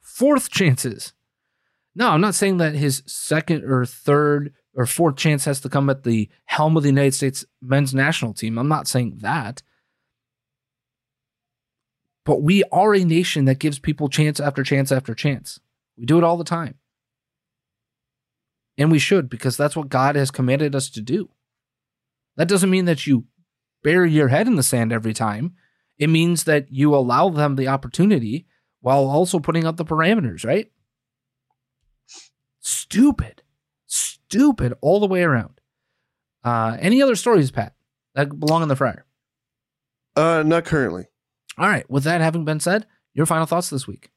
Fourth 0.00 0.50
chances. 0.50 1.14
No, 1.96 2.10
I'm 2.10 2.20
not 2.20 2.36
saying 2.36 2.58
that 2.58 2.74
his 2.76 3.02
second 3.06 3.64
or 3.64 3.84
third 3.84 4.54
or 4.72 4.86
fourth 4.86 5.16
chance 5.16 5.46
has 5.46 5.60
to 5.62 5.68
come 5.68 5.90
at 5.90 6.04
the 6.04 6.28
helm 6.44 6.76
of 6.76 6.84
the 6.84 6.90
United 6.90 7.14
States 7.14 7.44
men's 7.60 7.92
national 7.92 8.34
team. 8.34 8.56
I'm 8.56 8.68
not 8.68 8.86
saying 8.86 9.18
that. 9.22 9.62
But 12.30 12.42
we 12.42 12.62
are 12.70 12.94
a 12.94 13.02
nation 13.02 13.46
that 13.46 13.58
gives 13.58 13.80
people 13.80 14.08
chance 14.08 14.38
after 14.38 14.62
chance 14.62 14.92
after 14.92 15.16
chance. 15.16 15.58
We 15.98 16.06
do 16.06 16.16
it 16.16 16.22
all 16.22 16.36
the 16.36 16.44
time. 16.44 16.76
And 18.78 18.88
we 18.88 19.00
should 19.00 19.28
because 19.28 19.56
that's 19.56 19.74
what 19.74 19.88
God 19.88 20.14
has 20.14 20.30
commanded 20.30 20.76
us 20.76 20.90
to 20.90 21.00
do. 21.00 21.30
That 22.36 22.46
doesn't 22.46 22.70
mean 22.70 22.84
that 22.84 23.04
you 23.04 23.24
bury 23.82 24.12
your 24.12 24.28
head 24.28 24.46
in 24.46 24.54
the 24.54 24.62
sand 24.62 24.92
every 24.92 25.12
time. 25.12 25.56
It 25.98 26.06
means 26.06 26.44
that 26.44 26.70
you 26.70 26.94
allow 26.94 27.30
them 27.30 27.56
the 27.56 27.66
opportunity 27.66 28.46
while 28.78 29.08
also 29.08 29.40
putting 29.40 29.66
up 29.66 29.76
the 29.76 29.84
parameters, 29.84 30.46
right? 30.46 30.70
Stupid. 32.60 33.42
Stupid 33.88 34.74
all 34.80 35.00
the 35.00 35.08
way 35.08 35.24
around. 35.24 35.60
Uh, 36.44 36.76
any 36.78 37.02
other 37.02 37.16
stories, 37.16 37.50
Pat, 37.50 37.74
that 38.14 38.38
belong 38.38 38.62
in 38.62 38.68
the 38.68 38.76
fryer? 38.76 39.04
Uh, 40.14 40.44
not 40.46 40.64
currently. 40.64 41.09
All 41.60 41.68
right. 41.68 41.88
With 41.90 42.04
that 42.04 42.22
having 42.22 42.46
been 42.46 42.58
said, 42.58 42.86
your 43.12 43.26
final 43.26 43.44
thoughts 43.44 43.68
this 43.68 43.86
week. 43.86 44.08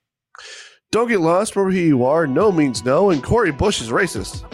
Don't 0.91 1.09
get 1.09 1.19
lost. 1.19 1.57
Remember 1.57 1.75
who 1.75 1.83
you 1.83 2.05
are. 2.05 2.25
No 2.25 2.53
means 2.53 2.85
no. 2.85 3.09
And 3.09 3.21
Cori 3.21 3.51
Bush 3.51 3.81
is 3.81 3.89
racist. 3.89 4.49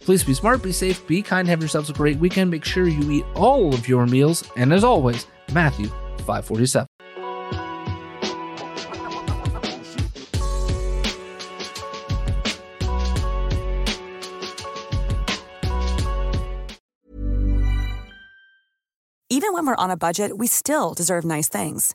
Please 0.00 0.24
be 0.24 0.32
smart, 0.32 0.62
be 0.62 0.72
safe, 0.72 1.06
be 1.06 1.20
kind, 1.20 1.46
have 1.46 1.60
yourselves 1.60 1.90
a 1.90 1.92
great 1.92 2.16
weekend. 2.16 2.50
Make 2.50 2.64
sure 2.64 2.88
you 2.88 3.10
eat 3.10 3.26
all 3.34 3.74
of 3.74 3.86
your 3.86 4.06
meals. 4.06 4.42
And 4.56 4.72
as 4.72 4.82
always, 4.82 5.26
Matthew 5.52 5.88
547. 6.24 6.86
Even 19.28 19.52
when 19.52 19.66
we're 19.66 19.76
on 19.76 19.90
a 19.90 19.96
budget, 19.96 20.38
we 20.38 20.46
still 20.46 20.94
deserve 20.94 21.24
nice 21.24 21.48
things. 21.48 21.94